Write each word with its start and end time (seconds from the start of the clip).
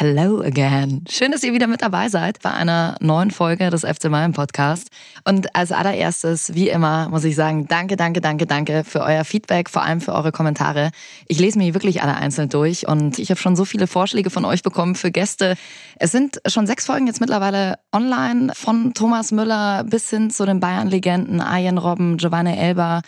Hello 0.00 0.42
again. 0.42 1.02
Schön, 1.10 1.32
dass 1.32 1.42
ihr 1.42 1.52
wieder 1.52 1.66
mit 1.66 1.82
dabei 1.82 2.08
seid 2.08 2.40
bei 2.40 2.52
einer 2.52 2.94
neuen 3.00 3.32
Folge 3.32 3.68
des 3.70 3.80
FC 3.80 4.08
Bayern 4.08 4.32
Podcast. 4.32 4.90
Und 5.24 5.56
als 5.56 5.72
allererstes, 5.72 6.54
wie 6.54 6.68
immer, 6.68 7.08
muss 7.08 7.24
ich 7.24 7.34
sagen, 7.34 7.66
danke, 7.66 7.96
danke, 7.96 8.20
danke, 8.20 8.46
danke 8.46 8.84
für 8.84 9.00
euer 9.00 9.24
Feedback, 9.24 9.68
vor 9.68 9.82
allem 9.82 10.00
für 10.00 10.12
eure 10.12 10.30
Kommentare. 10.30 10.92
Ich 11.26 11.40
lese 11.40 11.58
mir 11.58 11.74
wirklich 11.74 12.00
alle 12.00 12.14
einzeln 12.14 12.48
durch 12.48 12.86
und 12.86 13.18
ich 13.18 13.30
habe 13.30 13.40
schon 13.40 13.56
so 13.56 13.64
viele 13.64 13.88
Vorschläge 13.88 14.30
von 14.30 14.44
euch 14.44 14.62
bekommen 14.62 14.94
für 14.94 15.10
Gäste. 15.10 15.56
Es 15.96 16.12
sind 16.12 16.40
schon 16.46 16.68
sechs 16.68 16.86
Folgen 16.86 17.08
jetzt 17.08 17.20
mittlerweile 17.20 17.80
online, 17.92 18.52
von 18.54 18.94
Thomas 18.94 19.32
Müller 19.32 19.82
bis 19.82 20.10
hin 20.10 20.30
zu 20.30 20.46
den 20.46 20.60
Bayern-Legenden, 20.60 21.40
Arjen 21.40 21.76
Robben, 21.76 22.18
Giovanni 22.18 22.56
Elba. 22.56 23.02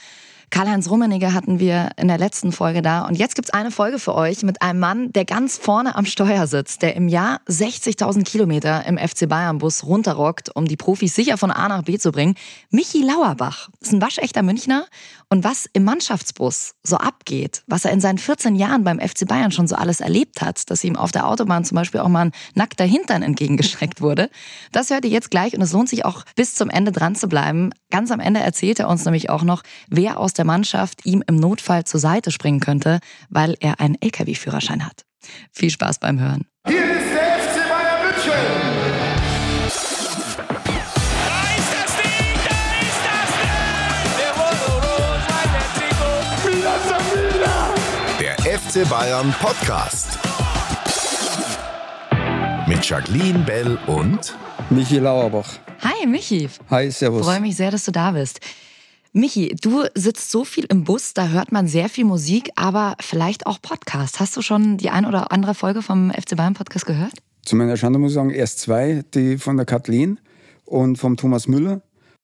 Karl-Heinz 0.51 0.91
Rummenigge 0.91 1.33
hatten 1.33 1.61
wir 1.61 1.91
in 1.97 2.09
der 2.09 2.19
letzten 2.19 2.51
Folge 2.51 2.83
da. 2.83 3.07
Und 3.07 3.15
jetzt 3.15 3.37
gibt's 3.37 3.51
eine 3.51 3.71
Folge 3.71 3.99
für 3.99 4.15
euch 4.15 4.43
mit 4.43 4.63
einem 4.63 4.81
Mann, 4.81 5.13
der 5.13 5.25
ganz 5.25 5.57
vorne 5.57 5.95
am 5.95 6.05
Steuer 6.05 6.47
sitzt, 6.49 6.83
der 6.83 6.97
im 6.97 7.09
Jahr 7.09 7.41
60.000 7.49 8.25
Kilometer 8.25 8.85
im 8.87 8.99
FC 8.99 9.29
Bayern-Bus 9.29 9.85
runterrockt, 9.85 10.55
um 10.55 10.67
die 10.67 10.77
Profis 10.77 11.15
sicher 11.15 11.39
von 11.39 11.51
A 11.53 11.69
nach 11.69 11.83
B 11.83 11.99
zu 11.99 12.11
bringen. 12.11 12.35
Michi 12.71 13.03
Lauerbach 13.03 13.69
ist 13.81 13.93
ein 13.93 14.03
waschechter 14.03 14.43
Münchner. 14.43 14.87
Und 15.33 15.45
was 15.45 15.71
im 15.73 15.85
Mannschaftsbus 15.85 16.75
so 16.83 16.97
abgeht, 16.97 17.63
was 17.69 17.85
er 17.85 17.93
in 17.93 18.01
seinen 18.01 18.19
14 18.19 18.57
Jahren 18.57 18.83
beim 18.83 18.99
FC 18.99 19.29
Bayern 19.29 19.53
schon 19.53 19.69
so 19.69 19.77
alles 19.77 20.01
erlebt 20.01 20.43
hat, 20.43 20.69
dass 20.69 20.83
ihm 20.83 20.97
auf 20.97 21.13
der 21.13 21.29
Autobahn 21.29 21.65
zum 21.65 21.77
Beispiel 21.77 22.01
auch 22.01 22.09
mal 22.09 22.27
ein 22.27 22.33
nackter 22.57 22.85
Hintern 22.85 23.23
entgegengestreckt 23.23 24.01
wurde, 24.01 24.29
das 24.73 24.91
hört 24.91 25.05
ihr 25.05 25.11
jetzt 25.13 25.31
gleich 25.31 25.55
und 25.55 25.63
es 25.63 25.73
lohnt 25.73 25.89
sich 25.89 26.05
auch 26.05 26.25
bis 26.35 26.57
zum 26.57 26.69
Ende 26.69 26.91
dran 26.91 27.15
zu 27.15 27.29
bleiben. 27.29 27.71
Ganz 27.93 28.11
am 28.11 28.19
Ende 28.19 28.41
erzählt 28.41 28.81
er 28.81 28.89
uns 28.89 29.05
nämlich 29.05 29.31
auch 29.31 29.45
noch, 29.45 29.63
wer 29.89 30.19
aus 30.19 30.33
der 30.33 30.45
Mannschaft 30.45 31.07
ihm 31.07 31.23
im 31.29 31.37
Notfall 31.37 31.85
zur 31.85 32.01
Seite 32.01 32.33
springen 32.33 32.59
könnte, 32.59 32.99
weil 33.29 33.57
er 33.61 33.79
einen 33.79 33.95
Lkw-Führerschein 34.01 34.85
hat. 34.85 35.05
Viel 35.53 35.71
Spaß 35.71 36.01
beim 36.01 36.19
Hören. 36.19 36.47
Hier 36.67 36.77
ist 36.77 37.15
der 37.15 37.39
FC 37.39 37.69
Bayern 37.69 38.03
München. 38.05 38.70
FC 48.71 48.89
Bayern 48.89 49.35
Podcast. 49.41 50.17
Mit 52.69 52.89
Jacqueline 52.89 53.41
Bell 53.41 53.77
und 53.89 54.37
Michi 54.71 54.99
Lauerbach. 54.99 55.59
Hi 55.81 56.07
Michi. 56.07 56.49
Hi, 56.71 56.89
servus. 56.89 57.27
Freue 57.27 57.41
mich 57.41 57.57
sehr, 57.57 57.73
dass 57.73 57.85
du 57.85 57.91
da 57.91 58.13
bist. 58.13 58.39
Michi, 59.13 59.57
du 59.61 59.87
sitzt 59.97 60.31
so 60.31 60.45
viel 60.45 60.67
im 60.67 60.85
Bus, 60.85 61.15
da 61.15 61.27
hört 61.31 61.51
man 61.51 61.67
sehr 61.67 61.89
viel 61.89 62.05
Musik, 62.05 62.51
aber 62.55 62.95
vielleicht 63.01 63.45
auch 63.47 63.61
Podcast. 63.61 64.21
Hast 64.21 64.37
du 64.37 64.43
schon 64.43 64.77
die 64.77 64.91
ein 64.91 65.05
oder 65.05 65.33
andere 65.33 65.55
Folge 65.55 65.83
vom 65.83 66.13
FC 66.13 66.37
Bayern 66.37 66.55
Podcast 66.55 66.87
gehört? 66.87 67.15
Zu 67.45 67.57
meiner 67.57 67.77
Schande 67.77 67.99
muss 67.99 68.13
ich 68.13 68.15
sagen, 68.15 68.31
erst 68.31 68.61
zwei, 68.61 69.03
die 69.15 69.39
von 69.39 69.57
der 69.57 69.67
Kathleen 69.67 70.21
und 70.65 70.97
vom 70.97 71.17
Thomas 71.17 71.49
Müller. 71.49 71.81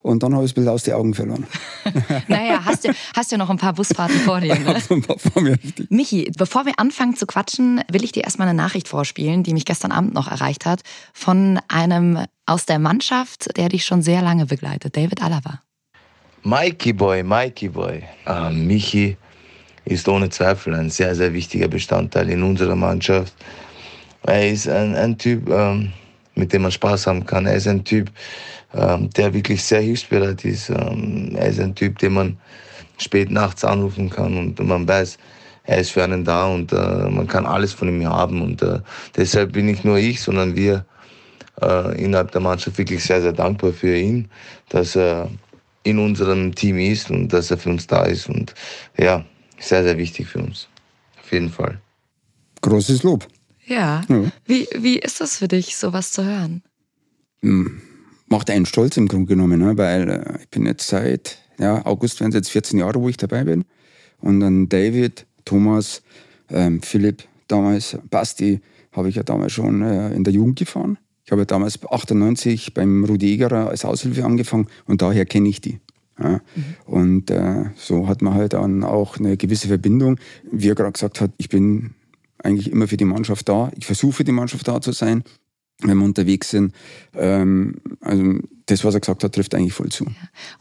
Und 0.07 0.23
dann 0.23 0.35
habe 0.35 0.45
ich 0.45 0.53
es 0.53 0.57
ein 0.57 0.63
bisschen 0.63 0.73
aus 0.73 0.85
den 0.85 0.95
Augen 0.95 1.15
verloren. 1.15 1.45
naja, 2.29 2.61
hast 2.65 2.85
du, 2.85 2.95
hast 3.17 3.33
ja 3.33 3.39
noch 3.39 3.51
ein 3.51 3.57
paar 3.57 3.73
Busfahrten 3.73 4.21
vor 4.21 4.41
dir. 4.41 4.57
Ne? 4.57 4.81
vor 5.19 5.43
mir. 5.43 5.59
Michi, 5.89 6.31
bevor 6.39 6.65
wir 6.65 6.75
anfangen 6.79 7.17
zu 7.17 7.27
quatschen, 7.27 7.83
will 7.91 8.05
ich 8.05 8.13
dir 8.13 8.23
erstmal 8.23 8.47
eine 8.47 8.57
Nachricht 8.57 8.87
vorspielen, 8.87 9.43
die 9.43 9.53
mich 9.53 9.65
gestern 9.65 9.91
Abend 9.91 10.15
noch 10.15 10.29
erreicht 10.29 10.65
hat, 10.65 10.83
von 11.13 11.59
einem 11.67 12.25
aus 12.47 12.67
der 12.67 12.79
Mannschaft, 12.79 13.57
der 13.57 13.69
dich 13.69 13.85
schon 13.85 14.01
sehr 14.01 14.23
lange 14.23 14.47
begleitet, 14.47 14.97
David 14.97 15.25
Alaba. 15.25 15.63
Mikey 16.45 16.93
Boy, 16.93 17.25
Mikey 17.25 17.69
Boy. 17.71 18.05
Äh, 18.27 18.51
Michi 18.51 19.17
ist 19.87 20.07
ohne 20.09 20.31
Zweifel 20.31 20.77
ein 20.77 20.89
sehr, 20.89 21.17
sehr 21.17 21.33
wichtiger 21.33 21.67
Bestandteil 21.67 22.31
in 22.31 22.45
unserer 22.45 22.77
Mannschaft. 22.77 23.35
Er 24.23 24.49
ist 24.49 24.69
ein, 24.69 24.95
ein 24.95 25.19
Typ, 25.19 25.49
ähm, 25.51 25.93
mit 26.37 26.53
dem 26.53 26.63
man 26.63 26.71
Spaß 26.71 27.07
haben 27.07 27.27
kann. 27.27 27.47
Er 27.47 27.55
ist 27.55 27.67
ein 27.67 27.85
Typ, 27.85 28.11
ähm, 28.75 29.11
der 29.11 29.35
wirklich 29.35 29.63
sehr 29.63 29.81
hilfsbereit 29.81 30.45
ist. 30.45 30.71
Ähm, 30.71 31.33
er 31.35 31.49
ist 31.49 31.61
ein 31.61 31.75
Typ, 31.75 31.99
den 31.99 32.15
man 32.15 32.37
spät 32.99 33.31
nachts 33.31 33.65
anrufen 33.65 34.09
kann 34.09 34.37
und 34.37 34.61
man 34.61 34.87
weiß, 34.87 35.19
er 35.65 35.79
ist 35.79 35.91
für 35.91 36.05
einen 36.05 36.25
da 36.25 36.47
und 36.47 36.73
äh, 36.73 37.11
man 37.11 37.27
kann 37.27 37.45
alles 37.45 37.73
von 37.73 37.89
ihm 37.89 38.09
haben. 38.09 38.41
Und 38.41 38.63
äh, 38.63 38.81
deshalb 39.17 39.53
bin 39.53 39.67
nicht 39.67 39.85
nur 39.85 39.99
ich, 39.99 40.21
sondern 40.23 40.55
wir 40.55 40.85
äh, 41.61 42.03
innerhalb 42.03 42.31
der 42.31 42.41
Mannschaft 42.41 42.79
wirklich 42.79 43.05
sehr, 43.05 43.21
sehr 43.21 43.33
dankbar 43.33 43.73
für 43.73 43.97
ihn, 43.97 44.29
dass 44.69 44.97
er 44.97 45.29
in 45.83 45.99
unserem 45.99 46.55
Team 46.55 46.79
ist 46.79 47.11
und 47.11 47.29
dass 47.29 47.51
er 47.51 47.59
für 47.59 47.71
uns 47.71 47.87
da 47.87 48.05
ist. 48.05 48.29
Und 48.29 48.55
ja, 48.97 49.25
sehr, 49.59 49.83
sehr 49.83 49.99
wichtig 49.99 50.29
für 50.29 50.39
uns. 50.39 50.69
Auf 51.21 51.33
jeden 51.33 51.51
Fall. 51.51 51.81
Großes 52.63 53.03
Lob. 53.03 53.27
Ja. 53.67 54.03
ja. 54.09 54.33
Wie, 54.45 54.69
wie 54.77 54.99
ist 54.99 55.21
das 55.21 55.37
für 55.37 55.49
dich, 55.49 55.77
sowas 55.77 56.13
zu 56.13 56.25
hören? 56.25 56.63
Hm, 57.43 57.81
macht 58.29 58.51
einen 58.51 58.67
stolz 58.67 58.97
im 58.97 59.09
Grunde 59.09 59.27
genommen, 59.27 59.61
ne? 59.61 59.77
weil 59.77 60.09
äh, 60.09 60.43
ich 60.43 60.49
bin 60.49 60.67
jetzt 60.67 60.87
seit 60.87 61.39
ja, 61.59 61.85
August 61.87 62.21
werden 62.21 62.31
es 62.31 62.37
jetzt 62.37 62.51
14 62.51 62.79
Jahre, 62.79 63.01
wo 63.01 63.09
ich 63.09 63.17
dabei 63.17 63.45
bin. 63.45 63.65
Und 64.19 64.41
dann 64.41 64.69
David, 64.69 65.27
Thomas, 65.45 66.03
ähm, 66.51 66.83
Philipp, 66.83 67.25
damals 67.49 67.99
Basti, 68.11 68.61
habe 68.93 69.09
ich 69.09 69.17
ja 69.17 69.23
damals 69.23 69.53
schon 69.53 69.83
äh, 69.83 70.15
in 70.15 70.25
der 70.25 70.33
Jugend 70.33 70.59
gefahren. 70.59 70.99
Ich 71.25 71.33
habe 71.33 71.45
damals 71.45 71.79
98 71.83 72.73
beim 72.73 73.05
Rudi 73.05 73.35
Egerer 73.35 73.69
als 73.69 73.85
Aushilfe 73.85 74.25
angefangen 74.25 74.69
und 74.87 75.03
daher 75.03 75.27
kenne 75.27 75.49
ich 75.49 75.61
die. 75.61 75.81
Ja. 76.19 76.41
Mhm. 76.55 76.65
Und 76.87 77.31
äh, 77.31 77.65
so 77.77 78.09
hat 78.09 78.23
man 78.23 78.35
halt 78.35 78.55
dann 78.55 78.85
auch 78.85 79.19
eine 79.19 79.37
gewisse 79.37 79.69
Verbindung. 79.69 80.19
Wie 80.51 80.69
er 80.69 80.75
gerade 80.75 80.93
gesagt 80.93 81.21
hat, 81.21 81.33
ich 81.37 81.49
bin 81.49 81.95
eigentlich 82.47 82.71
immer 82.71 82.89
für 82.89 82.97
die 82.97 83.05
Mannschaft 83.05 83.49
da. 83.49 83.71
Ich 83.77 83.87
versuche 83.87 84.13
für 84.13 84.25
die 84.25 84.33
Mannschaft 84.33 84.67
da 84.67 84.81
zu 84.81 84.93
sein, 84.93 85.25
wenn 85.83 85.99
wir 85.99 86.05
unterwegs 86.05 86.51
sind. 86.51 86.73
Ähm, 87.15 87.77
also 88.01 88.39
das, 88.67 88.85
was 88.85 88.95
er 88.95 89.01
gesagt 89.01 89.23
hat, 89.23 89.35
trifft 89.35 89.55
eigentlich 89.55 89.75
voll 89.75 89.91
zu. 89.91 90.05
Ja. 90.05 90.13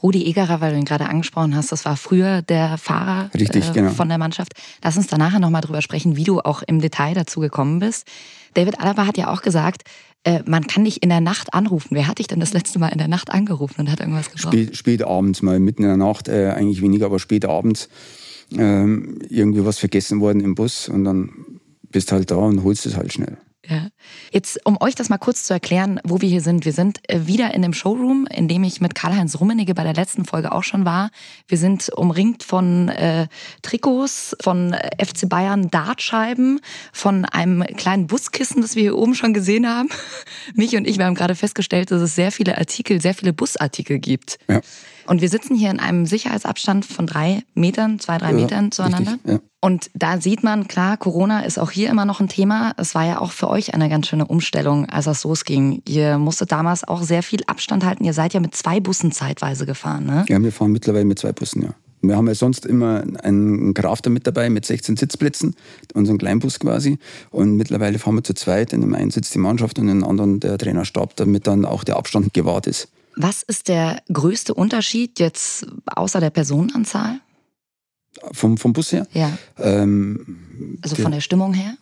Rudi 0.03 0.25
Egerer, 0.25 0.62
weil 0.62 0.74
du 0.74 0.79
ihn 0.79 0.85
gerade 0.85 1.07
angesprochen 1.07 1.56
hast, 1.56 1.72
das 1.72 1.85
war 1.85 1.97
früher 1.97 2.41
der 2.41 2.78
Fahrer 2.78 3.29
Richtig, 3.34 3.69
äh, 3.69 3.74
genau. 3.74 3.91
von 3.91 4.09
der 4.09 4.18
Mannschaft. 4.18 4.53
Lass 4.84 4.97
uns 4.97 5.07
da 5.07 5.18
nachher 5.18 5.40
nochmal 5.40 5.62
drüber 5.62 5.81
sprechen, 5.81 6.16
wie 6.16 6.24
du 6.24 6.40
auch 6.41 6.62
im 6.63 6.81
Detail 6.81 7.13
dazu 7.13 7.40
gekommen 7.40 7.79
bist. 7.79 8.07
David 8.53 8.79
Alaba 8.79 9.07
hat 9.07 9.18
ja 9.18 9.31
auch 9.31 9.41
gesagt, 9.41 9.84
äh, 10.24 10.41
man 10.45 10.68
kann 10.68 10.84
nicht 10.84 11.03
in 11.03 11.09
der 11.09 11.22
Nacht 11.22 11.53
anrufen. 11.53 11.90
Wer 11.91 12.07
hat 12.07 12.19
dich 12.19 12.28
denn 12.28 12.40
das 12.40 12.53
letzte 12.53 12.79
Mal 12.79 12.90
in 12.90 12.97
der 12.97 13.07
Nacht 13.07 13.31
angerufen 13.31 13.81
und 13.81 13.91
hat 13.91 14.00
irgendwas 14.00 14.31
gebraucht? 14.31 14.53
Spät, 14.53 14.75
spät 14.75 15.03
abends, 15.03 15.41
mal 15.41 15.59
mitten 15.59 15.84
in 15.84 15.90
der 15.90 15.97
Nacht, 15.97 16.28
äh, 16.28 16.50
eigentlich 16.50 16.81
weniger, 16.81 17.06
aber 17.06 17.19
spät 17.19 17.45
abends 17.45 17.90
ähm, 18.57 19.19
irgendwie 19.29 19.66
was 19.66 19.79
vergessen 19.79 20.19
worden 20.19 20.41
im 20.41 20.56
Bus 20.56 20.90
und 20.90 21.03
dann 21.03 21.31
bist 21.95 22.11
halt 22.11 22.29
da 22.29 22.35
und 22.35 22.61
holst 22.66 22.85
es 22.85 22.97
halt 22.97 23.13
schnell. 23.13 23.38
Ja. 23.69 23.88
Jetzt, 24.33 24.59
um 24.66 24.75
euch 24.81 24.95
das 24.95 25.07
mal 25.07 25.17
kurz 25.17 25.45
zu 25.45 25.53
erklären, 25.53 26.01
wo 26.03 26.19
wir 26.19 26.28
hier 26.28 26.41
sind. 26.41 26.66
Wir 26.66 26.73
sind 26.73 27.00
äh, 27.09 27.25
wieder 27.25 27.53
in 27.53 27.61
dem 27.61 27.72
Showroom, 27.72 28.28
in 28.29 28.50
dem 28.50 28.66
ich 28.66 28.81
mit 28.81 28.95
Karl-Heinz 28.95 29.39
Rummenigge 29.39 29.73
bei 29.73 29.83
der 29.83 29.94
letzten 29.94 30.25
Folge 30.25 30.51
auch 30.51 30.63
schon 30.63 30.83
war. 30.83 31.09
Wir 31.47 31.57
sind 31.57 31.89
umringt 31.95 32.44
von 32.44 32.89
äh, 32.89 33.28
Trikots, 33.61 34.35
von 34.41 34.73
äh, 34.73 35.06
FC 35.06 35.29
Bayern 35.29 35.72
Dartscheiben, 35.72 36.59
von 36.91 37.23
einem 37.23 37.63
kleinen 37.63 38.07
Buskissen, 38.07 38.62
das 38.62 38.75
wir 38.75 38.81
hier 38.81 38.97
oben 38.97 39.16
schon 39.16 39.33
gesehen 39.33 39.66
haben. 39.66 39.88
Mich 40.53 40.75
und 40.75 40.85
ich, 40.85 40.97
wir 40.97 41.06
haben 41.06 41.16
gerade 41.16 41.33
festgestellt, 41.33 41.91
dass 41.91 42.01
es 42.01 42.13
sehr 42.13 42.33
viele 42.33 42.57
Artikel, 42.57 43.01
sehr 43.01 43.13
viele 43.13 43.31
Busartikel 43.31 44.00
gibt. 44.00 44.38
Ja. 44.50 44.59
Und 45.07 45.21
wir 45.21 45.29
sitzen 45.29 45.55
hier 45.55 45.69
in 45.71 45.79
einem 45.79 46.05
Sicherheitsabstand 46.05 46.85
von 46.85 47.07
drei 47.07 47.43
Metern, 47.53 47.99
zwei, 47.99 48.17
drei 48.17 48.31
ja, 48.31 48.35
Metern 48.35 48.71
zueinander. 48.71 49.13
Richtig, 49.13 49.31
ja. 49.31 49.39
Und 49.61 49.89
da 49.95 50.21
sieht 50.21 50.43
man, 50.43 50.67
klar, 50.67 50.95
Corona 50.97 51.41
ist 51.41 51.57
auch 51.57 51.71
hier 51.71 51.89
immer 51.89 52.05
noch 52.05 52.19
ein 52.19 52.27
Thema. 52.27 52.73
Es 52.77 52.93
war 52.93 53.05
ja 53.05 53.19
auch 53.19 53.31
für 53.31 53.49
euch 53.49 53.73
eine 53.73 53.89
ganz 53.89 54.07
schöne 54.07 54.25
Umstellung, 54.25 54.85
als 54.85 55.05
das 55.05 55.23
losging. 55.23 55.81
Ihr 55.88 56.19
musstet 56.19 56.51
damals 56.51 56.88
auch 56.88 57.01
sehr 57.01 57.23
viel 57.23 57.41
Abstand 57.47 57.83
halten. 57.83 58.03
Ihr 58.03 58.13
seid 58.13 58.33
ja 58.33 58.39
mit 58.39 58.55
zwei 58.55 58.79
Bussen 58.79 59.11
zeitweise 59.11 59.65
gefahren, 59.65 60.05
ne? 60.05 60.25
Ja, 60.27 60.41
wir 60.41 60.51
fahren 60.51 60.71
mittlerweile 60.71 61.05
mit 61.05 61.17
zwei 61.17 61.31
Bussen, 61.31 61.63
ja. 61.63 61.69
Wir 62.07 62.15
haben 62.15 62.27
ja 62.27 62.35
sonst 62.35 62.65
immer 62.65 63.03
einen 63.23 63.73
Crafter 63.73 64.09
mit 64.09 64.27
dabei 64.27 64.49
mit 64.49 64.65
16 64.65 64.97
Sitzplätzen, 64.97 65.55
unseren 65.94 66.17
Kleinbus 66.17 66.59
quasi. 66.59 66.99
Und 67.31 67.55
mittlerweile 67.55 67.97
fahren 67.97 68.15
wir 68.15 68.23
zu 68.23 68.35
zweit. 68.35 68.73
In 68.73 68.81
dem 68.81 68.94
einen 68.94 69.11
sitzt 69.11 69.33
die 69.33 69.39
Mannschaft 69.39 69.79
und 69.79 69.88
in 69.89 70.01
dem 70.01 70.07
anderen 70.07 70.39
der 70.39 70.57
Trainerstab, 70.57 71.15
damit 71.15 71.47
dann 71.47 71.65
auch 71.65 71.83
der 71.83 71.97
Abstand 71.97 72.33
gewahrt 72.33 72.68
ist. 72.68 72.89
Was 73.15 73.44
ist 73.44 73.67
der 73.67 74.01
größte 74.12 74.53
Unterschied 74.53 75.19
jetzt 75.19 75.67
außer 75.85 76.19
der 76.19 76.29
Personenanzahl? 76.29 77.19
Vom, 78.31 78.57
vom 78.57 78.73
Bus 78.73 78.91
her? 78.91 79.07
Ja. 79.12 79.38
Ähm, 79.57 80.77
also 80.81 80.95
von 80.95 81.12
der 81.12 81.21
Stimmung 81.21 81.53
her? 81.53 81.77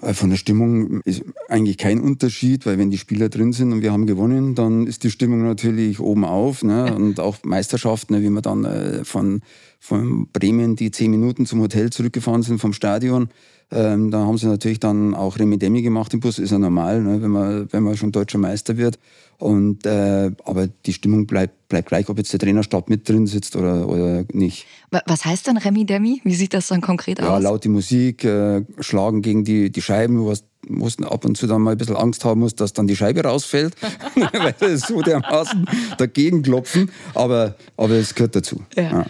Äh, 0.00 0.14
von 0.14 0.30
der 0.30 0.36
Stimmung 0.36 1.00
ist 1.02 1.22
eigentlich 1.48 1.78
kein 1.78 2.00
Unterschied, 2.00 2.66
weil 2.66 2.78
wenn 2.78 2.90
die 2.90 2.98
Spieler 2.98 3.28
drin 3.28 3.52
sind 3.52 3.72
und 3.72 3.82
wir 3.82 3.92
haben 3.92 4.06
gewonnen, 4.06 4.54
dann 4.54 4.86
ist 4.86 5.04
die 5.04 5.10
Stimmung 5.10 5.42
natürlich 5.44 6.00
oben 6.00 6.24
auf. 6.24 6.62
Ne? 6.62 6.94
Und 6.94 7.20
auch 7.20 7.38
Meisterschaften, 7.44 8.14
ne? 8.14 8.22
wie 8.22 8.30
wir 8.30 8.42
dann 8.42 8.64
äh, 8.64 9.04
von, 9.04 9.42
von 9.78 10.28
Bremen 10.32 10.76
die 10.76 10.90
zehn 10.90 11.10
Minuten 11.10 11.46
zum 11.46 11.60
Hotel 11.60 11.90
zurückgefahren 11.90 12.42
sind 12.42 12.58
vom 12.58 12.72
Stadion, 12.72 13.28
Ähm, 13.68 14.12
da 14.12 14.18
haben 14.18 14.38
sie 14.38 14.46
natürlich 14.46 14.78
dann 14.78 15.12
auch 15.12 15.40
Remi 15.40 15.58
Demi 15.58 15.82
gemacht 15.82 16.14
im 16.14 16.20
Bus, 16.20 16.38
ist 16.38 16.52
ja 16.52 16.58
normal, 16.58 17.02
ne, 17.02 17.20
wenn, 17.20 17.32
man, 17.32 17.66
wenn 17.72 17.82
man 17.82 17.96
schon 17.96 18.12
deutscher 18.12 18.38
Meister 18.38 18.76
wird. 18.76 18.96
Und, 19.38 19.84
äh, 19.84 20.30
aber 20.44 20.68
die 20.68 20.92
Stimmung 20.92 21.26
bleibt, 21.26 21.68
bleibt 21.68 21.88
gleich, 21.88 22.08
ob 22.08 22.16
jetzt 22.16 22.32
der 22.32 22.38
Trainerstab 22.38 22.88
mit 22.88 23.08
drin 23.08 23.26
sitzt 23.26 23.56
oder, 23.56 23.88
oder 23.88 24.24
nicht. 24.32 24.66
Was 25.06 25.24
heißt 25.24 25.48
denn 25.48 25.56
Remi 25.56 25.84
Demi? 25.84 26.20
Wie 26.22 26.36
sieht 26.36 26.54
das 26.54 26.68
dann 26.68 26.80
konkret 26.80 27.18
ja, 27.18 27.24
aus? 27.24 27.42
Ja, 27.42 27.50
laute 27.50 27.68
Musik, 27.68 28.22
äh, 28.22 28.64
schlagen 28.78 29.20
gegen 29.20 29.42
die, 29.42 29.70
die 29.70 29.82
Scheiben, 29.82 30.24
was 30.24 30.44
mussten 30.68 31.04
ab 31.04 31.24
und 31.24 31.36
zu 31.36 31.46
dann 31.46 31.62
mal 31.62 31.72
ein 31.72 31.78
bisschen 31.78 31.96
Angst 31.96 32.24
haben 32.24 32.40
muss, 32.40 32.54
dass 32.54 32.72
dann 32.72 32.86
die 32.86 32.96
Scheibe 32.96 33.22
rausfällt, 33.22 33.74
weil 34.14 34.54
das 34.58 34.82
so 34.82 35.02
dermaßen 35.02 35.66
dagegen 35.98 36.42
klopfen. 36.42 36.90
Aber, 37.14 37.56
aber 37.76 37.94
es 37.94 38.14
gehört 38.14 38.36
dazu. 38.36 38.62
Ja. 38.76 38.82
Ja. 38.82 39.06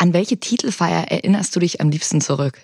An 0.00 0.14
welche 0.14 0.38
Titelfeier 0.38 1.08
erinnerst 1.10 1.54
du 1.54 1.60
dich 1.60 1.82
am 1.82 1.90
liebsten 1.90 2.22
zurück? 2.22 2.62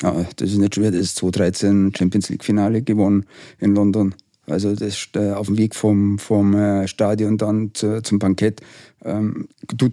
Ja, 0.00 0.26
das 0.36 0.52
ist 0.52 0.56
nicht 0.56 0.74
schwer. 0.74 0.90
Das 0.90 1.02
ist 1.02 1.16
2013 1.16 1.92
Champions 1.94 2.30
League 2.30 2.44
Finale 2.44 2.80
gewonnen 2.80 3.26
in 3.58 3.74
London. 3.74 4.14
Also 4.46 4.74
das 4.74 5.08
äh, 5.14 5.32
auf 5.32 5.46
dem 5.46 5.58
Weg 5.58 5.74
vom, 5.74 6.18
vom 6.18 6.54
äh, 6.54 6.86
Stadion 6.88 7.36
dann 7.38 7.70
zu, 7.74 8.02
zum 8.02 8.18
Bankett. 8.18 8.62
Ähm, 9.04 9.48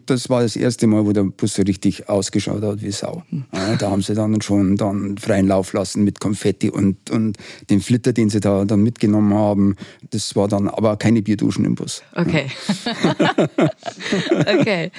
das 0.06 0.30
war 0.30 0.42
das 0.42 0.56
erste 0.56 0.88
Mal, 0.88 1.06
wo 1.06 1.12
der 1.12 1.24
Bus 1.24 1.54
so 1.54 1.62
richtig 1.62 2.10
ausgeschaut 2.10 2.64
hat 2.64 2.82
wie 2.82 2.92
Sau. 2.92 3.24
Ja, 3.54 3.76
da 3.76 3.92
haben 3.92 4.02
sie 4.02 4.16
dann 4.16 4.42
schon 4.42 4.76
dann 4.78 5.18
freien 5.18 5.48
Lauf 5.48 5.74
lassen 5.74 6.04
mit 6.04 6.20
Konfetti 6.20 6.70
und, 6.70 7.10
und 7.12 7.38
den 7.70 7.82
Flitter, 7.82 8.14
den 8.14 8.30
sie 8.30 8.40
da 8.40 8.66
dann 8.66 8.82
mitgenommen 8.82 9.34
haben. 9.34 9.76
Das 10.12 10.36
war 10.36 10.48
dann 10.48 10.68
aber 10.68 10.98
keine 10.98 11.22
Bierduschen 11.22 11.66
im 11.66 11.76
Bus. 11.76 12.02
Okay. 12.16 12.48
Ja. 12.86 13.48
okay. 14.60 14.92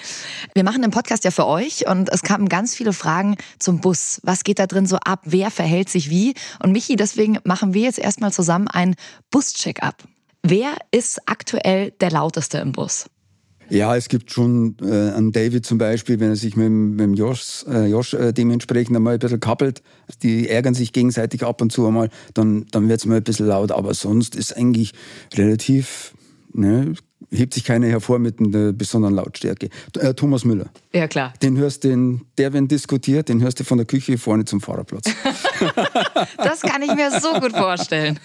Wir 0.54 0.64
machen 0.64 0.82
den 0.82 0.90
Podcast 0.90 1.24
ja 1.24 1.30
für 1.30 1.46
euch 1.46 1.88
und 1.88 2.08
es 2.10 2.22
kamen 2.22 2.48
ganz 2.48 2.74
viele 2.74 2.92
Fragen 2.92 3.36
zum 3.58 3.80
Bus. 3.80 4.20
Was 4.22 4.44
geht 4.44 4.58
da 4.58 4.66
drin 4.66 4.86
so 4.86 4.96
ab? 4.96 5.22
Wer 5.24 5.50
verhält 5.50 5.88
sich 5.88 6.10
wie? 6.10 6.34
Und 6.62 6.72
Michi, 6.72 6.96
deswegen 6.96 7.38
machen 7.44 7.74
wir 7.74 7.82
jetzt 7.82 7.98
erstmal 7.98 8.32
zusammen 8.32 8.68
ein 8.68 8.94
Bus-Check-up. 9.44 10.04
Wer 10.42 10.76
ist 10.90 11.20
aktuell 11.26 11.90
der 12.00 12.10
lauteste 12.10 12.58
im 12.58 12.72
Bus? 12.72 13.06
Ja, 13.68 13.94
es 13.96 14.08
gibt 14.08 14.30
schon 14.30 14.76
äh, 14.80 15.12
einen 15.12 15.32
David 15.32 15.66
zum 15.66 15.76
Beispiel, 15.78 16.18
wenn 16.20 16.30
er 16.30 16.36
sich 16.36 16.56
mit, 16.56 16.70
mit 16.70 17.00
dem 17.00 17.14
Josh, 17.14 17.64
äh, 17.68 17.86
Josh 17.86 18.14
äh, 18.14 18.32
dementsprechend 18.32 18.96
einmal 18.96 19.14
ein 19.14 19.18
bisschen 19.18 19.40
kappelt, 19.40 19.82
die 20.22 20.48
ärgern 20.48 20.74
sich 20.74 20.92
gegenseitig 20.92 21.42
ab 21.44 21.60
und 21.60 21.72
zu 21.72 21.86
einmal, 21.86 22.08
dann, 22.32 22.66
dann 22.70 22.88
wird 22.88 23.00
es 23.00 23.06
mal 23.06 23.16
ein 23.16 23.22
bisschen 23.22 23.46
laut. 23.46 23.70
Aber 23.70 23.92
sonst 23.92 24.34
ist 24.34 24.56
eigentlich 24.56 24.92
relativ, 25.34 26.14
ne, 26.52 26.94
hebt 27.30 27.54
sich 27.54 27.64
keiner 27.64 27.86
hervor 27.86 28.18
mit 28.18 28.38
einer 28.40 28.72
besonderen 28.72 29.14
Lautstärke. 29.14 29.68
Äh, 29.98 30.14
Thomas 30.14 30.44
Müller. 30.44 30.66
Ja, 30.92 31.08
klar. 31.08 31.32
Den 31.42 31.56
hörst 31.56 31.84
du, 31.84 32.20
der, 32.38 32.52
wenn 32.52 32.68
diskutiert, 32.68 33.28
den 33.28 33.42
hörst 33.42 33.60
du 33.60 33.64
von 33.64 33.78
der 33.78 33.86
Küche 33.86 34.18
vorne 34.18 34.44
zum 34.44 34.60
Fahrerplatz. 34.60 35.04
das 36.36 36.60
kann 36.60 36.82
ich 36.82 36.94
mir 36.94 37.10
so 37.20 37.40
gut 37.40 37.52
vorstellen. 37.52 38.18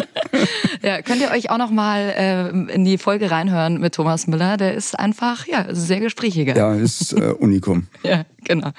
ja, 0.82 1.02
könnt 1.02 1.20
ihr 1.20 1.30
euch 1.30 1.50
auch 1.50 1.58
noch 1.58 1.70
mal 1.70 2.00
äh, 2.00 2.72
in 2.72 2.84
die 2.84 2.98
Folge 2.98 3.30
reinhören 3.30 3.80
mit 3.80 3.94
Thomas 3.94 4.26
Müller? 4.26 4.56
Der 4.56 4.74
ist 4.74 4.98
einfach 4.98 5.46
ja 5.46 5.66
sehr 5.70 6.00
gesprächiger. 6.00 6.56
Ja, 6.56 6.74
ist 6.74 7.12
äh, 7.12 7.32
Unikum. 7.38 7.86
ja, 8.02 8.24
genau. 8.44 8.70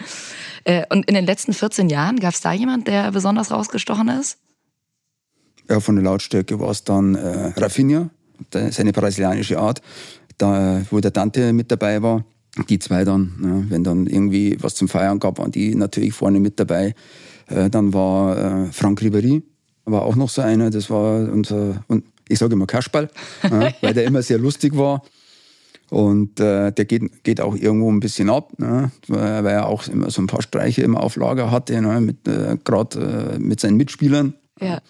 Äh, 0.64 0.84
und 0.90 1.06
in 1.08 1.16
den 1.16 1.26
letzten 1.26 1.54
14 1.54 1.90
Jahren 1.90 2.20
gab 2.20 2.34
es 2.34 2.42
da 2.42 2.54
jemand, 2.54 2.88
der 2.88 3.12
besonders 3.12 3.52
rausgestochen 3.52 4.10
ist? 4.10 4.38
Ja, 5.70 5.80
von 5.80 5.96
der 5.96 6.04
Lautstärke 6.04 6.60
war 6.60 6.70
es 6.70 6.84
dann 6.84 7.16
äh, 7.16 7.54
Rafinha, 7.58 8.12
seine 8.52 8.92
brasilianische 8.92 9.60
Art, 9.60 9.82
da, 10.38 10.82
wo 10.90 11.00
der 11.00 11.12
Dante 11.12 11.54
mit 11.54 11.72
dabei 11.72 12.02
war. 12.02 12.26
Die 12.70 12.80
zwei 12.80 13.04
dann, 13.04 13.34
ja, 13.44 13.70
wenn 13.70 13.84
dann 13.84 14.08
irgendwie 14.08 14.58
was 14.62 14.76
zum 14.76 14.88
Feiern 14.88 15.20
gab, 15.20 15.40
waren 15.40 15.52
die 15.52 15.76
natürlich 15.76 16.14
vorne 16.14 16.40
mit 16.40 16.58
dabei. 16.60 16.96
Äh, 17.48 17.70
dann 17.70 17.94
war 17.94 18.38
äh, 18.38 18.72
Frank 18.72 19.02
Ribéry, 19.02 19.44
war 19.84 20.04
auch 20.04 20.16
noch 20.16 20.30
so 20.30 20.42
einer, 20.42 20.70
das 20.70 20.90
war 20.90 21.30
unser, 21.30 21.84
und 21.88 22.06
ich 22.30 22.40
sage 22.40 22.54
immer 22.54 22.66
Kasperl, 22.66 23.10
ja, 23.44 23.72
weil 23.82 23.94
der 23.94 24.06
immer 24.06 24.22
sehr 24.22 24.38
lustig 24.38 24.76
war. 24.78 25.04
Und 25.92 26.40
äh, 26.40 26.72
der 26.72 26.86
geht, 26.86 27.24
geht 27.24 27.40
auch 27.40 27.56
irgendwo 27.56 27.92
ein 27.92 28.00
bisschen 28.00 28.30
ab, 28.30 28.58
ne, 28.58 28.92
weil 29.08 29.46
er 29.46 29.68
auch 29.68 29.88
immer 29.88 30.10
so 30.10 30.22
ein 30.22 30.28
paar 30.28 30.42
Streiche 30.42 30.82
immer 30.82 31.02
auf 31.02 31.16
Lager 31.16 31.52
hatte, 31.52 31.80
ne, 31.80 32.16
äh, 32.26 32.58
gerade 32.64 33.36
äh, 33.36 33.40
mit 33.40 33.60
seinen 33.60 33.78
Mitspielern. 33.78 34.34
Ja. 34.60 34.82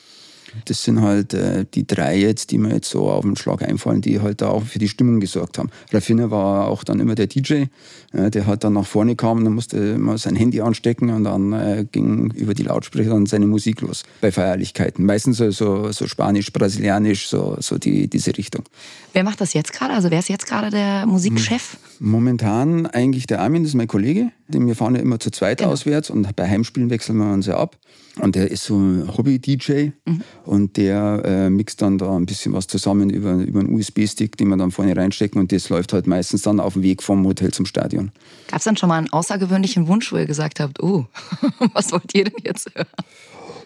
Das 0.65 0.83
sind 0.83 1.01
halt 1.01 1.33
äh, 1.33 1.65
die 1.73 1.85
drei 1.85 2.17
jetzt, 2.17 2.51
die 2.51 2.57
mir 2.57 2.73
jetzt 2.73 2.89
so 2.89 3.09
auf 3.09 3.23
den 3.23 3.35
Schlag 3.35 3.61
einfallen, 3.61 4.01
die 4.01 4.21
halt 4.21 4.41
da 4.41 4.49
auch 4.49 4.63
für 4.63 4.79
die 4.79 4.87
Stimmung 4.87 5.19
gesorgt 5.19 5.57
haben. 5.57 5.69
Raffine 5.91 6.31
war 6.31 6.67
auch 6.67 6.83
dann 6.83 6.99
immer 6.99 7.15
der 7.15 7.27
DJ, 7.27 7.65
äh, 8.13 8.31
der 8.31 8.47
halt 8.47 8.63
dann 8.63 8.73
nach 8.73 8.85
vorne 8.85 9.15
kam, 9.15 9.43
dann 9.43 9.53
musste 9.53 9.77
immer 9.77 10.17
sein 10.17 10.35
Handy 10.35 10.61
anstecken 10.61 11.09
und 11.09 11.23
dann 11.25 11.53
äh, 11.53 11.85
ging 11.91 12.31
über 12.31 12.53
die 12.53 12.63
Lautsprecher 12.63 13.11
dann 13.11 13.25
seine 13.25 13.47
Musik 13.47 13.81
los 13.81 14.03
bei 14.21 14.31
Feierlichkeiten. 14.31 15.05
Meistens 15.05 15.37
so, 15.37 15.51
so, 15.51 15.91
so 15.91 16.07
Spanisch, 16.07 16.51
Brasilianisch, 16.51 17.27
so, 17.27 17.57
so 17.59 17.77
die, 17.77 18.07
diese 18.07 18.37
Richtung. 18.37 18.63
Wer 19.13 19.23
macht 19.23 19.41
das 19.41 19.53
jetzt 19.53 19.73
gerade? 19.73 19.93
Also 19.93 20.11
wer 20.11 20.19
ist 20.19 20.29
jetzt 20.29 20.45
gerade 20.45 20.69
der 20.69 21.05
Musikchef? 21.05 21.77
Momentan 21.99 22.85
eigentlich 22.85 23.27
der 23.27 23.41
Armin, 23.41 23.63
das 23.63 23.69
ist 23.69 23.75
mein 23.75 23.87
Kollege. 23.87 24.31
Wir 24.47 24.75
fahren 24.75 24.95
ja 24.95 25.01
immer 25.01 25.19
zu 25.19 25.31
zweit 25.31 25.59
genau. 25.59 25.71
auswärts 25.71 26.09
und 26.09 26.35
bei 26.35 26.47
Heimspielen 26.47 26.89
wechseln 26.89 27.17
wir 27.17 27.31
uns 27.31 27.45
ja 27.45 27.57
ab. 27.57 27.77
Und 28.19 28.35
der 28.35 28.49
ist 28.49 28.63
so 28.63 28.77
ein 28.77 29.09
Hobby-DJ 29.17 29.91
mhm. 30.05 30.21
Und 30.45 30.77
der 30.77 31.21
äh, 31.25 31.49
mixt 31.49 31.81
dann 31.81 31.97
da 31.97 32.15
ein 32.15 32.25
bisschen 32.25 32.53
was 32.53 32.67
zusammen 32.67 33.09
über, 33.09 33.33
über 33.33 33.59
einen 33.59 33.73
USB-Stick, 33.73 34.37
den 34.37 34.49
wir 34.49 34.57
dann 34.57 34.71
vorne 34.71 34.95
reinstecken 34.95 35.39
und 35.41 35.51
das 35.51 35.69
läuft 35.69 35.93
halt 35.93 36.07
meistens 36.07 36.43
dann 36.43 36.59
auf 36.59 36.73
dem 36.73 36.83
Weg 36.83 37.03
vom 37.03 37.25
Hotel 37.25 37.51
zum 37.51 37.65
Stadion. 37.65 38.11
Gab 38.47 38.59
es 38.59 38.65
dann 38.65 38.77
schon 38.77 38.89
mal 38.89 38.97
einen 38.97 39.11
außergewöhnlichen 39.11 39.87
Wunsch, 39.87 40.11
wo 40.11 40.17
ihr 40.17 40.25
gesagt 40.25 40.59
habt, 40.59 40.81
oh, 40.81 41.05
was 41.73 41.91
wollt 41.91 42.13
ihr 42.13 42.25
denn 42.25 42.43
jetzt 42.43 42.69
hören? 42.73 42.87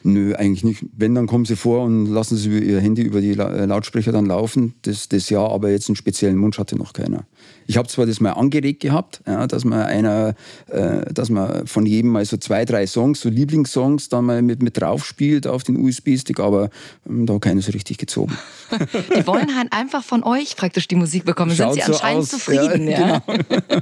Nö, 0.04 0.34
eigentlich 0.36 0.64
nicht. 0.64 0.86
Wenn, 0.96 1.14
dann 1.14 1.28
kommen 1.28 1.46
sie 1.46 1.58
vor 1.58 1.84
und 1.84 2.06
lassen 2.06 2.38
sie 2.38 2.58
ihr 2.58 2.80
Handy 2.80 3.02
über 3.02 3.20
die 3.20 3.32
äh, 3.32 3.66
Lautsprecher 3.66 4.12
dann 4.12 4.26
laufen. 4.26 4.74
Das, 4.84 5.10
das 5.10 5.30
ja, 5.30 5.46
aber 5.46 5.72
jetzt 5.72 5.90
einen 5.90 5.98
speziellen 5.98 6.42
Wunsch 6.42 6.58
hatte 6.58 6.78
noch 6.78 6.94
keiner. 6.94 7.26
Ich 7.70 7.78
habe 7.78 7.88
zwar 7.88 8.08
das 8.08 8.20
mal 8.20 8.32
angeregt 8.32 8.80
gehabt, 8.80 9.22
ja, 9.28 9.46
dass 9.46 9.64
man 9.64 9.84
einer, 9.84 10.34
äh, 10.70 11.14
dass 11.14 11.30
man 11.30 11.68
von 11.68 11.86
jedem 11.86 12.10
mal 12.10 12.26
so 12.26 12.36
zwei, 12.38 12.66
drei 12.66 12.88
Songs, 12.88 13.22
so 13.22 13.30
Lieblingssongs, 13.30 14.10
dann 14.10 14.26
mal 14.26 14.42
mit, 14.42 14.64
mit 14.64 14.82
drauf 14.82 15.06
spielt 15.06 15.46
auf 15.46 15.64
den 15.64 15.78
USB-Stick, 15.78 16.40
aber 16.40 16.72
ähm, 17.08 17.28
da 17.28 17.38
keiner 17.38 17.62
so 17.62 17.72
richtig 17.72 18.00
gezogen. 18.00 18.36
Die 19.16 19.28
wollen 19.28 19.56
halt 19.56 19.72
einfach 19.72 20.04
von 20.04 20.24
euch 20.24 20.56
praktisch 20.56 20.88
die 20.88 20.96
Musik 20.96 21.26
bekommen. 21.26 21.52
Schaut 21.56 21.76
Sind 21.76 21.84
sie 21.84 21.92
so 21.92 21.98
anscheinend 21.98 22.24
aus. 22.24 22.30
zufrieden? 22.30 22.88
Ja, 22.88 23.00
ja? 23.00 23.24
Genau. 23.28 23.82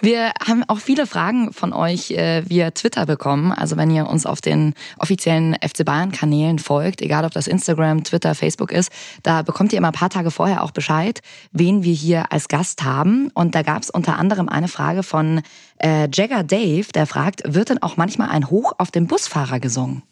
Wir 0.00 0.32
haben 0.46 0.62
auch 0.68 0.78
viele 0.78 1.06
Fragen 1.08 1.52
von 1.52 1.72
euch 1.72 2.12
äh, 2.12 2.48
via 2.48 2.70
Twitter 2.70 3.04
bekommen. 3.04 3.50
Also 3.50 3.76
wenn 3.76 3.90
ihr 3.90 4.06
uns 4.08 4.26
auf 4.26 4.40
den 4.40 4.74
offiziellen 4.98 5.54
FC 5.54 5.84
Bayern 5.84 6.12
Kanälen 6.12 6.60
folgt, 6.60 7.02
egal 7.02 7.24
ob 7.24 7.32
das 7.32 7.48
Instagram, 7.48 8.04
Twitter, 8.04 8.36
Facebook 8.36 8.70
ist, 8.70 8.92
da 9.24 9.42
bekommt 9.42 9.72
ihr 9.72 9.78
immer 9.78 9.88
ein 9.88 9.92
paar 9.92 10.10
Tage 10.10 10.30
vorher 10.30 10.62
auch 10.62 10.70
Bescheid, 10.70 11.20
wen 11.50 11.82
wir 11.82 11.94
hier 11.94 12.30
als 12.32 12.46
Gast 12.46 12.84
haben. 12.84 12.87
Und 13.34 13.54
da 13.54 13.62
gab 13.62 13.82
es 13.82 13.90
unter 13.90 14.18
anderem 14.18 14.48
eine 14.48 14.68
Frage 14.68 15.02
von 15.02 15.42
äh, 15.78 16.08
Jagger 16.12 16.42
Dave, 16.42 16.86
der 16.94 17.06
fragt, 17.06 17.42
wird 17.46 17.70
denn 17.70 17.82
auch 17.82 17.96
manchmal 17.96 18.30
ein 18.30 18.50
Hoch 18.50 18.72
auf 18.78 18.90
den 18.90 19.06
Busfahrer 19.06 19.60
gesungen? 19.60 20.02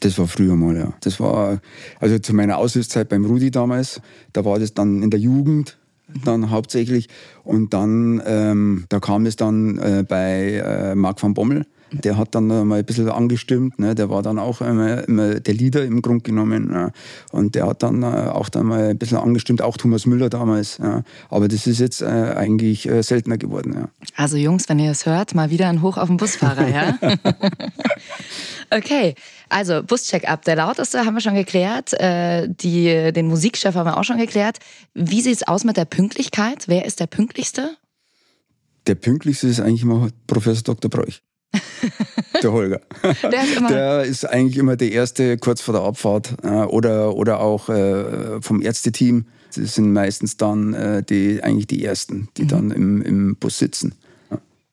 Das 0.00 0.18
war 0.18 0.28
früher 0.28 0.54
mal, 0.54 0.76
ja. 0.76 0.92
Das 1.00 1.18
war, 1.18 1.60
also 1.98 2.18
zu 2.18 2.34
meiner 2.34 2.58
Aushilfszeit 2.58 3.08
beim 3.08 3.24
Rudi 3.24 3.50
damals, 3.50 4.00
da 4.32 4.44
war 4.44 4.58
das 4.58 4.74
dann 4.74 5.02
in 5.02 5.10
der 5.10 5.18
Jugend, 5.18 5.76
dann 6.24 6.50
hauptsächlich. 6.50 7.08
Und 7.44 7.74
dann, 7.74 8.22
ähm, 8.24 8.84
da 8.88 9.00
kam 9.00 9.26
es 9.26 9.36
dann 9.36 9.78
äh, 9.78 10.04
bei 10.06 10.62
äh, 10.64 10.94
Marc 10.94 11.22
van 11.22 11.34
Bommel. 11.34 11.66
Der 11.92 12.16
hat 12.16 12.34
dann 12.34 12.46
mal 12.46 12.78
ein 12.78 12.84
bisschen 12.84 13.08
angestimmt, 13.08 13.78
ne? 13.78 13.94
der 13.94 14.10
war 14.10 14.22
dann 14.22 14.38
auch 14.38 14.60
immer, 14.60 15.06
immer 15.08 15.40
der 15.40 15.54
Leader 15.54 15.84
im 15.84 16.02
Grunde 16.02 16.22
genommen. 16.22 16.68
Ne? 16.68 16.92
Und 17.32 17.54
der 17.54 17.66
hat 17.66 17.82
dann 17.82 18.02
äh, 18.02 18.06
auch 18.06 18.48
dann 18.48 18.66
mal 18.66 18.90
ein 18.90 18.98
bisschen 18.98 19.18
angestimmt, 19.18 19.62
auch 19.62 19.76
Thomas 19.76 20.06
Müller 20.06 20.28
damals. 20.28 20.78
Ja? 20.78 21.02
Aber 21.30 21.48
das 21.48 21.66
ist 21.66 21.80
jetzt 21.80 22.02
äh, 22.02 22.06
eigentlich 22.06 22.88
äh, 22.88 23.02
seltener 23.02 23.38
geworden. 23.38 23.74
Ja. 23.74 23.88
Also 24.16 24.36
Jungs, 24.36 24.68
wenn 24.68 24.78
ihr 24.78 24.90
es 24.90 25.06
hört, 25.06 25.34
mal 25.34 25.50
wieder 25.50 25.68
ein 25.68 25.82
Hoch 25.82 25.96
auf 25.96 26.08
den 26.08 26.16
Busfahrer, 26.16 26.68
ja? 26.68 26.98
okay. 28.70 29.14
Also, 29.48 29.82
Buscheck-up, 29.82 30.44
der 30.44 30.56
lauteste 30.56 31.06
haben 31.06 31.14
wir 31.14 31.20
schon 31.20 31.34
geklärt. 31.34 31.94
Äh, 31.94 32.48
die, 32.48 33.12
den 33.12 33.28
Musikchef 33.28 33.74
haben 33.74 33.86
wir 33.86 33.96
auch 33.96 34.04
schon 34.04 34.18
geklärt. 34.18 34.58
Wie 34.94 35.22
sieht 35.22 35.36
es 35.36 35.48
aus 35.48 35.64
mit 35.64 35.76
der 35.76 35.86
Pünktlichkeit? 35.86 36.64
Wer 36.68 36.84
ist 36.84 37.00
der 37.00 37.06
pünktlichste? 37.06 37.76
Der 38.86 38.94
pünktlichste 38.94 39.48
ist 39.48 39.60
eigentlich 39.60 39.82
immer 39.82 40.08
Professor 40.26 40.62
Dr. 40.62 40.90
Bräuch. 40.90 41.20
Der 42.42 42.52
Holger. 42.52 42.80
Der 43.22 43.42
ist, 43.42 43.56
immer 43.56 43.68
der 43.68 44.02
ist 44.02 44.24
eigentlich 44.24 44.58
immer 44.58 44.76
der 44.76 44.92
Erste 44.92 45.38
kurz 45.38 45.60
vor 45.60 45.74
der 45.74 45.82
Abfahrt 45.82 46.34
äh, 46.42 46.48
oder, 46.48 47.14
oder 47.14 47.40
auch 47.40 47.68
äh, 47.68 48.40
vom 48.40 48.62
Ärzteteam. 48.62 49.26
Das 49.54 49.74
sind 49.74 49.92
meistens 49.92 50.36
dann 50.36 50.74
äh, 50.74 51.02
die, 51.02 51.42
eigentlich 51.42 51.66
die 51.66 51.84
Ersten, 51.84 52.28
die 52.36 52.44
mhm. 52.44 52.48
dann 52.48 52.70
im, 52.70 53.02
im 53.02 53.36
Bus 53.36 53.58
sitzen. 53.58 53.94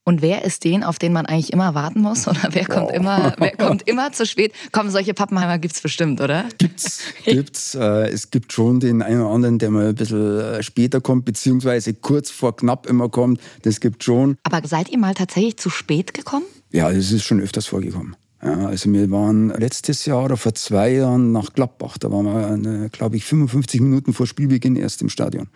Und 0.07 0.21
wer 0.21 0.45
ist 0.45 0.63
den, 0.63 0.83
auf 0.83 0.99
den 0.99 1.13
man 1.13 1.25
eigentlich 1.25 1.51
immer 1.51 1.73
warten 1.73 2.01
muss? 2.01 2.27
Oder 2.27 2.49
wer 2.51 2.65
kommt, 2.65 2.89
wow. 2.89 2.95
immer, 2.95 3.35
wer 3.39 3.57
kommt 3.57 3.87
immer 3.87 4.11
zu 4.11 4.27
spät? 4.27 4.53
Komm, 4.71 4.91
solche 4.91 5.15
Pappenheimer 5.15 5.57
gibt 5.57 5.73
es 5.73 5.81
bestimmt, 5.81 6.21
oder? 6.21 6.45
Gibt's, 6.57 7.01
gibt's. 7.25 7.75
Äh, 7.85 8.09
es 8.09 8.29
gibt 8.29 8.53
schon 8.53 8.79
den 8.79 9.01
einen 9.01 9.21
oder 9.21 9.31
anderen, 9.31 9.59
der 9.59 9.69
mal 9.69 9.89
ein 9.89 9.95
bisschen 9.95 10.63
später 10.63 11.01
kommt, 11.01 11.25
beziehungsweise 11.25 11.93
kurz 11.93 12.29
vor 12.29 12.55
knapp 12.55 12.85
immer 12.85 13.09
kommt. 13.09 13.41
Das 13.63 13.79
gibt 13.79 14.03
schon. 14.03 14.37
Aber 14.43 14.65
seid 14.65 14.89
ihr 14.89 14.97
mal 14.97 15.13
tatsächlich 15.13 15.57
zu 15.57 15.69
spät 15.69 16.13
gekommen? 16.13 16.45
Ja, 16.71 16.91
das 16.91 17.11
ist 17.11 17.23
schon 17.23 17.39
öfters 17.39 17.67
vorgekommen. 17.67 18.15
Ja, 18.43 18.67
also 18.67 18.91
wir 18.91 19.09
waren 19.09 19.49
letztes 19.49 20.05
Jahr 20.05 20.25
oder 20.25 20.37
vor 20.37 20.53
zwei 20.53 20.93
Jahren 20.93 21.31
nach 21.31 21.53
Gladbach. 21.53 21.97
Da 21.97 22.11
waren 22.11 22.63
wir, 22.63 22.89
glaube 22.89 23.15
ich, 23.15 23.25
55 23.25 23.81
Minuten 23.81 24.13
vor 24.13 24.27
Spielbeginn 24.27 24.75
erst 24.75 25.01
im 25.01 25.09
Stadion. 25.09 25.47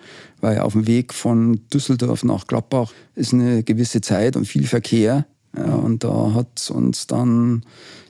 Weil 0.41 0.59
auf 0.59 0.73
dem 0.73 0.87
Weg 0.87 1.13
von 1.13 1.61
Düsseldorf 1.71 2.23
nach 2.23 2.47
Gladbach 2.47 2.91
ist 3.15 3.33
eine 3.33 3.63
gewisse 3.63 4.01
Zeit 4.01 4.35
und 4.35 4.45
viel 4.45 4.65
Verkehr. 4.65 5.27
Ja, 5.55 5.75
und 5.75 6.03
da 6.03 6.33
hat 6.33 6.71
uns 6.73 7.05
dann 7.07 7.63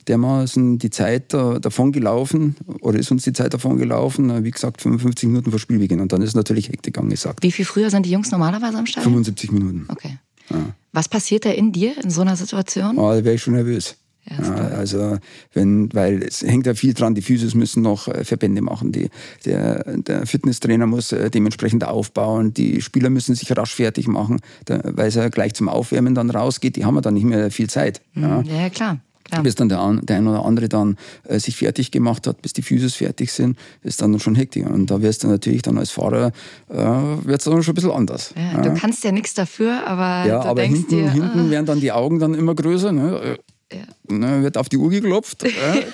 dermaßen 0.08 0.78
die 0.78 0.90
Zeit 0.90 1.34
davon 1.34 1.92
gelaufen 1.92 2.56
oder 2.82 3.00
ist 3.00 3.12
uns 3.12 3.24
die 3.24 3.34
Zeit 3.34 3.54
davon 3.54 3.78
gelaufen, 3.78 4.44
wie 4.44 4.52
gesagt, 4.52 4.82
55 4.82 5.28
Minuten 5.28 5.52
vor 5.52 5.60
Spielbeginn. 5.60 6.00
Und 6.00 6.12
dann 6.14 6.22
ist 6.22 6.36
natürlich 6.36 6.70
Hektik 6.70 6.98
angesagt. 6.98 7.44
Wie 7.44 7.52
viel 7.52 7.66
früher 7.66 7.90
sind 7.90 8.06
die 8.06 8.12
Jungs 8.12 8.32
normalerweise 8.32 8.78
am 8.78 8.86
Stadion? 8.86 9.14
75 9.14 9.52
Minuten. 9.52 9.88
Okay. 9.90 10.18
Ja. 10.50 10.74
Was 10.92 11.08
passiert 11.08 11.46
da 11.46 11.52
in 11.52 11.72
dir 11.72 11.94
in 12.04 12.10
so 12.10 12.22
einer 12.22 12.36
Situation? 12.36 12.98
Oh, 12.98 13.12
da 13.12 13.24
wäre 13.24 13.36
ich 13.36 13.42
schon 13.42 13.54
nervös. 13.54 13.96
Ja, 14.30 14.54
also 14.78 15.18
wenn, 15.54 15.92
weil 15.94 16.22
es 16.22 16.44
hängt 16.44 16.68
ja 16.68 16.76
viel 16.76 16.94
dran, 16.94 17.16
die 17.16 17.22
Physios 17.22 17.56
müssen 17.56 17.82
noch 17.82 18.08
äh, 18.08 18.24
Verbände 18.24 18.62
machen, 18.62 18.92
die, 18.92 19.10
der, 19.46 19.98
der 19.98 20.28
Fitnesstrainer 20.28 20.86
muss 20.86 21.12
äh, 21.12 21.32
dementsprechend 21.32 21.84
aufbauen, 21.84 22.54
die 22.54 22.82
Spieler 22.82 23.10
müssen 23.10 23.34
sich 23.34 23.56
rasch 23.58 23.74
fertig 23.74 24.08
machen, 24.08 24.40
da, 24.66 24.82
weil 24.84 25.08
es 25.08 25.16
ja 25.16 25.30
gleich 25.30 25.56
zum 25.56 25.68
Aufwärmen 25.68 26.14
dann 26.14 26.30
rausgeht, 26.30 26.76
die 26.76 26.86
haben 26.86 26.96
ja 26.96 27.02
dann 27.02 27.16
nicht 27.16 27.24
mehr 27.24 27.50
viel 27.50 27.70
Zeit. 27.70 28.02
Mhm. 28.14 28.24
Ja, 28.24 28.42
ja 28.42 28.70
klar. 28.70 29.00
Klar. 29.30 29.44
Bis 29.44 29.56
dann 29.56 29.70
der, 29.70 30.00
der 30.04 30.18
ein 30.18 30.28
oder 30.28 30.46
andere 30.46 30.70
dann 30.70 30.98
äh, 31.24 31.40
sich 31.40 31.56
fertig 31.56 31.92
gemacht 31.92 32.28
hat, 32.28 32.42
bis 32.42 32.54
die 32.54 32.62
Physios 32.62 32.96
fertig 32.96 33.32
sind, 33.32 33.58
ist 33.84 34.02
dann 34.02 34.20
schon 34.20 34.36
Hektik. 34.36 34.66
Und 34.68 34.92
da 34.92 35.02
wirst 35.02 35.24
du 35.24 35.28
natürlich 35.28 35.62
dann 35.62 35.78
als 35.78 35.92
Fahrer, 35.92 36.32
äh, 36.70 36.76
wird 36.76 37.40
es 37.40 37.46
dann 37.46 37.62
schon 37.64 37.72
ein 37.72 37.76
bisschen 37.76 37.92
anders. 37.92 38.34
Ja, 38.36 38.54
ja. 38.54 38.62
Du 38.62 38.74
kannst 38.74 39.04
ja 39.04 39.12
nichts 39.12 39.34
dafür, 39.34 39.86
aber 39.86 40.28
ja, 40.28 40.42
du 40.42 40.50
aber 40.50 40.62
denkst 40.62 40.80
hinten, 40.80 40.96
dir, 40.96 41.12
hinten 41.12 41.48
ah. 41.48 41.50
werden 41.50 41.66
dann 41.66 41.80
die 41.80 41.92
Augen 41.92 42.20
dann 42.20 42.34
immer 42.34 42.56
größer. 42.56 42.92
Ne? 42.92 43.38
Ja. 43.72 44.16
Ne, 44.16 44.42
wird 44.42 44.58
auf 44.58 44.68
die 44.68 44.78
Uhr 44.78 44.90
geklopft, 44.90 45.46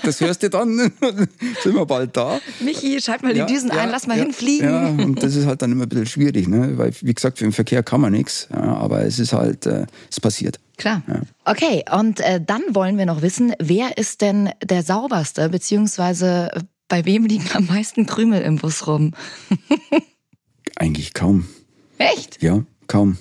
das 0.03 0.21
hörst 0.21 0.43
du 0.43 0.49
dann, 0.49 0.77
sind 1.63 1.75
wir 1.75 1.85
bald 1.85 2.15
da. 2.15 2.39
Michi, 2.61 3.01
schalt 3.01 3.21
mal 3.21 3.33
die 3.33 3.39
Ja, 3.39 3.45
Düsen 3.45 3.67
ja, 3.69 3.81
ein, 3.81 3.89
lass 3.89 4.07
mal 4.07 4.17
hinfliegen. 4.17 4.69
Ja, 4.69 4.87
und 4.87 5.21
das 5.21 5.35
ist 5.35 5.45
halt 5.45 5.61
dann 5.61 5.73
immer 5.73 5.83
ein 5.83 5.89
bisschen 5.89 6.05
schwierig, 6.05 6.47
ne? 6.47 6.77
weil, 6.77 6.93
wie 7.01 7.13
gesagt, 7.13 7.37
für 7.37 7.43
den 7.43 7.51
Verkehr 7.51 7.83
kann 7.83 7.99
man 7.99 8.13
nichts, 8.13 8.47
aber 8.51 9.01
es 9.03 9.19
ist 9.19 9.33
halt, 9.33 9.65
äh, 9.65 9.85
es 10.09 10.21
passiert. 10.21 10.59
Klar. 10.77 11.03
Okay, 11.43 11.83
und 11.91 12.19
äh, 12.21 12.41
dann 12.45 12.61
wollen 12.69 12.97
wir 12.97 13.05
noch 13.05 13.21
wissen, 13.21 13.53
wer 13.59 13.97
ist 13.97 14.21
denn 14.21 14.49
der 14.63 14.83
sauberste, 14.83 15.49
beziehungsweise 15.49 16.51
äh, 16.53 16.61
bei 16.87 17.05
wem 17.05 17.25
liegen 17.25 17.49
am 17.53 17.65
meisten 17.65 18.05
Krümel 18.05 18.41
im 18.41 18.57
Bus 18.57 18.87
rum? 18.87 19.13
Eigentlich 20.75 21.13
kaum. 21.13 21.47
Echt? 21.97 22.41
Ja, 22.41 22.63
kaum. 22.87 23.17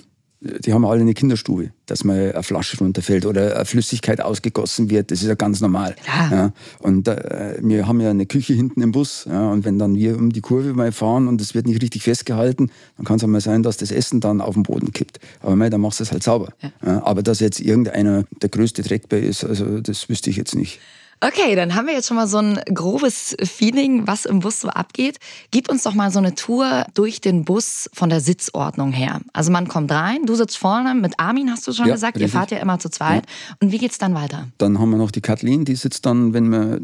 Die 0.59 0.73
haben 0.73 0.85
alle 0.85 1.01
eine 1.01 1.13
Kinderstube, 1.13 1.71
dass 1.87 2.03
mal 2.03 2.31
eine 2.33 2.43
Flasche 2.43 2.77
runterfällt 2.77 3.25
oder 3.25 3.55
eine 3.55 3.65
Flüssigkeit 3.65 4.21
ausgegossen 4.21 4.89
wird. 4.89 5.09
Das 5.09 5.21
ist 5.21 5.27
ja 5.27 5.33
ganz 5.33 5.59
normal. 5.59 5.95
Ja. 6.05 6.31
Ja. 6.31 6.53
Und 6.79 7.07
äh, 7.07 7.57
wir 7.61 7.87
haben 7.87 7.99
ja 7.99 8.11
eine 8.11 8.25
Küche 8.25 8.53
hinten 8.53 8.81
im 8.81 8.91
Bus. 8.91 9.25
Ja. 9.29 9.49
Und 9.49 9.65
wenn 9.65 9.79
dann 9.79 9.95
wir 9.95 10.17
um 10.17 10.31
die 10.31 10.41
Kurve 10.41 10.73
mal 10.73 10.91
fahren 10.91 11.27
und 11.27 11.41
es 11.41 11.55
wird 11.55 11.65
nicht 11.67 11.81
richtig 11.81 12.03
festgehalten, 12.03 12.69
dann 12.97 13.05
kann 13.05 13.17
es 13.17 13.23
auch 13.23 13.27
mal 13.27 13.41
sein, 13.41 13.63
dass 13.63 13.77
das 13.77 13.91
Essen 13.91 14.19
dann 14.19 14.39
auf 14.39 14.53
den 14.53 14.63
Boden 14.63 14.91
kippt. 14.91 15.19
Aber 15.41 15.55
mei, 15.55 15.69
dann 15.69 15.81
machst 15.81 15.99
du 15.99 16.03
es 16.03 16.11
halt 16.11 16.23
sauber. 16.23 16.53
Ja. 16.61 17.03
Aber 17.03 17.23
dass 17.23 17.39
jetzt 17.39 17.59
irgendeiner 17.59 18.25
der 18.41 18.49
größte 18.49 18.83
Dreck 18.83 19.09
bei 19.09 19.19
ist, 19.19 19.43
also 19.43 19.79
das 19.79 20.09
wüsste 20.09 20.29
ich 20.29 20.35
jetzt 20.35 20.55
nicht. 20.55 20.79
Okay, 21.21 21.55
dann 21.55 21.75
haben 21.75 21.87
wir 21.87 21.93
jetzt 21.93 22.07
schon 22.07 22.17
mal 22.17 22.27
so 22.27 22.37
ein 22.37 22.59
grobes 22.73 23.35
Feeling, 23.41 24.05
was 24.05 24.25
im 24.25 24.41
Bus 24.41 24.61
so 24.61 24.67
abgeht. 24.67 25.17
Gib 25.51 25.69
uns 25.69 25.83
doch 25.83 25.93
mal 25.93 26.11
so 26.11 26.19
eine 26.19 26.35
Tour 26.35 26.85
durch 26.93 27.21
den 27.21 27.45
Bus 27.45 27.89
von 27.93 28.09
der 28.09 28.19
Sitzordnung 28.19 28.91
her. 28.91 29.21
Also 29.33 29.51
man 29.51 29.67
kommt 29.67 29.91
rein, 29.91 30.25
du 30.25 30.35
sitzt 30.35 30.57
vorne, 30.57 30.93
mit 30.93 31.19
Armin 31.19 31.49
hast 31.49 31.67
du 31.67 31.73
schon 31.73 31.87
Ja, 31.87 31.93
gesagt, 31.93 32.17
ihr 32.17 32.23
richtig. 32.23 32.37
fahrt 32.37 32.51
ja 32.51 32.57
immer 32.57 32.79
zu 32.79 32.89
zweit. 32.89 33.25
Und 33.61 33.71
wie 33.71 33.77
geht's 33.77 33.97
dann 33.97 34.13
weiter? 34.13 34.47
Dann 34.57 34.79
haben 34.79 34.89
wir 34.91 34.97
noch 34.97 35.11
die 35.11 35.21
Kathleen, 35.21 35.65
die 35.65 35.75
sitzt 35.75 36.05
dann, 36.05 36.33
wenn 36.33 36.49
wir 36.49 36.79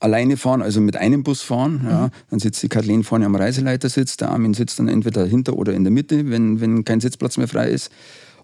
alleine 0.00 0.36
fahren, 0.36 0.62
also 0.62 0.80
mit 0.80 0.96
einem 0.96 1.22
Bus 1.22 1.42
fahren, 1.42 1.80
ja, 1.88 2.10
dann 2.30 2.38
sitzt 2.38 2.62
die 2.62 2.68
Kathleen 2.68 3.02
vorne 3.02 3.24
am 3.24 3.34
Reiseleitersitz, 3.34 4.16
der 4.16 4.30
Armin 4.30 4.52
sitzt 4.52 4.78
dann 4.78 4.88
entweder 4.88 5.24
hinter 5.24 5.54
oder 5.54 5.72
in 5.72 5.84
der 5.84 5.90
Mitte, 5.92 6.28
wenn, 6.28 6.60
wenn 6.60 6.84
kein 6.84 7.00
Sitzplatz 7.00 7.38
mehr 7.38 7.48
frei 7.48 7.70
ist. 7.70 7.90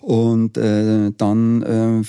Und 0.01 0.57
äh, 0.57 1.13
dann 1.17 1.63
äh, 1.63 2.03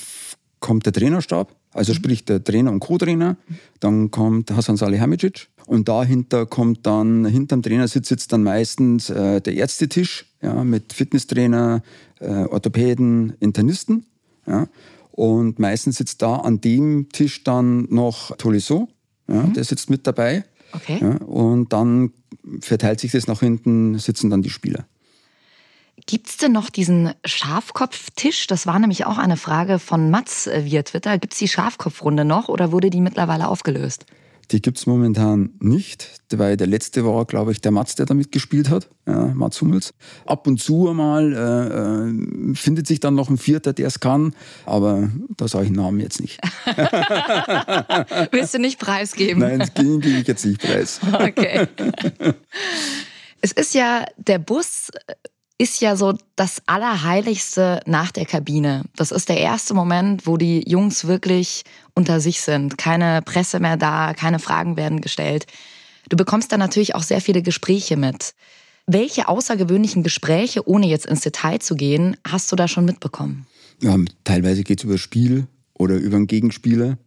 kommt 0.59 0.85
der 0.85 0.93
Trainerstab, 0.93 1.53
also 1.73 1.93
sprich 1.93 2.25
der 2.25 2.43
Trainer 2.43 2.71
und 2.71 2.79
Co-Trainer. 2.79 3.37
Dann 3.79 4.11
kommt 4.11 4.51
Hasan 4.51 4.77
Salihamidzic 4.77 5.49
und 5.65 5.87
dahinter 5.87 6.45
kommt 6.45 6.85
dann, 6.85 7.25
hinterm 7.25 7.61
Trainersitz 7.61 8.09
sitzt 8.09 8.31
dann 8.31 8.43
meistens 8.43 9.09
äh, 9.09 9.41
der 9.41 9.55
Ärztetisch 9.55 10.25
ja, 10.41 10.63
mit 10.63 10.93
Fitnesstrainer, 10.93 11.81
äh, 12.19 12.45
Orthopäden, 12.45 13.33
Internisten. 13.39 14.05
Ja. 14.45 14.67
Und 15.11 15.59
meistens 15.59 15.97
sitzt 15.97 16.21
da 16.21 16.37
an 16.37 16.59
dem 16.61 17.09
Tisch 17.09 17.43
dann 17.43 17.87
noch 17.89 18.35
Tolisso, 18.37 18.89
ja, 19.27 19.43
der 19.43 19.63
sitzt 19.63 19.89
mit 19.89 20.07
dabei. 20.07 20.43
Okay. 20.73 20.99
Ja, 21.01 21.17
und 21.17 21.71
dann 21.71 22.11
verteilt 22.61 22.99
sich 22.99 23.11
das 23.11 23.27
nach 23.27 23.39
hinten, 23.39 23.97
sitzen 23.99 24.31
dann 24.31 24.41
die 24.41 24.49
Spieler. 24.49 24.85
Gibt's 26.05 26.37
denn 26.37 26.51
noch 26.51 26.69
diesen 26.69 27.13
Schafkopftisch? 27.23 28.47
Das 28.47 28.65
war 28.65 28.79
nämlich 28.79 29.05
auch 29.05 29.17
eine 29.17 29.37
Frage 29.37 29.79
von 29.79 30.09
Mats 30.09 30.47
äh, 30.47 30.65
via 30.65 30.83
Twitter. 30.83 31.17
Gibt's 31.17 31.37
die 31.37 31.47
Schafkopfrunde 31.47 32.25
noch 32.25 32.49
oder 32.49 32.71
wurde 32.71 32.89
die 32.89 33.01
mittlerweile 33.01 33.47
aufgelöst? 33.47 34.05
Die 34.51 34.61
gibt 34.61 34.77
es 34.77 34.85
momentan 34.85 35.51
nicht, 35.59 36.21
weil 36.33 36.57
der 36.57 36.67
letzte 36.67 37.05
war, 37.05 37.25
glaube 37.25 37.51
ich, 37.51 37.61
der 37.61 37.71
Mats, 37.71 37.95
der 37.95 38.05
damit 38.05 38.31
gespielt 38.31 38.69
hat, 38.69 38.89
ja, 39.07 39.27
Mats 39.27 39.61
Hummels. 39.61 39.93
Ab 40.25 40.47
und 40.47 40.59
zu 40.59 40.89
einmal 40.89 41.33
äh, 41.33 42.51
äh, 42.51 42.55
findet 42.55 42.85
sich 42.87 42.99
dann 42.99 43.15
noch 43.15 43.29
ein 43.29 43.37
Vierter, 43.37 43.71
der 43.71 43.87
es 43.87 43.99
kann, 43.99 44.35
aber 44.65 45.09
da 45.37 45.47
sage 45.47 45.65
ich 45.65 45.71
den 45.71 45.77
Namen 45.77 45.99
jetzt 46.01 46.19
nicht. 46.19 46.41
Willst 48.31 48.53
du 48.53 48.59
nicht 48.59 48.79
preisgeben? 48.79 49.39
Nein, 49.39 49.59
das 49.59 49.73
gebe 49.73 50.07
ich 50.07 50.27
jetzt 50.27 50.45
nicht 50.45 50.61
preis. 50.61 50.99
Okay. 51.13 51.67
es 53.41 53.53
ist 53.53 53.73
ja, 53.73 54.05
der 54.17 54.39
Bus 54.39 54.91
ist 55.63 55.79
ja 55.79 55.95
so 55.95 56.13
das 56.35 56.61
Allerheiligste 56.65 57.79
nach 57.85 58.11
der 58.11 58.25
Kabine. 58.25 58.83
Das 58.97 59.11
ist 59.11 59.29
der 59.29 59.37
erste 59.37 59.73
Moment, 59.73 60.27
wo 60.27 60.35
die 60.35 60.61
Jungs 60.69 61.07
wirklich 61.07 61.63
unter 61.95 62.19
sich 62.19 62.41
sind. 62.41 62.77
Keine 62.77 63.21
Presse 63.21 63.61
mehr 63.61 63.77
da, 63.77 64.13
keine 64.13 64.39
Fragen 64.39 64.75
werden 64.75 64.99
gestellt. 64.99 65.47
Du 66.09 66.17
bekommst 66.17 66.51
dann 66.51 66.59
natürlich 66.59 66.95
auch 66.95 67.03
sehr 67.03 67.21
viele 67.21 67.41
Gespräche 67.41 67.95
mit. 67.95 68.33
Welche 68.87 69.29
außergewöhnlichen 69.29 70.03
Gespräche, 70.03 70.67
ohne 70.67 70.87
jetzt 70.87 71.05
ins 71.05 71.21
Detail 71.21 71.59
zu 71.59 71.75
gehen, 71.75 72.17
hast 72.27 72.51
du 72.51 72.57
da 72.57 72.67
schon 72.67 72.83
mitbekommen? 72.83 73.47
Ja, 73.81 73.97
teilweise 74.25 74.63
geht 74.63 74.79
es 74.79 74.83
über 74.83 74.97
Spiel 74.97 75.47
oder 75.75 75.95
über 75.95 76.17
einen 76.17 76.27
Gegenspieler. 76.27 76.97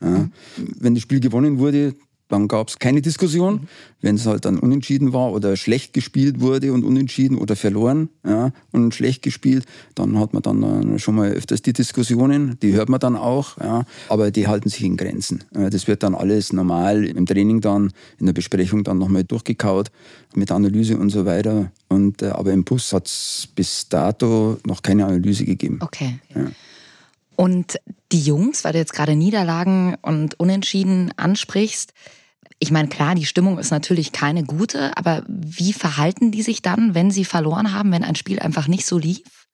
Ja. 0.00 0.26
Wenn 0.56 0.94
das 0.94 1.02
Spiel 1.02 1.20
gewonnen 1.20 1.58
wurde, 1.58 1.94
dann 2.28 2.48
gab 2.48 2.68
es 2.68 2.78
keine 2.78 3.02
Diskussion. 3.02 3.68
Wenn 4.02 4.16
es 4.16 4.26
halt 4.26 4.44
dann 4.44 4.58
unentschieden 4.58 5.12
war 5.12 5.32
oder 5.32 5.56
schlecht 5.56 5.92
gespielt 5.92 6.40
wurde 6.40 6.72
und 6.72 6.84
unentschieden 6.84 7.38
oder 7.38 7.56
verloren 7.56 8.08
ja, 8.24 8.52
und 8.72 8.94
schlecht 8.94 9.22
gespielt, 9.22 9.64
dann 9.94 10.18
hat 10.18 10.32
man 10.32 10.42
dann 10.42 10.94
äh, 10.94 10.98
schon 10.98 11.14
mal 11.14 11.30
öfters 11.30 11.62
die 11.62 11.72
Diskussionen. 11.72 12.58
Die 12.60 12.72
hört 12.74 12.88
man 12.88 13.00
dann 13.00 13.16
auch, 13.16 13.58
ja, 13.58 13.84
aber 14.08 14.30
die 14.30 14.46
halten 14.46 14.68
sich 14.68 14.84
in 14.84 14.96
Grenzen. 14.96 15.44
Das 15.52 15.88
wird 15.88 16.02
dann 16.02 16.14
alles 16.14 16.52
normal 16.52 17.04
im 17.04 17.26
Training 17.26 17.60
dann, 17.60 17.92
in 18.18 18.26
der 18.26 18.32
Besprechung 18.32 18.84
dann 18.84 18.98
nochmal 18.98 19.24
durchgekaut 19.24 19.90
mit 20.34 20.50
Analyse 20.50 20.98
und 20.98 21.10
so 21.10 21.24
weiter. 21.24 21.72
Und, 21.88 22.22
äh, 22.22 22.26
aber 22.26 22.52
im 22.52 22.64
Bus 22.64 22.92
hat 22.92 23.06
es 23.06 23.48
bis 23.54 23.88
dato 23.88 24.58
noch 24.66 24.82
keine 24.82 25.06
Analyse 25.06 25.44
gegeben. 25.44 25.78
Okay. 25.80 26.18
Und 27.36 27.78
die 28.12 28.20
Jungs, 28.20 28.64
weil 28.64 28.72
du 28.72 28.78
jetzt 28.78 28.94
gerade 28.94 29.14
Niederlagen 29.14 29.96
und 30.02 30.38
Unentschieden 30.40 31.12
ansprichst, 31.16 31.92
ich 32.58 32.70
meine, 32.70 32.88
klar, 32.88 33.14
die 33.14 33.26
Stimmung 33.26 33.58
ist 33.58 33.70
natürlich 33.70 34.12
keine 34.12 34.42
gute, 34.42 34.96
aber 34.96 35.22
wie 35.28 35.74
verhalten 35.74 36.30
die 36.30 36.42
sich 36.42 36.62
dann, 36.62 36.94
wenn 36.94 37.10
sie 37.10 37.26
verloren 37.26 37.74
haben, 37.74 37.92
wenn 37.92 38.02
ein 38.02 38.14
Spiel 38.14 38.38
einfach 38.38 38.66
nicht 38.66 38.86
so 38.86 38.96
lief? 38.96 39.46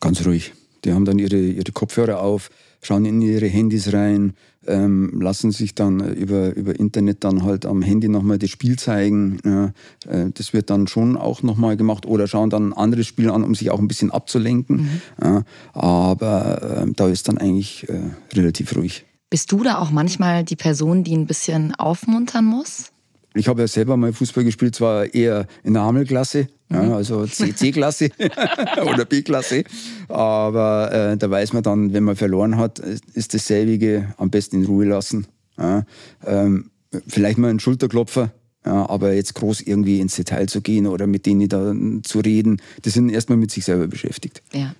Ganz 0.00 0.24
ruhig. 0.24 0.52
Die 0.84 0.92
haben 0.92 1.04
dann 1.04 1.18
ihre, 1.18 1.36
ihre 1.36 1.72
Kopfhörer 1.72 2.20
auf, 2.20 2.50
schauen 2.86 3.04
in 3.04 3.20
ihre 3.20 3.46
Handys 3.46 3.92
rein, 3.92 4.34
ähm, 4.66 5.20
lassen 5.20 5.50
sich 5.50 5.74
dann 5.74 6.00
über, 6.14 6.54
über 6.54 6.78
Internet 6.78 7.24
dann 7.24 7.42
halt 7.42 7.66
am 7.66 7.82
Handy 7.82 8.08
nochmal 8.08 8.38
das 8.38 8.50
Spiel 8.50 8.78
zeigen. 8.78 9.38
Ja, 9.44 9.72
äh, 10.06 10.30
das 10.32 10.52
wird 10.52 10.70
dann 10.70 10.86
schon 10.86 11.16
auch 11.16 11.42
nochmal 11.42 11.76
gemacht 11.76 12.06
oder 12.06 12.26
schauen 12.26 12.50
dann 12.50 12.70
ein 12.70 12.72
anderes 12.72 13.06
Spiel 13.06 13.30
an, 13.30 13.44
um 13.44 13.54
sich 13.54 13.70
auch 13.70 13.78
ein 13.78 13.88
bisschen 13.88 14.10
abzulenken. 14.10 15.00
Ja, 15.22 15.44
aber 15.72 16.84
äh, 16.86 16.92
da 16.94 17.08
ist 17.08 17.28
dann 17.28 17.38
eigentlich 17.38 17.88
äh, 17.88 18.00
relativ 18.34 18.74
ruhig. 18.76 19.04
Bist 19.30 19.50
du 19.50 19.62
da 19.62 19.78
auch 19.78 19.90
manchmal 19.90 20.44
die 20.44 20.56
Person, 20.56 21.02
die 21.02 21.16
ein 21.16 21.26
bisschen 21.26 21.74
aufmuntern 21.74 22.44
muss? 22.44 22.92
Ich 23.34 23.48
habe 23.48 23.62
ja 23.62 23.68
selber 23.68 23.96
mal 23.96 24.12
Fußball 24.12 24.44
gespielt, 24.44 24.76
zwar 24.76 25.12
eher 25.12 25.46
in 25.64 25.74
der 25.74 25.82
Hammelklasse, 25.82 26.48
ja, 26.70 26.94
also 26.94 27.26
C-Klasse 27.26 28.10
oder 28.82 29.04
B-Klasse. 29.04 29.64
Aber 30.08 30.92
äh, 30.92 31.16
da 31.16 31.30
weiß 31.30 31.52
man 31.52 31.62
dann, 31.62 31.92
wenn 31.92 32.04
man 32.04 32.16
verloren 32.16 32.56
hat, 32.56 32.78
ist 32.78 33.34
dasselbige 33.34 34.14
am 34.18 34.30
besten 34.30 34.56
in 34.56 34.66
Ruhe 34.66 34.86
lassen. 34.86 35.26
Ja, 35.58 35.84
ähm, 36.24 36.70
vielleicht 37.06 37.38
mal 37.38 37.50
einen 37.50 37.60
Schulterklopfer, 37.60 38.32
ja, 38.64 38.88
aber 38.88 39.12
jetzt 39.12 39.34
groß 39.34 39.62
irgendwie 39.62 40.00
ins 40.00 40.16
Detail 40.16 40.46
zu 40.46 40.60
gehen 40.60 40.86
oder 40.86 41.06
mit 41.06 41.26
denen 41.26 41.48
da 41.48 41.74
zu 42.02 42.20
reden, 42.20 42.62
die 42.84 42.90
sind 42.90 43.10
erstmal 43.10 43.38
mit 43.38 43.50
sich 43.50 43.64
selber 43.64 43.88
beschäftigt. 43.88 44.42
Ja. 44.52 44.74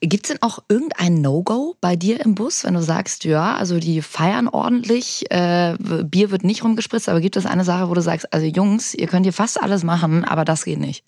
Gibt 0.00 0.26
es 0.26 0.32
denn 0.32 0.42
auch 0.42 0.58
irgendein 0.68 1.22
No-Go 1.22 1.76
bei 1.80 1.96
dir 1.96 2.20
im 2.20 2.34
Bus, 2.34 2.64
wenn 2.64 2.74
du 2.74 2.82
sagst, 2.82 3.24
ja, 3.24 3.56
also 3.56 3.78
die 3.78 4.02
feiern 4.02 4.46
ordentlich, 4.46 5.24
äh, 5.30 5.76
Bier 5.78 6.30
wird 6.30 6.44
nicht 6.44 6.62
rumgespritzt, 6.62 7.08
aber 7.08 7.22
gibt 7.22 7.36
es 7.36 7.46
eine 7.46 7.64
Sache, 7.64 7.88
wo 7.88 7.94
du 7.94 8.02
sagst, 8.02 8.32
also 8.32 8.46
Jungs, 8.46 8.94
ihr 8.94 9.06
könnt 9.06 9.24
hier 9.24 9.32
fast 9.32 9.60
alles 9.60 9.84
machen, 9.84 10.22
aber 10.24 10.44
das 10.44 10.64
geht 10.64 10.80
nicht? 10.80 11.02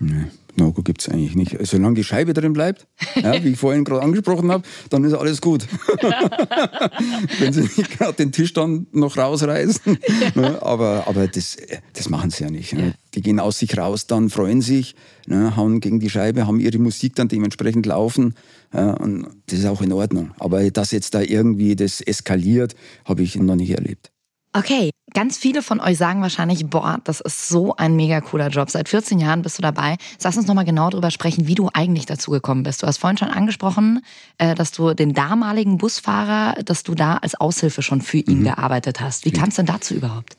Nee, 0.00 0.26
No-Go 0.56 0.82
gibt 0.82 1.00
es 1.00 1.08
eigentlich 1.08 1.34
nicht. 1.34 1.56
Solange 1.62 1.94
die 1.94 2.04
Scheibe 2.04 2.34
drin 2.34 2.52
bleibt, 2.52 2.86
ja, 3.14 3.42
wie 3.42 3.50
ich 3.50 3.58
vorhin 3.58 3.84
gerade 3.84 4.02
angesprochen 4.02 4.50
habe, 4.50 4.64
dann 4.90 5.04
ist 5.04 5.14
alles 5.14 5.40
gut. 5.40 5.66
Wenn 7.38 7.52
sie 7.52 7.62
nicht 7.62 7.98
gerade 7.98 8.14
den 8.14 8.32
Tisch 8.32 8.52
dann 8.52 8.86
noch 8.92 9.16
rausreißen. 9.16 9.98
Ja. 10.34 10.62
Aber 10.62 11.04
aber 11.06 11.26
das, 11.26 11.56
das 11.94 12.08
machen 12.08 12.30
sie 12.30 12.44
ja 12.44 12.50
nicht. 12.50 12.74
Ne? 12.74 12.94
Die 13.14 13.22
gehen 13.22 13.40
aus 13.40 13.58
sich 13.58 13.76
raus, 13.76 14.06
dann 14.06 14.30
freuen 14.30 14.60
sich, 14.60 14.94
ne, 15.26 15.56
hauen 15.56 15.80
gegen 15.80 16.00
die 16.00 16.10
Scheibe, 16.10 16.46
haben 16.46 16.60
ihre 16.60 16.78
Musik 16.78 17.14
dann 17.14 17.28
dementsprechend 17.28 17.86
laufen. 17.86 18.34
Ja, 18.72 18.92
und 18.92 19.26
das 19.46 19.60
ist 19.60 19.66
auch 19.66 19.82
in 19.82 19.92
Ordnung. 19.92 20.32
Aber 20.38 20.70
dass 20.70 20.92
jetzt 20.92 21.14
da 21.14 21.20
irgendwie 21.20 21.76
das 21.76 22.00
eskaliert, 22.00 22.74
habe 23.04 23.22
ich 23.22 23.36
noch 23.36 23.56
nicht 23.56 23.70
erlebt. 23.70 24.11
Okay, 24.54 24.90
ganz 25.14 25.38
viele 25.38 25.62
von 25.62 25.80
euch 25.80 25.96
sagen 25.96 26.20
wahrscheinlich, 26.20 26.66
boah, 26.66 27.00
das 27.04 27.22
ist 27.22 27.48
so 27.48 27.74
ein 27.76 27.96
mega 27.96 28.20
cooler 28.20 28.48
Job. 28.48 28.68
Seit 28.68 28.90
14 28.90 29.18
Jahren 29.18 29.40
bist 29.40 29.56
du 29.56 29.62
dabei. 29.62 29.96
Lass 30.22 30.36
uns 30.36 30.46
nochmal 30.46 30.66
genau 30.66 30.90
darüber 30.90 31.10
sprechen, 31.10 31.46
wie 31.46 31.54
du 31.54 31.70
eigentlich 31.72 32.04
dazu 32.04 32.30
gekommen 32.32 32.62
bist. 32.62 32.82
Du 32.82 32.86
hast 32.86 32.98
vorhin 32.98 33.16
schon 33.16 33.28
angesprochen, 33.28 34.02
äh, 34.36 34.54
dass 34.54 34.72
du 34.72 34.92
den 34.92 35.14
damaligen 35.14 35.78
Busfahrer, 35.78 36.62
dass 36.64 36.82
du 36.82 36.94
da 36.94 37.16
als 37.16 37.34
Aushilfe 37.34 37.80
schon 37.80 38.02
für 38.02 38.18
ihn 38.18 38.40
mhm. 38.40 38.44
gearbeitet 38.44 39.00
hast. 39.00 39.24
Wie 39.24 39.30
kam 39.30 39.48
es 39.48 39.54
denn 39.54 39.66
dazu 39.66 39.94
überhaupt? 39.94 40.36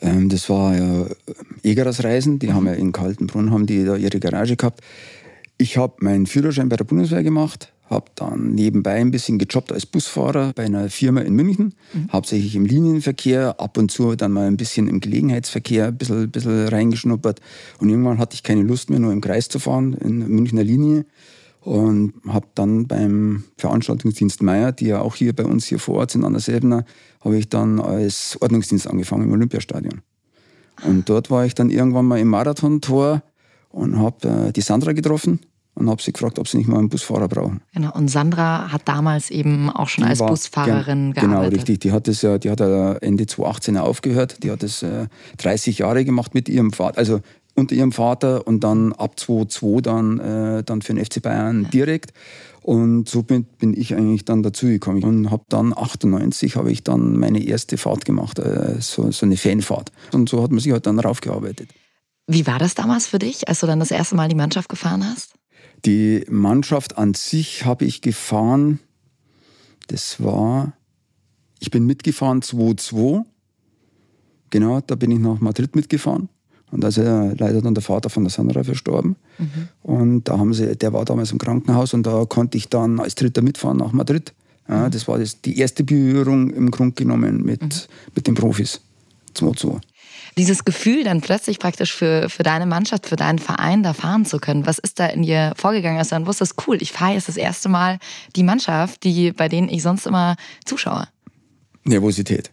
Ähm, 0.00 0.28
das 0.28 0.48
war 0.50 0.76
ja 0.76 1.06
Egeras 1.62 2.02
Reisen, 2.02 2.40
die 2.40 2.48
mhm. 2.48 2.54
haben 2.54 2.66
ja 2.66 2.72
in 2.72 2.90
Kaltenbrunn 2.90 3.52
haben 3.52 3.66
die 3.66 3.84
da 3.84 3.94
ihre 3.94 4.18
Garage 4.18 4.56
gehabt. 4.56 4.80
Ich 5.58 5.76
habe 5.76 5.94
meinen 6.00 6.26
Führerschein 6.26 6.68
bei 6.68 6.76
der 6.76 6.84
Bundeswehr 6.84 7.22
gemacht, 7.22 7.72
habe 7.86 8.10
dann 8.14 8.54
nebenbei 8.54 8.94
ein 8.94 9.10
bisschen 9.10 9.38
gejobbt 9.38 9.72
als 9.72 9.86
Busfahrer 9.86 10.52
bei 10.54 10.64
einer 10.64 10.88
Firma 10.88 11.20
in 11.20 11.34
München, 11.34 11.74
mhm. 11.92 12.08
hauptsächlich 12.12 12.56
im 12.56 12.64
Linienverkehr, 12.64 13.60
ab 13.60 13.76
und 13.76 13.90
zu 13.90 14.16
dann 14.16 14.32
mal 14.32 14.46
ein 14.46 14.56
bisschen 14.56 14.88
im 14.88 15.00
Gelegenheitsverkehr, 15.00 15.88
ein 15.88 15.96
bisschen, 15.96 16.30
bisschen 16.30 16.68
reingeschnuppert. 16.68 17.40
Und 17.78 17.90
irgendwann 17.90 18.18
hatte 18.18 18.34
ich 18.34 18.42
keine 18.42 18.62
Lust 18.62 18.90
mehr, 18.90 19.00
nur 19.00 19.12
im 19.12 19.20
Kreis 19.20 19.48
zu 19.48 19.58
fahren, 19.58 19.94
in 19.94 20.26
Münchner 20.28 20.64
Linie. 20.64 21.04
Und 21.60 22.12
habe 22.28 22.46
dann 22.54 22.86
beim 22.86 23.44
Veranstaltungsdienst 23.56 24.42
Meier, 24.42 24.72
die 24.72 24.86
ja 24.86 25.00
auch 25.00 25.16
hier 25.16 25.34
bei 25.34 25.44
uns 25.44 25.64
hier 25.64 25.78
vor 25.78 25.96
Ort 25.96 26.10
sind, 26.10 26.24
an 26.24 26.34
der 26.34 26.42
Selbener, 26.42 26.84
habe 27.20 27.38
ich 27.38 27.48
dann 27.48 27.80
als 27.80 28.36
Ordnungsdienst 28.40 28.86
angefangen 28.86 29.24
im 29.24 29.32
Olympiastadion. 29.32 30.02
Und 30.86 31.08
dort 31.08 31.30
war 31.30 31.46
ich 31.46 31.54
dann 31.54 31.70
irgendwann 31.70 32.04
mal 32.04 32.18
im 32.18 32.28
Marathontor 32.28 33.22
und 33.70 33.98
habe 33.98 34.28
äh, 34.28 34.52
die 34.52 34.60
Sandra 34.60 34.92
getroffen 34.92 35.40
und 35.74 35.90
habe 35.90 36.00
sie 36.02 36.12
gefragt, 36.12 36.38
ob 36.38 36.48
sie 36.48 36.58
nicht 36.58 36.68
mal 36.68 36.78
einen 36.78 36.88
Busfahrer 36.88 37.28
brauchen. 37.28 37.60
Genau, 37.74 37.92
und 37.94 38.08
Sandra 38.08 38.70
hat 38.70 38.82
damals 38.86 39.30
eben 39.30 39.70
auch 39.70 39.88
schon 39.88 40.04
die 40.04 40.10
als 40.10 40.20
war, 40.20 40.28
Busfahrerin 40.28 41.12
gen, 41.12 41.14
gearbeitet. 41.14 41.50
Genau, 41.50 41.56
richtig. 41.56 41.80
Die 41.80 41.92
hat 41.92 42.06
ja, 42.06 42.38
die 42.38 42.50
hat 42.50 42.60
ja 42.60 42.92
Ende 42.94 43.26
2018 43.26 43.76
aufgehört. 43.76 44.42
Die 44.42 44.50
hat 44.50 44.62
das 44.62 44.82
äh, 44.82 45.06
30 45.38 45.78
Jahre 45.78 46.04
gemacht 46.04 46.34
mit 46.34 46.48
ihrem 46.48 46.72
Vater, 46.72 46.98
also 46.98 47.20
unter 47.56 47.74
ihrem 47.74 47.92
Vater 47.92 48.46
und 48.46 48.64
dann 48.64 48.92
ab 48.92 49.18
2002 49.18 49.80
dann, 49.80 50.18
äh, 50.18 50.64
dann 50.64 50.82
für 50.82 50.94
den 50.94 51.04
FC 51.04 51.22
Bayern 51.22 51.64
ja. 51.64 51.68
direkt. 51.70 52.12
Und 52.62 53.08
so 53.10 53.22
bin, 53.22 53.44
bin 53.44 53.78
ich 53.78 53.94
eigentlich 53.94 54.24
dann 54.24 54.42
dazugekommen 54.42 55.04
und 55.04 55.30
habe 55.30 55.44
dann 55.50 55.76
98 55.76 56.56
habe 56.56 56.72
ich 56.72 56.82
dann 56.82 57.18
meine 57.18 57.44
erste 57.44 57.76
Fahrt 57.76 58.06
gemacht, 58.06 58.38
äh, 58.38 58.76
so, 58.80 59.10
so 59.10 59.26
eine 59.26 59.36
Fanfahrt. 59.36 59.92
Und 60.12 60.30
so 60.30 60.42
hat 60.42 60.50
man 60.50 60.60
sich 60.60 60.72
halt 60.72 60.86
dann 60.86 60.98
raufgearbeitet. 60.98 61.68
Wie 62.26 62.46
war 62.46 62.58
das 62.58 62.74
damals 62.74 63.06
für 63.06 63.18
dich, 63.18 63.48
als 63.48 63.60
du 63.60 63.66
dann 63.66 63.80
das 63.80 63.90
erste 63.90 64.14
Mal 64.14 64.28
die 64.28 64.34
Mannschaft 64.34 64.70
gefahren 64.70 65.04
hast? 65.04 65.34
Die 65.84 66.24
Mannschaft 66.30 66.96
an 66.96 67.14
sich 67.14 67.64
habe 67.64 67.84
ich 67.84 68.00
gefahren, 68.00 68.80
das 69.88 70.22
war, 70.22 70.72
ich 71.60 71.70
bin 71.70 71.84
mitgefahren 71.84 72.40
2-2. 72.40 73.24
Genau, 74.48 74.80
da 74.80 74.94
bin 74.94 75.10
ich 75.10 75.18
nach 75.18 75.40
Madrid 75.40 75.76
mitgefahren. 75.76 76.28
Und 76.70 76.82
da 76.82 76.88
ist 76.88 76.96
ja 76.96 77.32
leider 77.36 77.60
dann 77.60 77.74
der 77.74 77.82
Vater 77.82 78.08
von 78.08 78.24
der 78.24 78.30
Sandra 78.30 78.64
verstorben. 78.64 79.16
Mhm. 79.38 79.68
Und 79.82 80.24
da 80.24 80.38
haben 80.38 80.54
sie, 80.54 80.74
der 80.74 80.92
war 80.92 81.04
damals 81.04 81.32
im 81.32 81.38
Krankenhaus 81.38 81.92
und 81.92 82.04
da 82.04 82.24
konnte 82.24 82.56
ich 82.56 82.68
dann 82.68 82.98
als 82.98 83.14
Dritter 83.14 83.42
mitfahren 83.42 83.76
nach 83.76 83.92
Madrid. 83.92 84.32
Ja, 84.68 84.86
mhm. 84.86 84.90
Das 84.90 85.06
war 85.06 85.18
das, 85.18 85.42
die 85.42 85.58
erste 85.58 85.84
Berührung 85.84 86.50
im 86.50 86.70
Grunde 86.70 86.94
genommen 86.94 87.42
mit, 87.42 87.62
mhm. 87.62 87.70
mit 88.14 88.26
den 88.26 88.34
Profis. 88.34 88.80
2-2 89.36 89.80
dieses 90.36 90.64
Gefühl 90.64 91.04
dann 91.04 91.20
plötzlich 91.20 91.58
praktisch 91.58 91.92
für, 91.92 92.28
für 92.28 92.42
deine 92.42 92.66
Mannschaft, 92.66 93.06
für 93.06 93.16
deinen 93.16 93.38
Verein 93.38 93.82
da 93.82 93.92
fahren 93.92 94.24
zu 94.24 94.38
können, 94.38 94.66
was 94.66 94.78
ist 94.78 94.98
da 94.98 95.06
in 95.06 95.22
dir 95.22 95.52
vorgegangen, 95.56 95.98
als 95.98 96.08
du 96.08 96.16
dann 96.16 96.26
wusstest, 96.26 96.54
cool, 96.66 96.80
ich 96.80 96.92
fahre 96.92 97.14
jetzt 97.14 97.28
das 97.28 97.36
erste 97.36 97.68
Mal 97.68 97.98
die 98.36 98.42
Mannschaft, 98.42 99.04
die, 99.04 99.32
bei 99.32 99.48
denen 99.48 99.68
ich 99.68 99.82
sonst 99.82 100.06
immer 100.06 100.36
zuschaue? 100.64 101.06
Nervosität. 101.84 102.50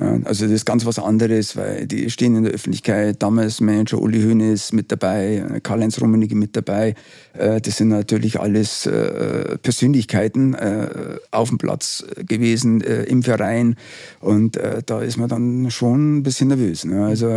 Ja, 0.00 0.20
also 0.24 0.44
das 0.44 0.52
ist 0.52 0.64
ganz 0.64 0.86
was 0.86 1.00
anderes, 1.00 1.56
weil 1.56 1.86
die 1.88 2.08
stehen 2.08 2.36
in 2.36 2.44
der 2.44 2.52
Öffentlichkeit. 2.52 3.20
Damals 3.20 3.60
Manager 3.60 4.00
Uli 4.00 4.22
Hoeneß 4.22 4.72
mit 4.72 4.92
dabei, 4.92 5.60
Karl-Heinz 5.64 6.00
Rummenigge 6.00 6.36
mit 6.36 6.56
dabei. 6.56 6.94
Äh, 7.32 7.60
das 7.60 7.78
sind 7.78 7.88
natürlich 7.88 8.38
alles 8.38 8.86
äh, 8.86 9.58
Persönlichkeiten 9.58 10.54
äh, 10.54 11.18
auf 11.32 11.48
dem 11.48 11.58
Platz 11.58 12.04
gewesen, 12.26 12.80
im 12.80 13.22
Verein. 13.22 13.74
Und 14.20 14.58
da 14.86 15.00
ist 15.00 15.16
man 15.16 15.28
dann 15.28 15.70
schon 15.70 16.18
ein 16.18 16.22
bisschen 16.22 16.48
nervös. 16.48 16.84
Ne? 16.84 17.04
Also 17.06 17.28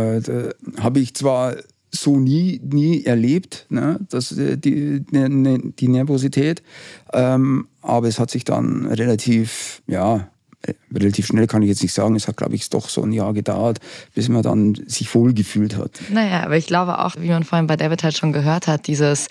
habe 0.78 1.00
ich 1.00 1.14
zwar 1.14 1.54
so 1.90 2.18
nie, 2.18 2.60
nie 2.64 3.04
erlebt, 3.04 3.66
ne, 3.68 4.00
dass 4.08 4.34
die, 4.34 5.04
ne, 5.10 5.28
ne, 5.28 5.58
die 5.78 5.88
Nervosität. 5.88 6.62
Ähm, 7.12 7.68
aber 7.82 8.08
es 8.08 8.18
hat 8.18 8.30
sich 8.30 8.44
dann 8.44 8.86
relativ, 8.86 9.82
ja, 9.86 10.16
äh, 10.16 10.41
relativ 10.94 11.26
schnell 11.26 11.46
kann 11.46 11.62
ich 11.62 11.68
jetzt 11.68 11.82
nicht 11.82 11.92
sagen, 11.92 12.14
es 12.14 12.28
hat, 12.28 12.36
glaube 12.36 12.54
ich, 12.54 12.68
doch 12.70 12.88
so 12.88 13.02
ein 13.02 13.12
Jahr 13.12 13.32
gedauert, 13.32 13.78
bis 14.14 14.28
man 14.28 14.42
dann 14.42 14.74
sich 14.86 15.14
wohlgefühlt 15.14 15.76
hat. 15.76 16.00
Naja, 16.10 16.44
aber 16.44 16.56
ich 16.56 16.66
glaube 16.66 16.98
auch, 16.98 17.14
wie 17.18 17.28
man 17.28 17.44
vorhin 17.44 17.66
bei 17.66 17.76
David 17.76 18.02
halt 18.02 18.16
schon 18.16 18.32
gehört 18.32 18.66
hat, 18.66 18.86
dieses, 18.86 19.28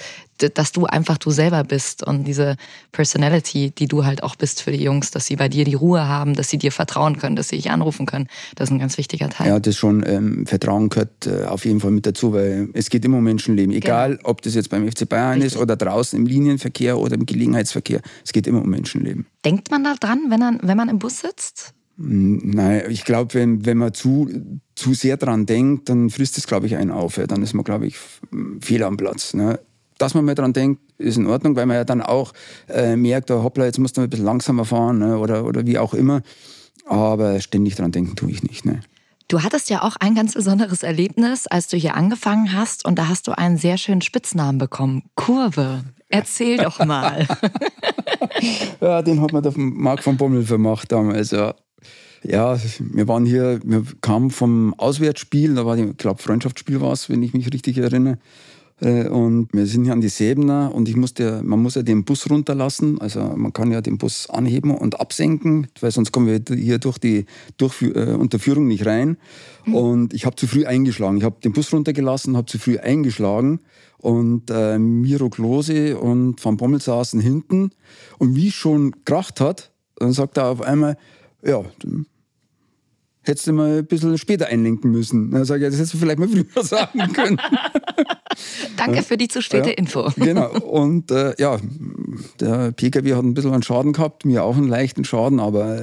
dass 0.49 0.71
du 0.71 0.85
einfach 0.85 1.17
du 1.17 1.31
selber 1.31 1.63
bist 1.63 2.05
und 2.05 2.25
diese 2.25 2.55
Personality, 2.91 3.71
die 3.71 3.87
du 3.87 4.05
halt 4.05 4.23
auch 4.23 4.35
bist 4.35 4.61
für 4.61 4.71
die 4.71 4.83
Jungs, 4.83 5.11
dass 5.11 5.25
sie 5.25 5.35
bei 5.35 5.49
dir 5.49 5.65
die 5.65 5.73
Ruhe 5.73 6.07
haben, 6.07 6.33
dass 6.33 6.49
sie 6.49 6.57
dir 6.57 6.71
vertrauen 6.71 7.17
können, 7.17 7.35
dass 7.35 7.49
sie 7.49 7.57
dich 7.57 7.71
anrufen 7.71 8.05
können, 8.05 8.27
das 8.55 8.69
ist 8.69 8.73
ein 8.73 8.79
ganz 8.79 8.97
wichtiger 8.97 9.29
Teil. 9.29 9.47
Ja, 9.47 9.59
das 9.59 9.75
schon, 9.75 10.03
ähm, 10.05 10.45
Vertrauen 10.45 10.89
gehört 10.89 11.27
äh, 11.27 11.45
auf 11.45 11.65
jeden 11.65 11.79
Fall 11.79 11.91
mit 11.91 12.05
dazu, 12.05 12.33
weil 12.33 12.69
es 12.73 12.89
geht 12.89 13.05
immer 13.05 13.17
um 13.17 13.23
Menschenleben, 13.23 13.71
genau. 13.71 13.85
egal 13.85 14.17
genau. 14.17 14.29
ob 14.29 14.41
das 14.41 14.55
jetzt 14.55 14.69
beim 14.69 14.89
FC 14.89 15.07
Bayern 15.07 15.41
Richtig. 15.41 15.53
ist 15.53 15.57
oder 15.57 15.75
draußen 15.75 16.17
im 16.17 16.25
Linienverkehr 16.25 16.97
oder 16.97 17.15
im 17.15 17.25
Gelegenheitsverkehr, 17.25 18.01
es 18.23 18.33
geht 18.33 18.47
immer 18.47 18.61
um 18.61 18.69
Menschenleben. 18.69 19.25
Denkt 19.45 19.71
man 19.71 19.83
da 19.83 19.95
dran, 19.99 20.25
wenn, 20.29 20.39
man, 20.39 20.59
wenn 20.63 20.77
man 20.77 20.89
im 20.89 20.99
Bus 20.99 21.19
sitzt? 21.19 21.73
Nein, 22.03 22.83
ich 22.89 23.05
glaube, 23.05 23.33
wenn, 23.35 23.65
wenn 23.65 23.77
man 23.77 23.93
zu, 23.93 24.29
zu 24.75 24.93
sehr 24.93 25.17
dran 25.17 25.45
denkt, 25.45 25.89
dann 25.89 26.09
frisst 26.09 26.37
es, 26.37 26.47
glaube 26.47 26.65
ich, 26.65 26.75
einen 26.75 26.89
auf. 26.89 27.19
Dann 27.27 27.43
ist 27.43 27.53
man, 27.53 27.63
glaube 27.63 27.85
ich, 27.85 27.97
fehl 28.59 28.83
am 28.83 28.97
Platz. 28.97 29.33
Ne? 29.35 29.59
Dass 30.01 30.15
man 30.15 30.25
mal 30.25 30.33
dran 30.33 30.53
denkt, 30.53 30.81
ist 30.97 31.17
in 31.17 31.27
Ordnung, 31.27 31.55
weil 31.55 31.67
man 31.67 31.75
ja 31.75 31.83
dann 31.83 32.01
auch 32.01 32.33
äh, 32.67 32.95
merkt, 32.95 33.29
oh, 33.29 33.43
hoppla, 33.43 33.65
jetzt 33.65 33.77
musst 33.77 33.97
du 33.97 34.01
ein 34.01 34.09
bisschen 34.09 34.25
langsamer 34.25 34.65
fahren 34.65 34.97
ne? 34.97 35.19
oder, 35.19 35.45
oder 35.45 35.67
wie 35.67 35.77
auch 35.77 35.93
immer. 35.93 36.23
Aber 36.87 37.39
ständig 37.39 37.75
dran 37.75 37.91
denken 37.91 38.15
tue 38.15 38.31
ich 38.31 38.41
nicht. 38.41 38.65
Ne? 38.65 38.79
Du 39.27 39.43
hattest 39.43 39.69
ja 39.69 39.83
auch 39.83 39.95
ein 39.97 40.15
ganz 40.15 40.33
besonderes 40.33 40.81
Erlebnis, 40.81 41.45
als 41.45 41.67
du 41.67 41.77
hier 41.77 41.95
angefangen 41.95 42.51
hast 42.53 42.83
und 42.83 42.97
da 42.97 43.07
hast 43.07 43.27
du 43.27 43.37
einen 43.37 43.57
sehr 43.57 43.77
schönen 43.77 44.01
Spitznamen 44.01 44.57
bekommen. 44.57 45.03
Kurve. 45.13 45.83
Erzähl 46.09 46.57
doch 46.57 46.83
mal. 46.83 47.27
ja, 48.81 49.03
den 49.03 49.21
hat 49.21 49.31
mir 49.33 49.41
der 49.43 49.53
Marc 49.55 50.03
von 50.03 50.17
Bommel 50.17 50.43
vermacht 50.43 50.91
damals, 50.91 51.29
ja. 51.29 51.53
Ja, 52.23 52.57
wir 52.79 53.07
waren 53.07 53.25
hier, 53.25 53.59
wir 53.63 53.83
kamen 54.01 54.31
vom 54.31 54.73
Auswärtsspiel, 54.73 55.55
da 55.55 55.65
war, 55.65 55.77
ich 55.77 55.95
glaube, 55.97 56.21
Freundschaftsspiel 56.21 56.81
war 56.81 56.91
es, 56.91 57.09
wenn 57.09 57.23
ich 57.23 57.33
mich 57.33 57.51
richtig 57.53 57.77
erinnere. 57.77 58.17
Äh, 58.81 59.07
und 59.07 59.49
wir 59.53 59.65
sind 59.67 59.85
hier 59.85 59.93
an 59.93 60.01
die 60.01 60.09
Säbener 60.09 60.73
und 60.73 60.89
ich 60.89 60.95
musste, 60.95 61.41
man 61.43 61.61
muss 61.61 61.75
ja 61.75 61.83
den 61.83 62.03
Bus 62.03 62.29
runterlassen. 62.29 62.99
Also 62.99 63.21
man 63.21 63.53
kann 63.53 63.71
ja 63.71 63.81
den 63.81 63.97
Bus 63.97 64.29
anheben 64.29 64.71
und 64.71 64.99
absenken, 64.99 65.67
weil 65.79 65.91
sonst 65.91 66.11
kommen 66.11 66.27
wir 66.27 66.55
hier 66.55 66.79
durch 66.79 66.97
die 66.97 67.25
Durchführ 67.57 67.95
äh, 67.95 68.13
Unterführung 68.13 68.67
nicht 68.67 68.85
rein. 68.85 69.17
Mhm. 69.65 69.75
Und 69.75 70.13
ich 70.13 70.25
habe 70.25 70.35
zu 70.35 70.47
früh 70.47 70.65
eingeschlagen. 70.65 71.17
Ich 71.17 71.23
habe 71.23 71.39
den 71.43 71.53
Bus 71.53 71.71
runtergelassen, 71.71 72.35
habe 72.35 72.47
zu 72.47 72.57
früh 72.57 72.77
eingeschlagen. 72.77 73.59
Und 73.97 74.49
äh, 74.49 74.79
Miro 74.79 75.29
Klose 75.29 75.97
und 75.99 76.43
Van 76.43 76.57
Bommel 76.57 76.81
saßen 76.81 77.19
hinten. 77.19 77.71
Und 78.17 78.35
wie 78.35 78.47
es 78.47 78.55
schon 78.55 79.05
kracht 79.05 79.39
hat, 79.39 79.71
dann 79.97 80.13
sagt 80.13 80.37
er 80.37 80.47
auf 80.47 80.61
einmal, 80.61 80.97
ja, 81.43 81.63
hättest 83.23 83.47
du 83.47 83.53
mal 83.53 83.79
ein 83.79 83.85
bisschen 83.85 84.17
später 84.17 84.47
einlenken 84.47 84.91
müssen. 84.91 85.31
Dann 85.31 85.45
sage 85.45 85.65
ich, 85.65 85.71
das 85.71 85.79
hättest 85.79 85.93
du 85.93 85.97
vielleicht 85.97 86.19
mal 86.19 86.27
früher 86.27 86.45
sagen 86.63 87.13
können. 87.13 87.39
Danke 88.77 89.03
für 89.03 89.17
die 89.17 89.27
zu 89.27 89.41
späte 89.41 89.69
ja, 89.69 89.75
Info. 89.75 90.09
genau. 90.15 90.51
Und 90.59 91.11
äh, 91.11 91.35
ja, 91.37 91.57
der 92.39 92.71
Pkw 92.71 93.13
hat 93.13 93.23
ein 93.23 93.33
bisschen 93.33 93.53
einen 93.53 93.63
Schaden 93.63 93.93
gehabt, 93.93 94.25
mir 94.25 94.43
auch 94.43 94.55
einen 94.55 94.67
leichten 94.67 95.03
Schaden, 95.03 95.39
aber 95.39 95.79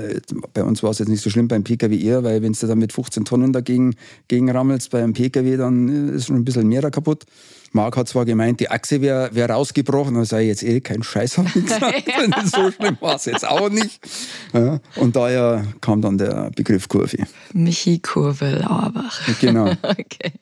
bei 0.54 0.64
uns 0.64 0.82
war 0.82 0.90
es 0.90 0.98
jetzt 0.98 1.08
nicht 1.08 1.22
so 1.22 1.30
schlimm 1.30 1.48
beim 1.48 1.64
Pkw 1.64 1.96
eher, 1.96 2.24
weil 2.24 2.42
wenn 2.42 2.52
du 2.52 2.66
da 2.66 2.74
mit 2.74 2.92
15 2.92 3.24
Tonnen 3.24 3.52
dagegen 3.52 3.94
gegen 4.28 4.50
rammelst 4.50 4.90
beim 4.90 5.12
Pkw, 5.12 5.56
dann 5.56 6.08
ist 6.14 6.26
schon 6.26 6.36
ein 6.36 6.44
bisschen 6.44 6.68
mehr 6.68 6.90
kaputt. 6.90 7.24
Marc 7.72 7.96
hat 7.96 8.08
zwar 8.08 8.24
gemeint, 8.24 8.60
die 8.60 8.70
Achse 8.70 9.00
wäre 9.00 9.30
wär 9.34 9.50
rausgebrochen, 9.50 10.14
dann 10.14 10.24
sei 10.24 10.46
jetzt 10.46 10.62
eh 10.62 10.80
kein 10.80 11.02
Scheiß, 11.02 11.38
habe 11.38 11.48
ich 11.48 11.64
gesagt. 11.64 12.04
so 12.54 12.70
schlimm 12.70 12.96
war 13.00 13.16
es 13.16 13.26
jetzt 13.26 13.46
auch 13.46 13.68
nicht. 13.68 14.00
Ja, 14.52 14.80
und 14.96 15.16
daher 15.16 15.64
kam 15.80 16.00
dann 16.00 16.18
der 16.18 16.50
Begriff 16.54 16.88
Kurve. 16.88 17.26
Michi 17.52 17.98
Kurve 17.98 18.50
Lauerbach. 18.50 19.20
Genau. 19.40 19.66
okay. 19.82 20.32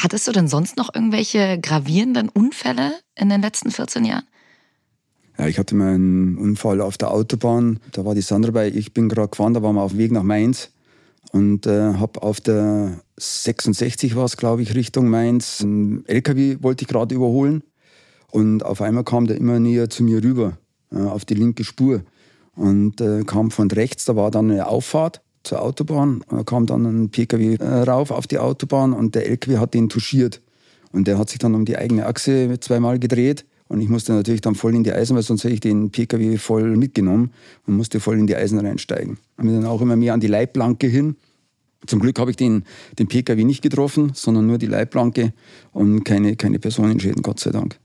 Hattest 0.00 0.28
du 0.28 0.32
denn 0.32 0.48
sonst 0.48 0.76
noch 0.76 0.94
irgendwelche 0.94 1.58
gravierenden 1.60 2.28
Unfälle 2.28 2.92
in 3.16 3.28
den 3.28 3.42
letzten 3.42 3.70
14 3.70 4.04
Jahren? 4.04 4.24
Ja, 5.38 5.46
ich 5.46 5.58
hatte 5.58 5.74
mal 5.74 5.94
einen 5.94 6.36
Unfall 6.36 6.80
auf 6.80 6.98
der 6.98 7.10
Autobahn. 7.10 7.80
Da 7.92 8.04
war 8.04 8.14
die 8.14 8.20
Sandra 8.20 8.50
bei. 8.50 8.68
Ich 8.68 8.92
bin 8.92 9.08
gerade 9.08 9.28
gefahren, 9.28 9.54
da 9.54 9.62
waren 9.62 9.74
wir 9.74 9.82
auf 9.82 9.92
dem 9.92 9.98
Weg 9.98 10.12
nach 10.12 10.22
Mainz 10.22 10.70
und 11.32 11.66
äh, 11.66 11.94
habe 11.94 12.22
auf 12.22 12.40
der 12.40 13.00
66 13.16 14.16
war 14.16 14.24
es, 14.24 14.36
glaube 14.36 14.62
ich, 14.62 14.74
Richtung 14.74 15.08
Mainz. 15.08 15.60
Ein 15.60 16.04
LKW 16.06 16.58
wollte 16.60 16.82
ich 16.82 16.88
gerade 16.88 17.14
überholen 17.14 17.62
und 18.30 18.64
auf 18.64 18.82
einmal 18.82 19.04
kam 19.04 19.26
der 19.26 19.36
immer 19.36 19.60
näher 19.60 19.90
zu 19.90 20.02
mir 20.02 20.22
rüber, 20.22 20.58
äh, 20.92 20.98
auf 20.98 21.24
die 21.24 21.34
linke 21.34 21.64
Spur 21.64 22.02
und 22.54 23.00
äh, 23.00 23.24
kam 23.24 23.50
von 23.50 23.70
rechts. 23.70 24.04
Da 24.04 24.16
war 24.16 24.30
dann 24.30 24.50
eine 24.50 24.66
Auffahrt 24.66 25.22
zur 25.42 25.62
Autobahn. 25.62 26.24
Da 26.28 26.42
kam 26.42 26.66
dann 26.66 26.84
ein 26.84 27.10
PKW 27.10 27.54
äh, 27.54 27.64
rauf 27.64 28.10
auf 28.10 28.26
die 28.26 28.38
Autobahn 28.38 28.92
und 28.92 29.14
der 29.14 29.28
LKW 29.28 29.58
hat 29.58 29.74
den 29.74 29.88
touchiert. 29.88 30.40
Und 30.92 31.06
der 31.06 31.18
hat 31.18 31.30
sich 31.30 31.38
dann 31.38 31.54
um 31.54 31.64
die 31.64 31.76
eigene 31.78 32.06
Achse 32.06 32.58
zweimal 32.58 32.98
gedreht. 32.98 33.44
Und 33.70 33.80
ich 33.80 33.88
musste 33.88 34.12
natürlich 34.12 34.40
dann 34.40 34.56
voll 34.56 34.74
in 34.74 34.82
die 34.82 34.92
Eisen, 34.92 35.14
weil 35.14 35.22
sonst 35.22 35.44
hätte 35.44 35.54
ich 35.54 35.60
den 35.60 35.92
PKW 35.92 36.38
voll 36.38 36.76
mitgenommen 36.76 37.30
und 37.68 37.76
musste 37.76 38.00
voll 38.00 38.18
in 38.18 38.26
die 38.26 38.34
Eisen 38.34 38.58
reinsteigen. 38.58 39.18
Und 39.36 39.46
dann 39.46 39.64
auch 39.64 39.80
immer 39.80 39.94
mehr 39.94 40.12
an 40.12 40.18
die 40.18 40.26
Leitplanke 40.26 40.88
hin. 40.88 41.14
Zum 41.86 42.00
Glück 42.00 42.18
habe 42.18 42.32
ich 42.32 42.36
den, 42.36 42.64
den 42.98 43.06
PKW 43.06 43.44
nicht 43.44 43.62
getroffen, 43.62 44.10
sondern 44.12 44.48
nur 44.48 44.58
die 44.58 44.66
Leitplanke 44.66 45.32
und 45.70 46.02
keine, 46.02 46.34
keine 46.34 46.58
Personenschäden, 46.58 47.22
Gott 47.22 47.38
sei 47.38 47.52
Dank. 47.52 47.78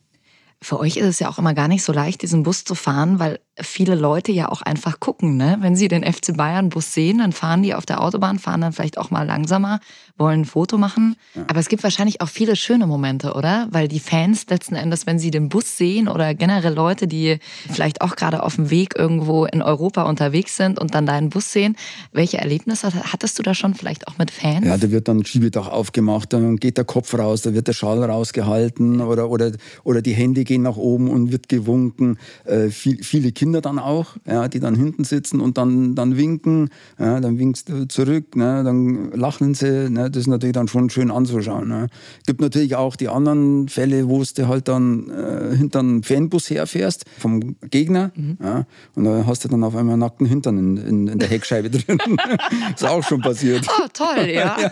Für 0.59 0.79
euch 0.79 0.97
ist 0.97 1.05
es 1.05 1.19
ja 1.19 1.29
auch 1.29 1.37
immer 1.37 1.53
gar 1.53 1.67
nicht 1.67 1.83
so 1.83 1.93
leicht, 1.93 2.23
diesen 2.23 2.41
Bus 2.41 2.63
zu 2.63 2.73
fahren, 2.73 3.19
weil 3.19 3.39
viele 3.61 3.95
Leute 3.95 4.31
ja 4.31 4.49
auch 4.49 4.61
einfach 4.61 4.99
gucken. 4.99 5.37
Ne? 5.37 5.57
Wenn 5.61 5.75
sie 5.75 5.87
den 5.87 6.03
FC 6.03 6.35
Bayern 6.35 6.69
Bus 6.69 6.93
sehen, 6.93 7.19
dann 7.19 7.31
fahren 7.31 7.63
die 7.63 7.73
auf 7.73 7.85
der 7.85 8.01
Autobahn, 8.01 8.37
fahren 8.37 8.61
dann 8.61 8.73
vielleicht 8.73 8.97
auch 8.97 9.11
mal 9.11 9.23
langsamer, 9.23 9.79
wollen 10.17 10.41
ein 10.41 10.45
Foto 10.45 10.77
machen. 10.77 11.15
Ja. 11.35 11.43
Aber 11.47 11.59
es 11.59 11.69
gibt 11.69 11.83
wahrscheinlich 11.83 12.21
auch 12.21 12.27
viele 12.27 12.55
schöne 12.55 12.85
Momente, 12.85 13.33
oder? 13.33 13.67
Weil 13.71 13.87
die 13.87 13.99
Fans 13.99 14.45
letzten 14.49 14.75
Endes, 14.75 15.05
wenn 15.05 15.19
sie 15.19 15.31
den 15.31 15.49
Bus 15.49 15.77
sehen 15.77 16.07
oder 16.09 16.33
generell 16.33 16.73
Leute, 16.73 17.07
die 17.07 17.39
vielleicht 17.71 18.01
auch 18.01 18.15
gerade 18.15 18.43
auf 18.43 18.55
dem 18.55 18.69
Weg 18.69 18.95
irgendwo 18.97 19.45
in 19.45 19.61
Europa 19.61 20.03
unterwegs 20.03 20.57
sind 20.57 20.77
und 20.77 20.93
dann 20.93 21.05
deinen 21.05 21.29
Bus 21.29 21.51
sehen, 21.51 21.77
welche 22.11 22.37
Erlebnisse 22.37 22.91
hattest 23.11 23.39
du 23.39 23.43
da 23.43 23.53
schon 23.53 23.73
vielleicht 23.73 24.07
auch 24.07 24.17
mit 24.17 24.31
Fans? 24.31 24.65
Ja, 24.65 24.77
da 24.77 24.91
wird 24.91 25.07
dann 25.07 25.19
ein 25.19 25.25
Schiebedach 25.25 25.69
aufgemacht, 25.69 26.33
dann 26.33 26.57
geht 26.57 26.77
der 26.77 26.85
Kopf 26.85 27.13
raus, 27.13 27.41
da 27.43 27.53
wird 27.53 27.67
der 27.67 27.73
Schall 27.73 28.03
rausgehalten 28.03 28.99
oder, 28.99 29.29
oder, 29.29 29.51
oder 29.83 30.01
die 30.01 30.13
Hände 30.13 30.43
gehen 30.43 30.63
nach 30.63 30.77
oben 30.77 31.09
und 31.09 31.31
wird 31.31 31.47
gewunken. 31.47 32.17
Äh, 32.43 32.69
viel, 32.69 33.01
viele 33.01 33.31
Kinder 33.31 33.44
Kinder 33.45 33.61
dann 33.61 33.77
auch, 33.77 34.07
ja, 34.25 34.47
die 34.47 34.59
dann 34.59 34.73
hinten 34.73 35.03
sitzen 35.03 35.39
und 35.39 35.59
dann, 35.59 35.93
dann 35.93 36.17
winken, 36.17 36.69
ja, 36.97 37.19
dann 37.19 37.37
winkst 37.37 37.69
du 37.69 37.87
zurück, 37.87 38.35
ne, 38.35 38.63
dann 38.63 39.11
lachen 39.11 39.53
sie, 39.53 39.87
ne, 39.87 40.09
das 40.09 40.21
ist 40.21 40.27
natürlich 40.27 40.53
dann 40.53 40.67
schon 40.67 40.89
schön 40.89 41.11
anzuschauen. 41.11 41.67
Ne. 41.67 41.85
Gibt 42.25 42.41
natürlich 42.41 42.75
auch 42.75 42.95
die 42.95 43.07
anderen 43.07 43.67
Fälle, 43.67 44.09
wo 44.09 44.23
du 44.23 44.47
halt 44.47 44.67
dann 44.67 45.11
äh, 45.11 45.55
hinter 45.55 45.81
einem 45.81 46.01
Fanbus 46.01 46.49
herfährst 46.49 47.05
vom 47.19 47.55
Gegner 47.69 48.11
mhm. 48.15 48.39
ja, 48.43 48.65
und 48.95 49.03
da 49.03 49.25
hast 49.27 49.43
du 49.43 49.47
dann 49.47 49.63
auf 49.63 49.75
einmal 49.75 49.97
nackten 49.97 50.25
Hintern 50.25 50.57
in, 50.57 50.77
in, 50.77 51.07
in 51.07 51.19
der 51.19 51.29
Heckscheibe 51.29 51.69
drin. 51.69 51.99
ist 52.75 52.83
auch 52.83 53.03
schon 53.03 53.21
passiert. 53.21 53.67
Oh, 53.77 53.87
toll, 53.93 54.27
ja. 54.27 54.57
ja. 54.59 54.71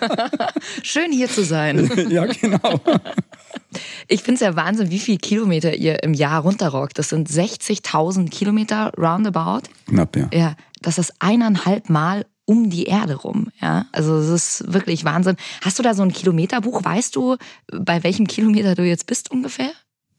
Schön 0.81 1.11
hier 1.11 1.29
zu 1.29 1.43
sein. 1.43 1.91
ja, 2.09 2.25
genau. 2.25 2.79
Ich 4.07 4.21
finde 4.21 4.35
es 4.35 4.39
ja 4.41 4.55
Wahnsinn, 4.55 4.89
wie 4.91 4.99
viele 4.99 5.17
Kilometer 5.17 5.75
ihr 5.75 6.03
im 6.03 6.13
Jahr 6.13 6.41
runterrockt. 6.41 6.97
Das 6.99 7.09
sind 7.09 7.29
60.000 7.29 8.29
Kilometer 8.29 8.62
roundabout. 8.71 9.69
Knapp, 9.87 10.15
ja. 10.15 10.29
Ja, 10.33 10.55
das 10.81 10.97
ist 10.97 11.13
eineinhalb 11.19 11.89
Mal 11.89 12.25
um 12.45 12.69
die 12.69 12.85
Erde 12.85 13.15
rum. 13.15 13.49
Ja, 13.61 13.85
also 13.91 14.17
es 14.17 14.29
ist 14.29 14.73
wirklich 14.73 15.05
Wahnsinn. 15.05 15.37
Hast 15.61 15.79
du 15.79 15.83
da 15.83 15.93
so 15.93 16.03
ein 16.03 16.11
Kilometerbuch? 16.11 16.83
Weißt 16.83 17.15
du, 17.15 17.37
bei 17.67 18.03
welchem 18.03 18.27
Kilometer 18.27 18.75
du 18.75 18.83
jetzt 18.83 19.07
bist 19.07 19.31
ungefähr? 19.31 19.71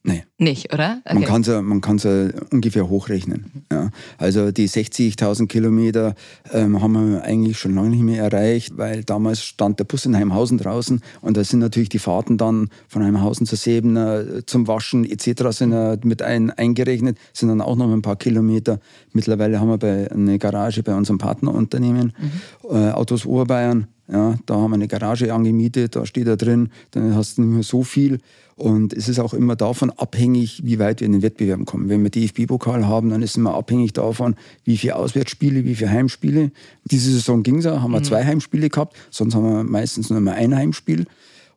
Nee. 0.07 0.25
Nicht, 0.37 0.71
oder? 0.75 1.01
Okay. 1.07 1.15
Man 1.15 1.25
kann 1.25 1.41
es 1.41 1.47
ja, 1.47 1.63
man 1.63 1.81
kann's 1.81 2.03
ja 2.03 2.29
ungefähr 2.51 2.91
hochrechnen. 2.91 3.65
Ja. 3.73 3.91
Also 4.19 4.53
die 4.53 4.69
60.000 4.69 5.47
Kilometer 5.47 6.15
ähm, 6.53 6.83
haben 6.83 7.13
wir 7.13 7.23
eigentlich 7.23 7.59
schon 7.59 7.75
lange 7.75 7.89
nicht 7.89 8.03
mehr 8.03 8.23
erreicht, 8.23 8.77
weil 8.77 9.03
damals 9.03 9.43
stand 9.43 9.79
der 9.79 9.85
Bus 9.85 10.05
in 10.05 10.15
Heimhausen 10.15 10.59
draußen 10.59 11.01
und 11.23 11.39
da 11.39 11.43
sind 11.43 11.61
natürlich 11.61 11.89
die 11.89 11.99
Fahrten 11.99 12.37
dann 12.37 12.69
von 12.87 13.03
Heimhausen 13.03 13.47
zur 13.47 13.57
Sebener 13.57 14.47
zum 14.47 14.69
Waschen 14.69 15.07
etc. 15.07 15.57
sind 15.57 16.05
mit 16.05 16.21
ein, 16.21 16.51
eingerechnet, 16.51 17.17
sind 17.33 17.49
dann 17.49 17.63
auch 17.63 17.77
noch 17.77 17.91
ein 17.91 18.03
paar 18.03 18.17
Kilometer. 18.17 18.81
Mittlerweile 19.15 19.59
haben 19.59 19.69
wir 19.69 19.79
bei, 19.79 20.11
eine 20.11 20.39
Garage 20.39 20.83
bei 20.83 20.95
unserem 20.95 21.17
Partnerunternehmen, 21.17 22.13
mhm. 22.19 22.77
äh, 22.77 22.91
Autos 22.91 23.25
Oberbayern, 23.25 23.87
ja, 24.09 24.37
da 24.47 24.55
haben 24.55 24.71
wir 24.71 24.75
eine 24.75 24.89
Garage 24.89 25.33
angemietet, 25.33 25.97
da 25.97 26.05
steht 26.05 26.27
er 26.27 26.37
drin, 26.37 26.69
dann 26.91 27.15
hast 27.15 27.39
du 27.39 27.43
nicht 27.43 27.55
mehr 27.55 27.63
so 27.63 27.83
viel. 27.83 28.19
Und 28.57 28.93
es 28.93 29.09
ist 29.09 29.19
auch 29.19 29.35
immer 29.35 29.57
davon 29.57 29.91
abhängig, 29.91 30.61
wie 30.65 30.79
weit 30.79 31.01
wir 31.01 31.07
in 31.07 31.13
den 31.13 31.23
Wettbewerben 31.23 31.65
kommen. 31.65 31.89
Wenn 31.89 32.03
wir 32.05 32.11
DFB-Pokal 32.11 32.87
haben, 32.87 33.11
dann 33.11 33.23
ist 33.23 33.31
es 33.31 33.37
immer 33.37 33.55
abhängig 33.55 33.95
davon, 33.95 34.37
wie 34.65 34.77
viele 34.77 34.97
Auswärtsspiele, 34.97 35.65
wie 35.65 35.75
viele 35.75 35.91
Heimspiele. 35.91 36.53
Diese 36.85 37.11
Saison 37.11 37.43
ging 37.43 37.59
es 37.59 37.67
auch, 37.67 37.81
haben 37.81 37.93
wir 37.93 38.01
mhm. 38.01 38.05
zwei 38.05 38.25
Heimspiele 38.25 38.69
gehabt, 38.69 38.97
sonst 39.11 39.35
haben 39.35 39.45
wir 39.45 39.65
meistens 39.65 40.11
nur 40.11 40.21
mal 40.21 40.35
ein 40.35 40.55
Heimspiel. 40.55 41.07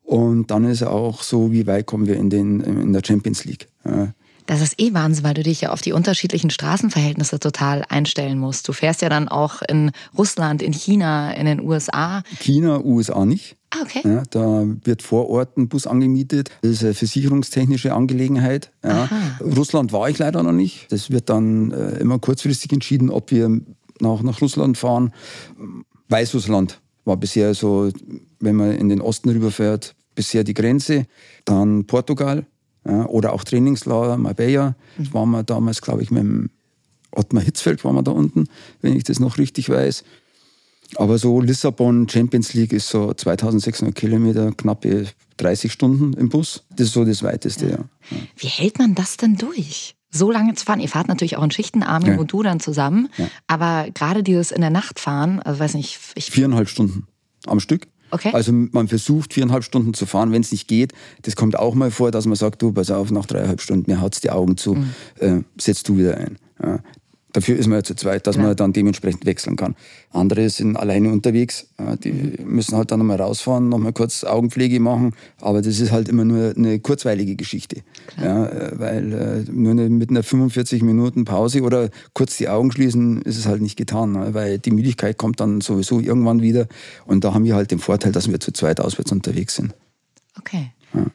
Und 0.04 0.50
dann 0.52 0.64
ist 0.66 0.82
es 0.82 0.88
auch 0.88 1.22
so, 1.22 1.52
wie 1.52 1.68
weit 1.68 1.86
kommen 1.86 2.08
wir 2.08 2.16
in, 2.16 2.30
den, 2.30 2.62
in 2.62 2.94
der 2.94 3.02
Champions 3.06 3.46
League. 3.46 3.68
Ja. 3.86 4.14
Das 4.48 4.62
ist 4.62 4.80
eh 4.80 4.94
Wahnsinn, 4.94 5.26
weil 5.26 5.34
du 5.34 5.44
dich 5.44 5.62
ja 5.62 5.72
auf 5.72 5.82
die 5.82 5.92
unterschiedlichen 5.92 6.50
Straßenverhältnisse 6.50 7.40
total 7.40 7.84
einstellen 7.90 8.40
musst. 8.40 8.68
Du 8.68 8.74
fährst 8.74 9.02
ja 9.02 9.10
dann 9.10 9.28
auch 9.28 9.62
in 9.62 9.92
Russland, 10.18 10.62
in 10.62 10.72
China, 10.72 11.32
in 11.34 11.46
den 11.46 11.60
USA. 11.62 12.24
China, 12.40 12.84
USA 12.84 13.26
nicht. 13.26 13.58
Ah, 13.72 13.80
okay. 13.82 14.02
Ja, 14.06 14.24
da 14.30 14.66
wird 14.86 15.02
vor 15.02 15.30
Ort 15.30 15.58
ein 15.58 15.68
Bus 15.68 15.86
angemietet. 15.86 16.50
Das 16.62 16.72
ist 16.72 16.84
eine 16.84 16.94
versicherungstechnische 16.94 17.94
Angelegenheit. 17.94 18.72
Ja. 18.84 19.10
Russland 19.42 19.92
war 19.92 20.10
ich 20.10 20.18
leider 20.18 20.42
noch 20.42 20.54
nicht. 20.54 20.90
Das 20.94 21.12
wird 21.12 21.30
dann 21.30 21.72
äh, 21.72 21.98
immer 21.98 22.18
kurzfristig 22.18 22.72
entschieden, 22.72 23.10
ob 23.10 23.32
wir 23.32 23.50
nach, 24.00 24.22
nach 24.22 24.42
Russland 24.42 24.78
fahren. 24.78 25.12
Weißrussland 26.08 26.80
war 27.04 27.18
bisher 27.18 27.54
so, 27.54 27.92
wenn 28.40 28.56
man 28.56 28.72
in 28.72 28.88
den 28.88 29.02
Osten 29.02 29.30
rüberfährt, 29.30 29.94
bisher 30.16 30.46
die 30.46 30.54
Grenze. 30.54 31.06
Dann 31.44 31.86
Portugal 31.86 32.46
ja, 32.88 33.06
oder 33.06 33.34
auch 33.34 33.44
Trainingslager, 33.44 34.18
Marbella. 34.18 34.76
Das 34.98 35.14
waren 35.14 35.30
wir 35.32 35.44
damals, 35.44 35.82
glaube 35.82 36.04
ich, 36.04 36.12
mit 36.12 36.24
dem 36.24 36.50
Ottmar 37.12 37.44
Hitzfeld 37.44 37.84
waren 37.84 37.96
wir 37.96 38.04
da 38.04 38.12
unten, 38.12 38.48
wenn 38.82 38.96
ich 38.96 39.04
das 39.04 39.20
noch 39.20 39.38
richtig 39.38 39.70
weiß. 39.70 40.04
Aber 40.96 41.18
so 41.18 41.42
Lissabon 41.42 42.08
Champions 42.08 42.54
League 42.54 42.72
ist 42.72 42.90
so 42.90 43.14
2600 43.14 43.96
Kilometer, 43.96 44.52
knappe 44.54 45.08
30 45.38 45.72
Stunden 45.72 46.14
im 46.14 46.30
Bus. 46.30 46.64
Das 46.70 46.88
ist 46.88 46.94
so 46.94 47.04
das 47.04 47.24
Weiteste, 47.24 47.66
ja. 47.70 47.78
ja. 48.12 48.18
Wie 48.38 48.48
hält 48.48 48.80
man 48.80 48.96
das 48.96 49.18
denn 49.18 49.36
durch? 49.36 49.96
So 50.10 50.32
lange 50.32 50.54
zu 50.54 50.66
fahren. 50.66 50.80
Ihr 50.80 50.88
fahrt 50.88 51.10
natürlich 51.10 51.36
auch 51.36 51.44
in 51.44 51.52
Schichten, 51.52 51.84
Armin 51.84 52.14
ja. 52.14 52.18
und 52.18 52.32
du 52.32 52.42
dann 52.42 52.62
zusammen. 52.62 53.10
Aber 53.48 53.90
gerade 53.94 54.24
dieses 54.24 54.52
in 54.52 54.62
der 54.62 54.70
Nacht 54.70 55.00
fahren, 55.00 55.42
also 55.42 55.60
weiß 55.60 55.74
nicht. 55.74 56.00
Ich 56.16 56.32
Viereinhalb 56.32 56.70
Stunden 56.70 57.06
am 57.46 57.60
Stück. 57.60 57.88
Okay. 58.12 58.32
Also 58.34 58.52
man 58.52 58.88
versucht 58.88 59.34
viereinhalb 59.34 59.64
Stunden 59.64 59.94
zu 59.94 60.06
fahren, 60.06 60.32
wenn 60.32 60.42
es 60.42 60.52
nicht 60.52 60.68
geht. 60.68 60.94
Das 61.24 61.36
kommt 61.36 61.58
auch 61.58 61.76
mal 61.76 61.92
vor, 61.92 62.12
dass 62.12 62.26
man 62.26 62.36
sagt, 62.36 62.62
du, 62.62 62.72
pass 62.72 62.92
auf, 62.92 63.12
nach 63.12 63.26
dreieinhalb 63.26 63.62
Stunden, 63.62 63.92
mir 63.92 64.02
haut's 64.02 64.22
die 64.22 64.30
Augen 64.30 64.58
zu, 64.58 64.76
mhm. 64.76 64.94
äh, 65.20 65.42
setzt 65.60 65.90
du 65.90 65.98
wieder 65.98 66.18
ein. 66.18 66.38
Ja. 66.64 66.80
Dafür 67.38 67.56
ist 67.56 67.68
man 67.68 67.78
ja 67.78 67.84
zu 67.84 67.94
zweit, 67.94 68.26
dass 68.26 68.36
ja. 68.36 68.42
man 68.42 68.56
dann 68.56 68.74
dementsprechend 68.74 69.28
wechseln 69.28 69.58
kann. 69.58 69.76
Andere 70.10 70.50
sind 70.50 70.76
alleine 70.76 71.12
unterwegs, 71.12 71.68
die 72.04 72.12
müssen 72.44 72.76
halt 72.76 72.90
dann 72.90 72.98
nochmal 72.98 73.22
rausfahren, 73.22 73.70
nochmal 73.70 73.94
kurz 73.94 74.24
Augenpflege 74.24 74.80
machen, 74.80 75.14
aber 75.40 75.62
das 75.62 75.80
ist 75.80 75.92
halt 75.92 76.10
immer 76.10 76.26
nur 76.26 76.56
eine 76.58 76.80
kurzweilige 76.80 77.36
Geschichte. 77.36 77.84
Ja, 78.20 78.48
äh, 78.48 78.80
weil 78.80 79.14
äh, 79.14 79.52
nur 79.52 79.76
mit 79.76 80.10
einer 80.10 80.24
45 80.24 80.82
Minuten 80.82 81.26
Pause 81.26 81.62
oder 81.62 81.92
kurz 82.14 82.38
die 82.38 82.50
Augen 82.50 82.72
schließen 82.72 83.22
ist 83.22 83.38
es 83.38 83.46
halt 83.46 83.62
nicht 83.62 83.76
getan, 83.76 84.14
ne? 84.14 84.34
weil 84.34 84.58
die 84.58 84.72
Müdigkeit 84.72 85.20
kommt 85.20 85.40
dann 85.40 85.62
sowieso 85.62 86.00
irgendwann 86.00 86.42
wieder 86.42 86.66
und 87.06 87.24
da 87.24 87.36
haben 87.36 87.44
wir 87.44 87.54
halt 87.54 87.70
den 87.70 87.78
Vorteil, 87.78 88.12
dass 88.12 88.32
wir 88.32 88.40
zu 88.40 88.52
zweit 88.52 88.80
auswärts 88.80 89.12
unterwegs 89.12 89.54
sind. 89.54 89.76
Okay. 90.40 90.72
Ja. 90.96 91.06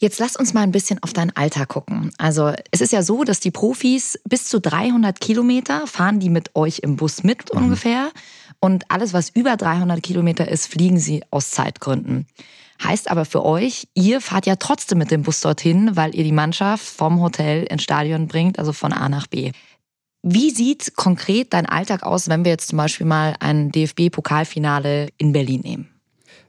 Jetzt 0.00 0.18
lass 0.18 0.34
uns 0.34 0.54
mal 0.54 0.62
ein 0.62 0.72
bisschen 0.72 0.98
auf 1.02 1.12
dein 1.12 1.36
Alter 1.36 1.66
gucken. 1.66 2.10
Also 2.16 2.54
es 2.70 2.80
ist 2.80 2.90
ja 2.90 3.02
so, 3.02 3.22
dass 3.22 3.38
die 3.38 3.50
Profis 3.50 4.18
bis 4.26 4.46
zu 4.46 4.58
300 4.58 5.20
Kilometer 5.20 5.86
fahren 5.86 6.20
die 6.20 6.30
mit 6.30 6.56
euch 6.56 6.78
im 6.78 6.96
Bus 6.96 7.22
mit 7.22 7.52
mhm. 7.52 7.64
ungefähr. 7.64 8.10
Und 8.60 8.90
alles, 8.90 9.12
was 9.12 9.28
über 9.28 9.58
300 9.58 10.02
Kilometer 10.02 10.48
ist, 10.48 10.68
fliegen 10.68 10.98
sie 10.98 11.22
aus 11.30 11.50
Zeitgründen. 11.50 12.26
Heißt 12.82 13.10
aber 13.10 13.26
für 13.26 13.44
euch, 13.44 13.88
ihr 13.92 14.22
fahrt 14.22 14.46
ja 14.46 14.56
trotzdem 14.56 14.96
mit 14.96 15.10
dem 15.10 15.22
Bus 15.22 15.40
dorthin, 15.40 15.96
weil 15.96 16.14
ihr 16.14 16.24
die 16.24 16.32
Mannschaft 16.32 16.84
vom 16.84 17.20
Hotel 17.20 17.64
ins 17.64 17.82
Stadion 17.82 18.26
bringt, 18.26 18.58
also 18.58 18.72
von 18.72 18.94
A 18.94 19.10
nach 19.10 19.26
B. 19.26 19.52
Wie 20.22 20.50
sieht 20.50 20.96
konkret 20.96 21.52
dein 21.52 21.66
Alltag 21.66 22.04
aus, 22.04 22.30
wenn 22.30 22.44
wir 22.44 22.52
jetzt 22.52 22.68
zum 22.68 22.78
Beispiel 22.78 23.06
mal 23.06 23.34
ein 23.40 23.70
DFB-Pokalfinale 23.70 25.08
in 25.18 25.32
Berlin 25.32 25.60
nehmen? 25.60 25.88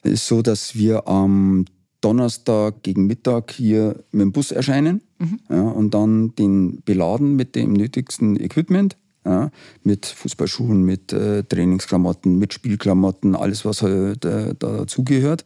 Es 0.04 0.12
ist 0.12 0.28
so, 0.28 0.42
dass 0.42 0.76
wir 0.76 1.06
am 1.06 1.66
Donnerstag 2.02 2.84
gegen 2.84 3.06
Mittag 3.08 3.52
hier 3.52 4.04
mit 4.12 4.22
dem 4.22 4.32
Bus 4.32 4.52
erscheinen 4.52 5.02
mhm. 5.20 5.40
ja, 5.50 5.62
und 5.62 5.94
dann 5.94 6.36
den 6.36 6.82
beladen 6.84 7.36
mit 7.36 7.56
dem 7.56 7.74
nötigsten 7.74 8.40
Equipment. 8.40 8.98
Ja, 9.24 9.52
mit 9.84 10.08
Fußballschuhen, 10.08 10.82
mit 10.82 11.14
äh, 11.14 11.44
Trainingsklamotten, 11.44 12.40
mit 12.40 12.56
Spielklamotten, 12.56 13.36
alles, 13.36 13.66
was 13.66 13.84
halt 13.84 14.26
äh, 14.26 14.56
dazugehört. 14.58 15.46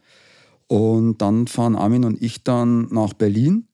Und 0.66 1.20
dann 1.20 1.46
fahren 1.46 1.76
Armin 1.76 2.04
und 2.04 2.22
ich 2.22 2.42
dann 2.42 2.88
nach 2.90 3.12
Berlin 3.12 3.68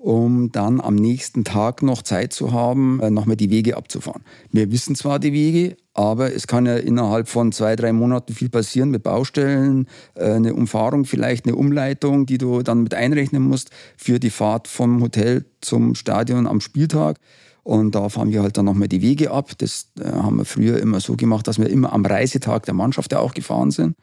um 0.00 0.50
dann 0.50 0.80
am 0.80 0.94
nächsten 0.94 1.44
Tag 1.44 1.82
noch 1.82 2.00
Zeit 2.00 2.32
zu 2.32 2.52
haben, 2.52 3.00
äh, 3.00 3.10
nochmal 3.10 3.36
die 3.36 3.50
Wege 3.50 3.76
abzufahren. 3.76 4.22
Wir 4.50 4.72
wissen 4.72 4.94
zwar 4.94 5.18
die 5.18 5.34
Wege, 5.34 5.76
aber 5.92 6.34
es 6.34 6.46
kann 6.46 6.64
ja 6.64 6.76
innerhalb 6.76 7.28
von 7.28 7.52
zwei, 7.52 7.76
drei 7.76 7.92
Monaten 7.92 8.32
viel 8.32 8.48
passieren 8.48 8.90
mit 8.90 9.02
Baustellen, 9.02 9.86
äh, 10.14 10.32
eine 10.32 10.54
Umfahrung 10.54 11.04
vielleicht, 11.04 11.44
eine 11.44 11.54
Umleitung, 11.54 12.24
die 12.24 12.38
du 12.38 12.62
dann 12.62 12.82
mit 12.82 12.94
einrechnen 12.94 13.42
musst 13.42 13.70
für 13.98 14.18
die 14.18 14.30
Fahrt 14.30 14.68
vom 14.68 15.02
Hotel 15.02 15.44
zum 15.60 15.94
Stadion 15.94 16.46
am 16.46 16.62
Spieltag. 16.62 17.18
Und 17.62 17.94
da 17.94 18.08
fahren 18.08 18.32
wir 18.32 18.42
halt 18.42 18.56
dann 18.56 18.64
nochmal 18.64 18.88
die 18.88 19.02
Wege 19.02 19.30
ab. 19.30 19.50
Das 19.58 19.88
äh, 20.00 20.10
haben 20.10 20.38
wir 20.38 20.46
früher 20.46 20.78
immer 20.78 21.00
so 21.00 21.14
gemacht, 21.14 21.46
dass 21.46 21.58
wir 21.58 21.68
immer 21.68 21.92
am 21.92 22.06
Reisetag 22.06 22.64
der 22.64 22.74
Mannschaft 22.74 23.12
ja 23.12 23.18
auch 23.18 23.34
gefahren 23.34 23.70
sind. 23.70 23.96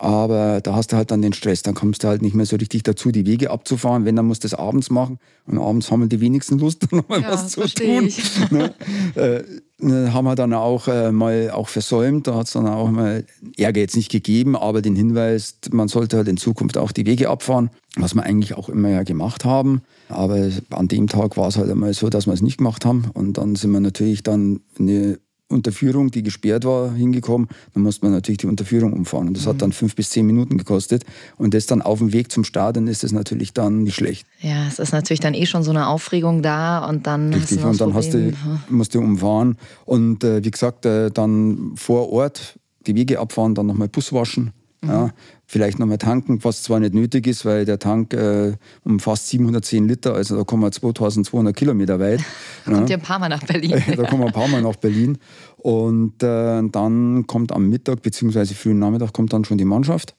Aber 0.00 0.60
da 0.60 0.76
hast 0.76 0.92
du 0.92 0.96
halt 0.96 1.10
dann 1.10 1.22
den 1.22 1.32
Stress, 1.32 1.62
dann 1.62 1.74
kommst 1.74 2.04
du 2.04 2.08
halt 2.08 2.22
nicht 2.22 2.34
mehr 2.34 2.46
so 2.46 2.54
richtig 2.54 2.84
dazu, 2.84 3.10
die 3.10 3.26
Wege 3.26 3.50
abzufahren. 3.50 4.04
Wenn, 4.04 4.14
dann 4.14 4.26
musst 4.26 4.44
du 4.44 4.48
das 4.48 4.56
abends 4.56 4.90
machen. 4.90 5.18
Und 5.44 5.58
abends 5.58 5.90
haben 5.90 6.00
wir 6.02 6.06
die 6.06 6.20
wenigsten 6.20 6.58
Lust, 6.60 6.90
noch 6.92 7.08
mal 7.08 7.20
ja, 7.20 7.32
was 7.32 7.48
zu 7.48 7.62
tun. 7.62 8.08
Ne? 8.50 8.72
Äh, 9.16 9.42
ne, 9.78 10.12
haben 10.12 10.24
wir 10.24 10.36
dann 10.36 10.54
auch 10.54 10.86
äh, 10.86 11.10
mal 11.10 11.50
auch 11.50 11.68
versäumt. 11.68 12.28
Da 12.28 12.36
hat 12.36 12.46
es 12.46 12.52
dann 12.52 12.68
auch 12.68 12.90
mal 12.90 13.24
Ärger 13.56 13.80
jetzt 13.80 13.96
nicht 13.96 14.10
gegeben, 14.10 14.54
aber 14.54 14.82
den 14.82 14.94
Hinweis, 14.94 15.58
man 15.72 15.88
sollte 15.88 16.16
halt 16.18 16.28
in 16.28 16.36
Zukunft 16.36 16.78
auch 16.78 16.92
die 16.92 17.04
Wege 17.04 17.28
abfahren, 17.28 17.70
was 17.96 18.14
wir 18.14 18.22
eigentlich 18.22 18.54
auch 18.54 18.68
immer 18.68 18.90
ja 18.90 19.02
gemacht 19.02 19.44
haben. 19.44 19.82
Aber 20.08 20.48
an 20.70 20.88
dem 20.88 21.08
Tag 21.08 21.36
war 21.36 21.48
es 21.48 21.56
halt 21.56 21.70
einmal 21.70 21.92
so, 21.92 22.08
dass 22.08 22.26
wir 22.26 22.32
es 22.32 22.42
nicht 22.42 22.58
gemacht 22.58 22.86
haben. 22.86 23.06
Und 23.12 23.36
dann 23.36 23.56
sind 23.56 23.72
wir 23.72 23.80
natürlich 23.80 24.22
dann 24.22 24.60
eine 24.78 25.18
Unterführung, 25.48 26.10
die 26.10 26.22
gesperrt 26.22 26.64
war, 26.64 26.92
hingekommen. 26.92 27.48
Dann 27.74 27.82
musste 27.82 28.04
man 28.04 28.12
natürlich 28.12 28.38
die 28.38 28.46
Unterführung 28.46 28.92
umfahren. 28.92 29.28
Und 29.28 29.36
das 29.36 29.46
mhm. 29.46 29.50
hat 29.50 29.62
dann 29.62 29.72
fünf 29.72 29.96
bis 29.96 30.10
zehn 30.10 30.26
Minuten 30.26 30.58
gekostet. 30.58 31.04
Und 31.36 31.54
das 31.54 31.66
dann 31.66 31.82
auf 31.82 31.98
dem 31.98 32.12
Weg 32.12 32.30
zum 32.30 32.44
Stadion 32.44 32.86
ist 32.86 33.02
das 33.02 33.12
natürlich 33.12 33.52
dann 33.52 33.82
nicht 33.82 33.94
schlecht. 33.94 34.26
Ja, 34.40 34.66
es 34.66 34.78
ist 34.78 34.92
natürlich 34.92 35.20
dann 35.20 35.34
eh 35.34 35.46
schon 35.46 35.62
so 35.62 35.70
eine 35.70 35.88
Aufregung 35.88 36.42
da 36.42 36.86
und 36.86 37.06
dann 37.06 37.32
Richtig, 37.32 37.58
hast 37.58 37.64
du 37.64 37.68
und 37.68 37.80
dann 37.80 37.94
hast 37.94 38.14
du, 38.14 38.32
musst 38.68 38.94
du 38.94 39.00
umfahren. 39.00 39.56
Und 39.84 40.22
äh, 40.22 40.44
wie 40.44 40.50
gesagt, 40.50 40.84
äh, 40.84 41.10
dann 41.10 41.72
vor 41.76 42.12
Ort 42.12 42.58
die 42.86 42.94
Wege 42.94 43.18
abfahren, 43.18 43.54
dann 43.54 43.66
nochmal 43.66 43.88
Bus 43.88 44.12
waschen. 44.12 44.52
Mhm. 44.80 44.88
Ja, 44.88 45.10
vielleicht 45.46 45.78
nochmal 45.78 45.98
tanken, 45.98 46.42
was 46.44 46.62
zwar 46.62 46.78
nicht 46.78 46.94
nötig 46.94 47.26
ist, 47.26 47.44
weil 47.44 47.64
der 47.64 47.78
Tank 47.78 48.14
äh, 48.14 48.52
umfasst 48.84 49.28
710 49.28 49.88
Liter, 49.88 50.14
also 50.14 50.36
da 50.36 50.44
kommen 50.44 50.62
wir 50.62 50.70
2200 50.70 51.54
Kilometer 51.56 51.98
weit. 51.98 52.20
da 52.64 52.72
kommt 52.72 52.90
ihr 52.90 52.96
ein 52.96 53.02
paar 53.02 53.18
Mal 53.18 53.28
nach 53.28 53.42
Berlin. 53.42 53.82
da 53.96 54.04
kommen 54.04 54.22
wir 54.22 54.26
ein 54.28 54.32
paar 54.32 54.48
Mal 54.48 54.62
nach 54.62 54.76
Berlin. 54.76 55.18
Und 55.56 56.22
äh, 56.22 56.62
dann 56.68 57.26
kommt 57.26 57.52
am 57.52 57.68
Mittag 57.68 58.02
bzw. 58.02 58.46
frühen 58.54 58.78
Nachmittag 58.78 59.12
kommt 59.12 59.32
dann 59.32 59.44
schon 59.44 59.58
die 59.58 59.64
Mannschaft. 59.64 60.14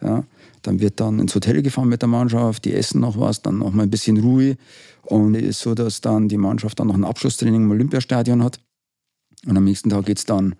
Ja. 0.00 0.24
Dann 0.62 0.80
wird 0.80 1.00
dann 1.00 1.18
ins 1.18 1.34
Hotel 1.34 1.62
gefahren 1.62 1.88
mit 1.88 2.02
der 2.02 2.08
Mannschaft, 2.08 2.64
die 2.64 2.74
essen 2.74 3.00
noch 3.00 3.18
was, 3.18 3.42
dann 3.42 3.58
noch 3.58 3.72
mal 3.72 3.82
ein 3.82 3.90
bisschen 3.90 4.18
Ruhe. 4.18 4.56
Und 5.02 5.34
es 5.34 5.42
ist 5.42 5.60
so, 5.60 5.74
dass 5.74 6.00
dann 6.00 6.28
die 6.28 6.38
Mannschaft 6.38 6.78
dann 6.78 6.86
noch 6.86 6.94
ein 6.94 7.04
Abschlusstraining 7.04 7.64
im 7.64 7.70
Olympiastadion 7.70 8.42
hat. 8.42 8.60
Und 9.46 9.56
am 9.56 9.64
nächsten 9.64 9.90
Tag 9.90 10.06
geht 10.06 10.18
es 10.18 10.24
dann 10.24 10.54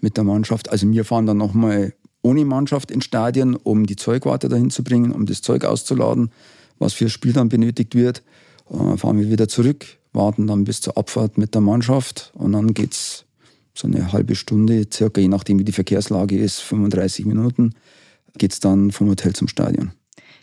mit 0.00 0.16
der 0.16 0.24
Mannschaft. 0.24 0.70
Also 0.70 0.90
wir 0.90 1.04
fahren 1.04 1.26
dann 1.26 1.36
nochmal 1.36 1.92
ohne 2.22 2.44
Mannschaft 2.44 2.90
ins 2.90 3.04
Stadion, 3.04 3.56
um 3.56 3.86
die 3.86 3.96
Zeugwarte 3.96 4.48
dahin 4.48 4.70
zu 4.70 4.84
bringen, 4.84 5.12
um 5.12 5.26
das 5.26 5.42
Zeug 5.42 5.64
auszuladen, 5.64 6.30
was 6.78 6.92
für 6.92 7.08
Spiel 7.08 7.32
dann 7.32 7.48
benötigt 7.48 7.94
wird. 7.94 8.22
Dann 8.68 8.98
fahren 8.98 9.18
wir 9.18 9.30
wieder 9.30 9.48
zurück, 9.48 9.86
warten 10.12 10.46
dann 10.46 10.64
bis 10.64 10.80
zur 10.80 10.96
Abfahrt 10.96 11.38
mit 11.38 11.54
der 11.54 11.60
Mannschaft 11.60 12.32
und 12.34 12.52
dann 12.52 12.74
geht 12.74 12.92
es 12.92 13.24
so 13.74 13.88
eine 13.88 14.12
halbe 14.12 14.34
Stunde, 14.34 14.86
circa 14.92 15.20
je 15.20 15.28
nachdem 15.28 15.58
wie 15.58 15.64
die 15.64 15.72
Verkehrslage 15.72 16.38
ist, 16.38 16.60
35 16.60 17.24
Minuten, 17.26 17.74
geht 18.38 18.52
es 18.52 18.60
dann 18.60 18.90
vom 18.90 19.08
Hotel 19.08 19.32
zum 19.32 19.48
Stadion. 19.48 19.92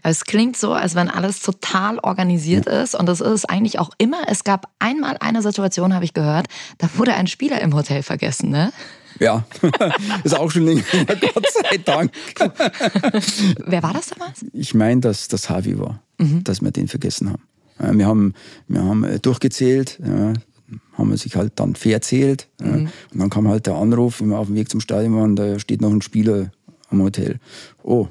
Es 0.03 0.23
klingt 0.25 0.55
so, 0.55 0.73
als 0.73 0.95
wenn 0.95 1.09
alles 1.09 1.41
total 1.41 1.99
organisiert 1.99 2.65
ja. 2.65 2.81
ist 2.81 2.95
und 2.95 3.07
das 3.07 3.19
ist 3.19 3.27
es 3.27 3.45
eigentlich 3.45 3.79
auch 3.79 3.89
immer. 3.97 4.21
Es 4.27 4.43
gab 4.43 4.71
einmal 4.79 5.17
eine 5.19 5.41
Situation, 5.41 5.93
habe 5.93 6.05
ich 6.05 6.13
gehört, 6.13 6.47
da 6.77 6.89
wurde 6.95 7.13
ein 7.15 7.27
Spieler 7.27 7.61
im 7.61 7.73
Hotel 7.75 8.03
vergessen, 8.03 8.49
ne? 8.49 8.71
Ja, 9.19 9.45
ist 10.23 10.37
auch 10.37 10.51
schon 10.51 10.65
länger, 10.65 10.83
Gott 11.33 11.45
sei 11.51 11.77
Dank. 11.77 12.11
Wer 13.65 13.83
war 13.83 13.93
das 13.93 14.09
damals? 14.09 14.45
Ich 14.53 14.73
meine, 14.73 15.01
dass 15.01 15.27
das 15.27 15.49
Harvey 15.49 15.79
war, 15.79 16.01
mhm. 16.17 16.43
dass 16.43 16.61
wir 16.61 16.71
den 16.71 16.87
vergessen 16.87 17.31
haben. 17.31 17.97
Wir 17.97 18.07
haben, 18.07 18.33
wir 18.67 18.83
haben 18.83 19.03
äh, 19.03 19.19
durchgezählt, 19.19 19.99
ja, 20.03 20.33
haben 20.93 21.09
wir 21.09 21.17
sich 21.17 21.35
halt 21.35 21.53
dann 21.55 21.75
verzählt. 21.75 22.47
Mhm. 22.59 22.67
Ja, 22.67 22.73
und 23.13 23.19
dann 23.19 23.29
kam 23.29 23.47
halt 23.47 23.67
der 23.67 23.75
Anruf, 23.75 24.19
wenn 24.19 24.29
wir 24.29 24.39
auf 24.39 24.47
dem 24.47 24.55
Weg 24.55 24.69
zum 24.69 24.79
Stadion 24.79 25.15
waren, 25.15 25.35
da 25.35 25.59
steht 25.59 25.81
noch 25.81 25.91
ein 25.91 26.01
Spieler 26.01 26.51
am 26.89 27.01
Hotel. 27.01 27.39
Oh, 27.83 28.07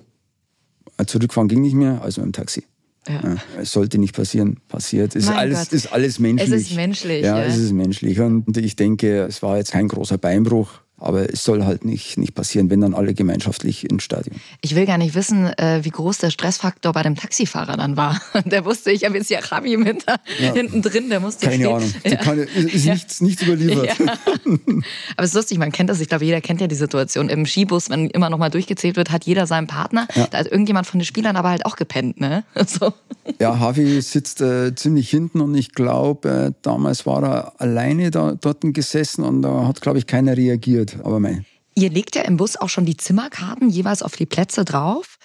zurückfahren 1.05 1.49
ging 1.49 1.63
nicht 1.63 1.75
mehr, 1.75 2.01
also 2.03 2.23
im 2.23 2.33
Taxi. 2.33 2.65
Ja. 3.09 3.21
Ja, 3.23 3.37
es 3.61 3.73
sollte 3.73 3.99
nicht 3.99 4.15
passieren, 4.15 4.59
passiert. 4.69 5.15
Es 5.15 5.25
ist 5.25 5.31
alles, 5.31 5.73
ist 5.73 5.93
alles 5.93 6.19
menschlich. 6.19 6.53
Es 6.53 6.63
ist 6.63 6.75
menschlich. 6.75 7.25
Ja, 7.25 7.39
ja, 7.39 7.45
es 7.45 7.57
ist 7.57 7.73
menschlich. 7.73 8.19
Und 8.21 8.57
ich 8.57 8.75
denke, 8.75 9.23
es 9.23 9.43
war 9.43 9.59
jetzt 9.59 9.73
kein 9.73 9.87
großer 9.87 10.19
Beinbruch. 10.19 10.71
Aber 10.99 11.31
es 11.31 11.45
soll 11.45 11.65
halt 11.65 11.85
nicht, 11.85 12.17
nicht 12.17 12.35
passieren, 12.35 12.71
wenn 12.71 12.81
dann 12.81 12.95
alle 12.95 13.13
gemeinschaftlich 13.13 13.89
ins 13.91 14.03
Stadion. 14.03 14.41
Ich 14.63 14.75
will 14.75 14.87
gar 14.87 14.97
nicht 14.97 15.15
wissen, 15.15 15.47
äh, 15.59 15.81
wie 15.83 15.91
groß 15.91 16.19
der 16.19 16.31
Stressfaktor 16.31 16.93
bei 16.93 17.03
dem 17.03 17.17
Taxifahrer 17.17 17.77
dann 17.77 17.97
war. 17.97 18.21
Der 18.47 18.65
wusste, 18.65 18.91
ich 18.93 19.05
habe 19.05 19.17
jetzt 19.17 19.29
hier 19.29 19.41
Rabi 19.41 19.77
mit 19.77 20.07
da 20.07 20.17
ja. 20.41 20.53
hinten 20.53 20.81
drin, 20.83 21.11
der 21.11 21.21
musste 21.21 21.47
Keine 21.47 21.65
stehen. 21.65 21.77
Ahnung, 21.77 21.95
ja. 22.05 22.17
kann, 22.17 22.39
ist 22.39 22.85
ja. 22.85 22.95
nichts, 22.95 23.21
nichts 23.21 23.43
überliefert. 23.43 24.01
Aber 24.01 25.25
es 25.25 25.31
ist 25.31 25.35
lustig, 25.35 25.59
man 25.59 25.73
kennt 25.73 25.91
das, 25.91 26.01
ich 26.01 26.09
glaube, 26.09 26.25
jeder 26.25 26.41
kennt 26.41 26.61
ja 26.61 26.67
die 26.67 26.75
Situation. 26.75 27.29
Im 27.29 27.45
Skibus, 27.47 27.91
wenn 27.91 28.09
immer 28.11 28.31
nochmal 28.31 28.51
durchgezählt 28.51 28.97
wird, 28.97 29.11
hat 29.11 29.25
jeder 29.25 29.47
seinen 29.47 29.67
Partner. 29.67 30.09
Da 30.31 30.39
hat 30.39 30.47
irgendjemand 30.47 30.87
von 30.87 31.01
den 31.01 31.05
Spielern 31.05 31.37
aber 31.37 31.51
halt 31.51 31.67
auch 31.67 31.77
gepennt. 31.77 32.21
Ne? 32.21 32.45
So. 32.67 32.93
Ja, 33.41 33.59
Havi 33.59 34.01
sitzt 34.01 34.41
äh, 34.41 34.75
ziemlich 34.75 35.11
hinten 35.11 35.41
und 35.41 35.55
ich 35.55 35.73
glaube, 35.73 36.29
äh, 36.29 36.53
damals 36.63 37.07
war 37.07 37.23
er 37.23 37.61
alleine 37.61 38.11
da, 38.11 38.33
dort 38.33 38.61
gesessen 38.63 39.25
und 39.25 39.43
da 39.43 39.67
hat, 39.67 39.81
glaube 39.81 39.99
ich, 39.99 40.07
keiner 40.07 40.37
reagiert 40.37 40.99
aber 41.03 41.21
mei. 41.21 41.45
Ihr 41.75 41.91
legt 41.91 42.17
ja 42.17 42.23
im 42.23 42.39
Bus 42.39 42.57
auch 42.57 42.71
schon 42.71 42.87
die 42.87 42.97
Zimmerkarten 42.97 43.69
jeweils 43.69 44.03
auf 44.03 44.17
die 44.17 44.27
Plätze 44.27 44.65
drauf. 44.65 45.19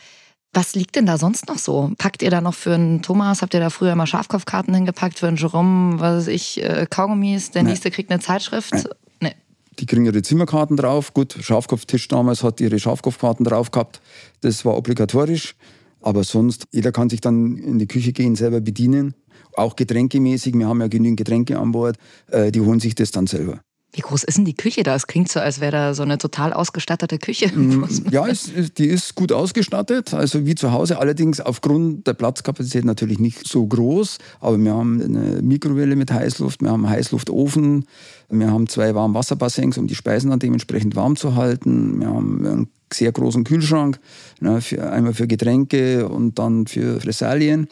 Was 0.54 0.76
liegt 0.76 0.98
denn 0.98 1.06
da 1.06 1.18
sonst 1.18 1.48
noch 1.48 1.58
so? 1.58 1.92
Packt 1.98 2.22
ihr 2.22 2.30
da 2.30 2.42
noch 2.42 2.54
für 2.54 2.74
einen 2.74 3.02
Thomas, 3.02 3.42
habt 3.42 3.54
ihr 3.54 3.62
da 3.62 3.70
früher 3.70 3.96
mal 3.96 4.06
Schafkopfkarten 4.06 4.74
hingepackt, 4.74 5.18
für 5.18 5.30
einen 5.30 5.38
Jerome, 5.38 6.00
was 6.00 6.18
weiß 6.18 6.28
ich, 6.28 6.62
äh, 6.62 6.86
Kaugummis, 6.90 7.52
der 7.52 7.64
nee. 7.64 7.70
nächste 7.70 7.90
kriegt 7.90 8.12
eine 8.12 8.20
Zeitschrift? 8.20 8.74
Nee. 8.74 8.84
nee. 9.22 9.36
Die 9.80 9.86
kriegen 9.86 10.06
ihre 10.06 10.22
Zimmerkarten 10.22 10.76
drauf. 10.76 11.14
Gut, 11.14 11.38
Schafkopftisch 11.40 12.10
damals 12.10 12.44
hat 12.44 12.60
ihre 12.60 12.80
Schafkopfkarten 12.80 13.46
drauf 13.46 13.72
gehabt. 13.72 14.02
Das 14.42 14.66
war 14.66 14.76
obligatorisch. 14.76 15.56
Aber 16.02 16.24
sonst, 16.24 16.66
jeder 16.72 16.92
kann 16.92 17.10
sich 17.10 17.22
dann 17.22 17.58
in 17.58 17.80
die 17.80 17.88
Küche 17.88 18.12
gehen, 18.12 18.36
selber 18.36 18.62
bedienen. 18.62 19.14
Auch 19.54 19.76
getränkemäßig. 19.76 20.54
Wir 20.56 20.68
haben 20.68 20.82
ja 20.82 20.88
genügend 20.88 21.18
Getränke 21.18 21.60
an 21.60 21.72
Bord. 21.72 21.98
Äh, 22.28 22.52
die 22.52 22.62
holen 22.62 22.80
sich 22.80 22.96
das 22.96 23.12
dann 23.12 23.28
selber. 23.28 23.62
Wie 23.94 24.02
groß 24.02 24.24
ist 24.24 24.38
denn 24.38 24.46
die 24.46 24.56
Küche 24.56 24.84
da? 24.84 24.96
Es 24.96 25.06
klingt 25.06 25.30
so, 25.30 25.42
als 25.42 25.60
wäre 25.60 25.72
da 25.72 25.94
so 25.94 26.04
eine 26.04 26.18
total 26.18 26.54
ausgestattete 26.54 27.18
Küche. 27.18 27.48
Mm, 27.48 27.86
ja, 28.12 28.26
es, 28.26 28.50
die 28.78 28.88
ist 28.88 29.16
gut 29.16 29.34
ausgestattet, 29.34 30.14
also 30.14 30.46
wie 30.46 30.56
zu 30.56 30.72
Hause. 30.72 30.98
Allerdings 30.98 31.42
aufgrund 31.42 32.08
der 32.08 32.14
Platzkapazität 32.14 32.86
natürlich 32.86 33.20
nicht 33.20 33.46
so 33.46 33.66
groß. 33.66 34.18
Aber 34.40 34.58
wir 34.58 34.74
haben 34.74 35.02
eine 35.02 35.42
Mikrowelle 35.42 35.98
mit 35.98 36.12
Heißluft, 36.12 36.62
wir 36.62 36.72
haben 36.72 36.86
einen 36.86 36.96
Heißluftofen, 36.96 37.86
wir 38.30 38.50
haben 38.50 38.68
zwei 38.68 38.96
Warmwasserbassins, 38.96 39.78
um 39.78 39.88
die 39.88 39.96
Speisen 39.96 40.30
dann 40.30 40.40
dementsprechend 40.40 40.96
warm 40.96 41.18
zu 41.18 41.36
halten. 41.36 42.00
Wir 42.00 42.08
haben 42.08 42.46
einen 42.46 42.70
sehr 42.94 43.12
großen 43.12 43.44
Kühlschrank, 43.44 44.00
ne, 44.40 44.62
für, 44.62 44.90
einmal 44.90 45.14
für 45.14 45.28
Getränke 45.28 46.08
und 46.08 46.40
dann 46.40 46.68
für 46.68 47.02
Fressalien. 47.02 47.68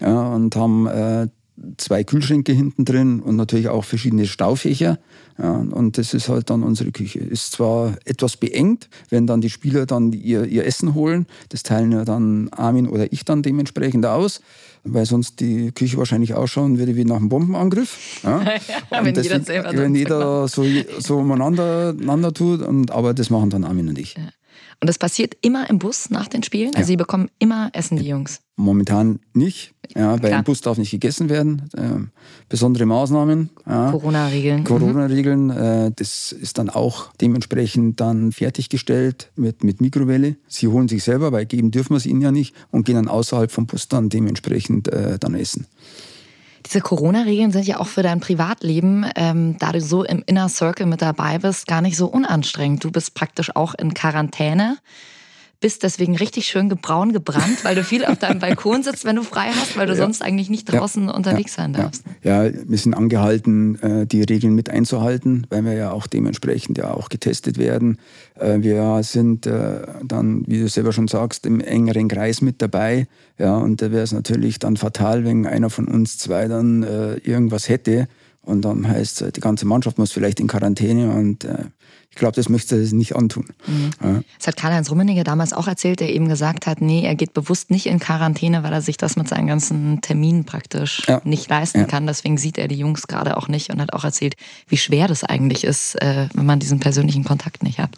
Ja, 0.00 0.28
und 0.28 0.56
haben 0.56 0.86
äh, 0.86 1.28
zwei 1.76 2.04
Kühlschränke 2.04 2.52
hinten 2.52 2.84
drin 2.84 3.20
und 3.20 3.36
natürlich 3.36 3.68
auch 3.68 3.84
verschiedene 3.84 4.26
Staufächer. 4.26 4.98
Ja, 5.38 5.52
und 5.52 5.96
das 5.96 6.12
ist 6.12 6.28
halt 6.28 6.50
dann 6.50 6.62
unsere 6.62 6.92
Küche. 6.92 7.18
Ist 7.18 7.52
zwar 7.52 7.96
etwas 8.04 8.36
beengt, 8.36 8.88
wenn 9.08 9.26
dann 9.26 9.40
die 9.40 9.50
Spieler 9.50 9.86
dann 9.86 10.12
ihr, 10.12 10.44
ihr 10.44 10.66
Essen 10.66 10.94
holen. 10.94 11.26
Das 11.48 11.62
teilen 11.62 11.92
ja 11.92 12.04
dann 12.04 12.48
Armin 12.50 12.86
oder 12.88 13.12
ich 13.12 13.24
dann 13.24 13.42
dementsprechend 13.42 14.04
aus, 14.04 14.42
weil 14.84 15.06
sonst 15.06 15.40
die 15.40 15.72
Küche 15.72 15.96
wahrscheinlich 15.96 16.34
ausschauen 16.34 16.78
würde 16.78 16.96
wie 16.96 17.04
nach 17.04 17.16
einem 17.16 17.28
Bombenangriff. 17.28 18.20
Ja. 18.22 18.42
ja 18.90 19.04
wenn 19.04 19.14
jeder 19.14 19.46
wenn 19.72 19.94
jeder 19.94 20.48
so, 20.48 20.64
so 20.98 21.18
umeinander, 21.18 21.90
umeinander 21.90 22.34
tut. 22.34 22.62
Und, 22.62 22.90
aber 22.90 23.14
das 23.14 23.30
machen 23.30 23.50
dann 23.50 23.64
Armin 23.64 23.88
und 23.88 23.98
ich. 23.98 24.16
Und 24.80 24.88
das 24.88 24.98
passiert 24.98 25.36
immer 25.42 25.68
im 25.68 25.78
Bus 25.78 26.10
nach 26.10 26.28
den 26.28 26.42
Spielen? 26.42 26.68
Also 26.68 26.80
Ja. 26.80 26.84
sie 26.86 26.96
bekommen 26.96 27.28
immer 27.38 27.70
Essen, 27.74 27.98
die 27.98 28.08
Jungs. 28.08 28.40
Momentan 28.56 29.20
nicht, 29.32 29.72
ja, 29.96 30.12
weil 30.12 30.28
Klar. 30.28 30.38
im 30.40 30.44
Bus 30.44 30.60
darf 30.60 30.76
nicht 30.78 30.90
gegessen 30.90 31.28
werden. 31.28 31.68
Ähm, 31.76 32.10
besondere 32.48 32.84
Maßnahmen. 32.86 33.50
Ja. 33.66 33.90
Corona-Regeln. 33.90 34.60
Mhm. 34.60 34.64
Corona-Regeln, 34.64 35.50
äh, 35.50 35.92
das 35.96 36.32
ist 36.32 36.58
dann 36.58 36.68
auch 36.70 37.12
dementsprechend 37.20 38.00
dann 38.00 38.32
fertiggestellt 38.32 39.32
mit, 39.36 39.64
mit 39.64 39.80
Mikrowelle. 39.80 40.36
Sie 40.46 40.68
holen 40.68 40.88
sich 40.88 41.02
selber, 41.04 41.32
weil 41.32 41.46
geben 41.46 41.70
dürfen 41.70 41.90
wir 41.90 41.96
es 41.98 42.06
ihnen 42.06 42.20
ja 42.20 42.32
nicht 42.32 42.54
und 42.70 42.84
gehen 42.84 42.96
dann 42.96 43.08
außerhalb 43.08 43.50
vom 43.50 43.66
Bus 43.66 43.88
dann 43.88 44.08
dementsprechend 44.10 44.88
äh, 44.88 45.18
dann 45.18 45.34
essen. 45.34 45.66
Diese 46.66 46.80
Corona-Regeln 46.80 47.52
sind 47.52 47.66
ja 47.66 47.80
auch 47.80 47.86
für 47.86 48.02
dein 48.02 48.20
Privatleben, 48.20 49.06
ähm, 49.16 49.56
da 49.58 49.72
du 49.72 49.80
so 49.80 50.04
im 50.04 50.22
Inner 50.26 50.48
Circle 50.48 50.86
mit 50.86 51.02
dabei 51.02 51.38
bist, 51.38 51.66
gar 51.66 51.80
nicht 51.80 51.96
so 51.96 52.06
unanstrengend. 52.06 52.84
Du 52.84 52.90
bist 52.90 53.14
praktisch 53.14 53.54
auch 53.56 53.74
in 53.74 53.94
Quarantäne, 53.94 54.76
bist 55.60 55.82
deswegen 55.82 56.16
richtig 56.16 56.46
schön 56.46 56.68
gebraun 56.68 57.12
gebrannt, 57.12 57.64
weil 57.64 57.74
du 57.74 57.84
viel 57.84 58.04
auf 58.04 58.18
deinem 58.18 58.38
Balkon 58.40 58.82
sitzt, 58.82 59.04
wenn 59.04 59.16
du 59.16 59.22
frei 59.22 59.50
hast, 59.54 59.76
weil 59.76 59.86
du 59.86 59.94
sonst 59.94 60.22
eigentlich 60.22 60.48
nicht 60.48 60.64
draußen 60.72 61.08
unterwegs 61.08 61.54
sein 61.54 61.72
darfst. 61.72 62.02
Ja, 62.22 62.44
wir 62.44 62.78
sind 62.78 62.94
angehalten, 62.94 63.78
äh, 63.82 64.06
die 64.06 64.22
Regeln 64.22 64.54
mit 64.54 64.70
einzuhalten, 64.70 65.46
weil 65.50 65.64
wir 65.64 65.74
ja 65.74 65.92
auch 65.92 66.06
dementsprechend 66.06 66.78
ja 66.78 66.92
auch 66.94 67.08
getestet 67.08 67.58
werden. 67.58 67.98
Äh, 68.38 68.60
Wir 68.60 69.02
sind 69.02 69.46
äh, 69.46 69.82
dann, 70.04 70.44
wie 70.46 70.60
du 70.60 70.68
selber 70.68 70.92
schon 70.92 71.08
sagst, 71.08 71.44
im 71.46 71.60
engeren 71.60 72.08
Kreis 72.08 72.40
mit 72.40 72.62
dabei. 72.62 73.06
Ja, 73.38 73.56
und 73.56 73.82
da 73.82 73.90
wäre 73.90 74.02
es 74.02 74.12
natürlich 74.12 74.58
dann 74.58 74.76
fatal, 74.76 75.24
wenn 75.24 75.46
einer 75.46 75.70
von 75.70 75.86
uns 75.88 76.18
zwei 76.18 76.48
dann 76.48 76.82
irgendwas 76.82 77.68
hätte. 77.68 78.06
Und 78.42 78.64
dann 78.64 78.88
heißt 78.88 79.22
es, 79.22 79.32
die 79.32 79.40
ganze 79.40 79.66
Mannschaft 79.66 79.98
muss 79.98 80.12
vielleicht 80.12 80.40
in 80.40 80.48
Quarantäne 80.48 81.10
und 81.10 81.44
äh, 81.44 81.64
ich 82.10 82.16
glaube, 82.16 82.34
das 82.34 82.48
möchte 82.48 82.74
er 82.76 82.92
nicht 82.92 83.14
antun. 83.14 83.46
Ja. 84.02 84.20
Das 84.38 84.48
hat 84.48 84.56
Karl-Heinz 84.56 84.90
Rummenigge 84.90 85.22
damals 85.22 85.52
auch 85.52 85.68
erzählt, 85.68 86.00
der 86.00 86.12
eben 86.12 86.28
gesagt 86.28 86.66
hat, 86.66 86.80
nee, 86.80 87.02
er 87.04 87.14
geht 87.14 87.32
bewusst 87.34 87.70
nicht 87.70 87.86
in 87.86 88.00
Quarantäne, 88.00 88.62
weil 88.64 88.72
er 88.72 88.82
sich 88.82 88.96
das 88.96 89.16
mit 89.16 89.28
seinen 89.28 89.46
ganzen 89.46 90.00
Terminen 90.00 90.44
praktisch 90.44 91.02
Ja. 91.06 91.20
nicht 91.24 91.48
leisten 91.48 91.78
Ja. 91.80 91.84
kann. 91.86 92.06
Deswegen 92.08 92.36
sieht 92.36 92.58
er 92.58 92.66
die 92.68 92.74
Jungs 92.78 93.06
gerade 93.06 93.36
auch 93.36 93.46
nicht 93.48 93.70
und 93.70 93.80
hat 93.80 93.92
auch 93.92 94.04
erzählt, 94.04 94.34
wie 94.68 94.76
schwer 94.76 95.06
das 95.06 95.22
eigentlich 95.24 95.62
ist, 95.64 95.94
äh, 96.02 96.26
wenn 96.34 96.46
man 96.46 96.58
diesen 96.58 96.80
persönlichen 96.80 97.22
Kontakt 97.24 97.62
nicht 97.62 97.78
hat. 97.78 97.90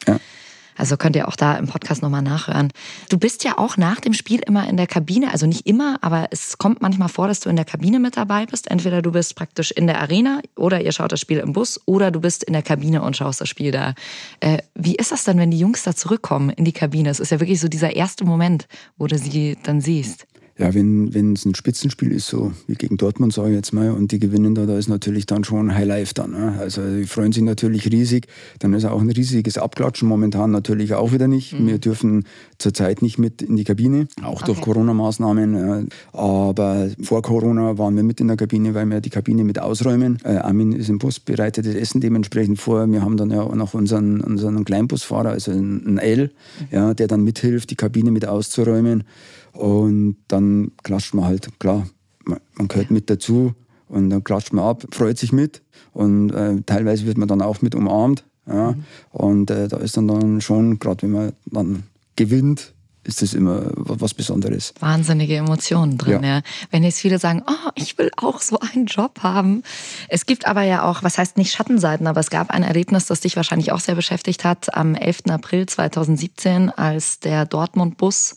Also 0.77 0.97
könnt 0.97 1.17
ihr 1.17 1.29
auch 1.29 1.37
da 1.37 1.57
im 1.57 1.67
Podcast 1.67 2.03
nochmal 2.03 2.23
nachhören. 2.23 2.73
Du 3.09 3.19
bist 3.19 3.45
ja 3.45 3.59
auch 3.59 3.77
nach 3.77 4.01
dem 4.01 4.15
Spiel 4.15 4.41
immer 4.47 4.69
in 4.69 4.77
der 4.77 4.87
Kabine, 4.87 5.33
also 5.33 5.47
nicht 5.47 5.67
immer, 5.67 5.99
aber 6.01 6.29
es 6.31 6.59
kommt 6.59 6.83
manchmal 6.83 7.09
vor, 7.09 7.29
dass 7.29 7.41
du 7.41 7.51
in 7.51 7.57
der 7.57 7.65
Kabine 7.65 8.01
mit 8.01 8.17
dabei 8.17 8.47
bist. 8.47 8.71
Entweder 8.71 9.03
du 9.03 9.13
bist 9.13 9.37
praktisch 9.37 9.71
in 9.71 9.87
der 9.87 10.01
Arena 10.01 10.41
oder 10.57 10.81
ihr 10.81 10.93
schaut 10.93 11.13
das 11.13 11.21
Spiel 11.21 11.39
im 11.39 11.53
Bus 11.53 11.81
oder 11.87 12.11
du 12.11 12.21
bist 12.21 12.45
in 12.45 12.53
der 12.53 12.63
Kabine 12.63 13.03
und 13.03 13.17
schaust 13.17 13.41
das 13.41 13.49
Spiel 13.49 13.71
da. 13.71 13.95
Äh, 14.41 14.59
wie 14.75 14.97
ist 14.97 15.13
das 15.13 15.25
dann, 15.25 15.39
wenn 15.39 15.51
die 15.51 15.59
Jungs 15.59 15.83
da 15.83 15.95
zurückkommen 15.95 16.51
in 16.51 16.65
die 16.65 16.73
Kabine? 16.73 17.11
Es 17.11 17.21
ist 17.21 17.31
ja 17.31 17.41
wirklich 17.41 17.61
so 17.61 17.69
dieser 17.69 17.95
erste 17.95 18.25
Moment, 18.25 18.67
wo 18.97 19.07
du 19.07 19.19
sie 19.19 19.59
dann 19.63 19.81
siehst. 19.81 20.27
Ja, 20.59 20.75
wenn 20.75 21.13
wenn 21.15 21.33
es 21.33 21.45
ein 21.45 21.55
Spitzenspiel 21.55 22.13
ist, 22.13 22.29
so 22.29 22.53
wie 22.67 22.75
gegen 22.75 22.97
Dortmund, 22.97 23.33
sage 23.33 23.51
ich 23.51 23.57
jetzt 23.57 23.73
mal, 23.73 23.91
und 23.91 24.13
die 24.13 24.19
gewinnen 24.19 24.55
da, 24.55 24.67
da 24.67 24.79
ist 24.79 24.89
natürlich 24.89 25.27
dann 25.27 25.45
schon 25.45 25.75
High 25.75 25.87
Life 25.87 26.15
dann. 26.15 26.33
Ne? 26.33 26.57
Also 26.59 26.83
die 26.83 27.05
freuen 27.05 27.33
sich 27.33 27.43
natürlich 27.43 27.91
riesig. 27.91 28.27
Dann 28.59 28.73
ist 28.75 28.85
auch 28.85 29.01
ein 29.01 29.11
riesiges 29.11 29.59
Abklatschen 29.59 30.09
momentan 30.09 30.51
natürlich 30.51 30.95
auch 30.95 31.13
wieder 31.13 31.29
nicht. 31.29 31.55
Wir 31.67 31.79
dürfen 31.79 32.25
zurzeit 32.59 33.03
nicht 33.03 33.19
mit 33.19 33.43
in 33.43 33.57
die 33.57 33.65
Kabine, 33.65 34.07
auch 34.23 34.43
durch 34.43 34.63
Okay. 34.63 34.71
Corona-Maßnahmen. 34.73 35.55
Ja. 35.55 35.83
Aber 36.13 36.89
vor 37.03 37.23
Corona 37.23 37.79
waren 37.79 37.97
wir 37.97 38.03
mit 38.03 38.21
in 38.21 38.29
der 38.29 38.37
Kabine, 38.37 38.75
weil 38.75 38.87
wir 38.87 39.01
die 39.01 39.11
Kabine 39.11 39.45
mit 39.45 39.59
ausräumen. 39.59 40.19
Äh, 40.25 40.37
Armin 40.37 40.73
ist 40.73 40.89
im 40.89 40.99
Bus, 40.99 41.19
bereitet 41.19 41.67
das 41.67 41.75
Essen 41.75 42.01
dementsprechend 42.01 42.61
vor. 42.61 42.87
Wir 42.87 43.03
haben 43.03 43.17
dann 43.17 43.31
ja 43.31 43.43
auch 43.43 43.55
noch 43.55 43.75
unseren, 43.75 44.21
unseren 44.21 44.65
Kleinbusfahrer, 44.65 45.31
also 45.31 45.51
ein 45.51 45.99
L, 45.99 46.31
ja, 46.71 46.95
der 46.95 47.09
dann 47.09 47.25
mithilft, 47.25 47.71
die 47.71 47.77
Kabine 47.77 48.11
mit 48.11 48.27
auszuräumen. 48.27 49.05
Und 49.53 50.17
dann 50.29 50.73
klatscht 50.83 51.15
man 51.15 51.27
halt, 51.27 51.59
klar, 51.61 51.87
man, 52.25 52.41
man 52.55 52.69
gehört 52.69 52.91
mit 52.91 53.11
dazu 53.11 53.55
und 53.89 54.11
dann 54.11 54.25
klatscht 54.25 54.53
man 54.53 54.65
ab, 54.65 54.85
freut 54.93 55.19
sich 55.19 55.33
mit 55.33 55.63
und 55.93 56.31
äh, 56.31 56.63
teilweise 56.65 57.05
wird 57.07 57.19
man 57.19 57.29
dann 57.29 57.43
auch 57.43 57.61
mit 57.63 57.75
umarmt. 57.75 58.25
Ja. 58.47 58.75
Und 59.11 59.51
äh, 59.51 59.69
da 59.69 59.77
ist 59.77 59.97
dann, 59.97 60.09
dann 60.09 60.41
schon, 60.41 60.79
gerade 60.79 61.03
wenn 61.03 61.13
man 61.13 61.33
dann 61.47 61.83
gewinnt, 62.17 62.73
ist 63.05 63.21
das 63.21 63.35
immer 63.35 63.67
wa- 63.75 63.97
was 63.99 64.15
Besonderes. 64.15 64.75
Wahnsinnige 64.81 65.37
Emotionen 65.37 65.99
drin, 65.99 66.23
ja. 66.23 66.37
Ja. 66.37 66.43
Wenn 66.71 66.83
jetzt 66.85 67.01
viele 67.01 67.19
sagen, 67.19 67.43
oh, 67.47 67.71
ich 67.75 67.99
will 67.99 68.11
auch 68.17 68.41
so 68.41 68.59
einen 68.61 68.87
Job 68.87 69.21
haben. 69.23 69.63
Es 70.09 70.25
gibt 70.25 70.47
aber 70.47 70.63
ja 70.63 70.85
auch, 70.85 71.03
was 71.03 71.19
heißt 71.19 71.37
nicht 71.37 71.53
Schattenseiten, 71.53 72.07
aber 72.07 72.21
es 72.21 72.31
gab 72.31 72.51
ein 72.51 72.63
Erlebnis, 72.63 73.07
das 73.07 73.21
dich 73.21 73.35
wahrscheinlich 73.37 73.73
auch 73.73 73.81
sehr 73.81 73.97
beschäftigt 73.97 74.45
hat, 74.45 74.75
am 74.75 74.95
11. 74.95 75.23
April 75.31 75.67
2017, 75.67 76.71
als 76.71 77.19
der 77.21 77.45
Dortmund-Bus 77.45 78.37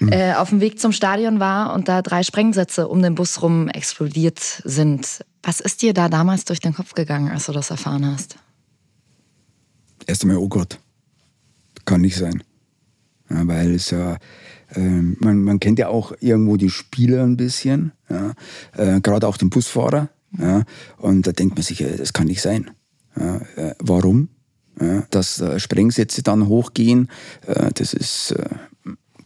äh, 0.00 0.34
auf 0.34 0.50
dem 0.50 0.60
Weg 0.60 0.80
zum 0.80 0.92
Stadion 0.92 1.40
war 1.40 1.74
und 1.74 1.88
da 1.88 2.02
drei 2.02 2.22
Sprengsätze 2.22 2.88
um 2.88 3.02
den 3.02 3.14
Bus 3.14 3.42
rum 3.42 3.68
explodiert 3.68 4.38
sind. 4.64 5.24
Was 5.42 5.60
ist 5.60 5.82
dir 5.82 5.94
da 5.94 6.08
damals 6.08 6.44
durch 6.44 6.60
den 6.60 6.74
Kopf 6.74 6.94
gegangen, 6.94 7.28
als 7.28 7.46
du 7.46 7.52
das 7.52 7.70
erfahren 7.70 8.06
hast? 8.06 8.36
Erst 10.06 10.22
einmal, 10.22 10.38
oh 10.38 10.48
Gott, 10.48 10.78
kann 11.84 12.00
nicht 12.00 12.16
sein. 12.16 12.42
Ja, 13.28 13.46
weil 13.46 13.74
es 13.74 13.90
ja, 13.90 14.16
ähm, 14.74 15.16
man, 15.20 15.42
man 15.42 15.60
kennt 15.60 15.78
ja 15.78 15.88
auch 15.88 16.12
irgendwo 16.20 16.56
die 16.56 16.70
Spieler 16.70 17.22
ein 17.22 17.36
bisschen, 17.36 17.92
ja, 18.08 18.32
äh, 18.76 19.00
gerade 19.00 19.28
auch 19.28 19.36
den 19.36 19.50
Busfahrer. 19.50 20.08
Ja, 20.38 20.64
und 20.98 21.26
da 21.26 21.32
denkt 21.32 21.56
man 21.56 21.62
sich, 21.62 21.80
äh, 21.80 21.96
das 21.96 22.12
kann 22.12 22.26
nicht 22.26 22.42
sein. 22.42 22.70
Äh, 23.14 23.74
warum? 23.78 24.28
Dass 25.10 25.40
äh, 25.40 25.58
Sprengsätze 25.58 26.22
dann 26.22 26.46
hochgehen, 26.46 27.10
äh, 27.46 27.70
das 27.74 27.92
ist, 27.92 28.30
äh, 28.30 28.48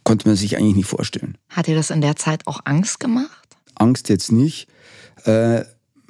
konnte 0.04 0.28
man 0.28 0.36
sich 0.36 0.56
eigentlich 0.56 0.76
nicht 0.76 0.88
vorstellen. 0.88 1.36
Hat 1.48 1.66
dir 1.66 1.74
das 1.74 1.90
in 1.90 2.00
der 2.00 2.16
Zeit 2.16 2.46
auch 2.46 2.60
Angst 2.64 3.00
gemacht? 3.00 3.48
Angst 3.74 4.08
jetzt 4.08 4.30
nicht, 4.32 4.68
äh, 5.24 5.64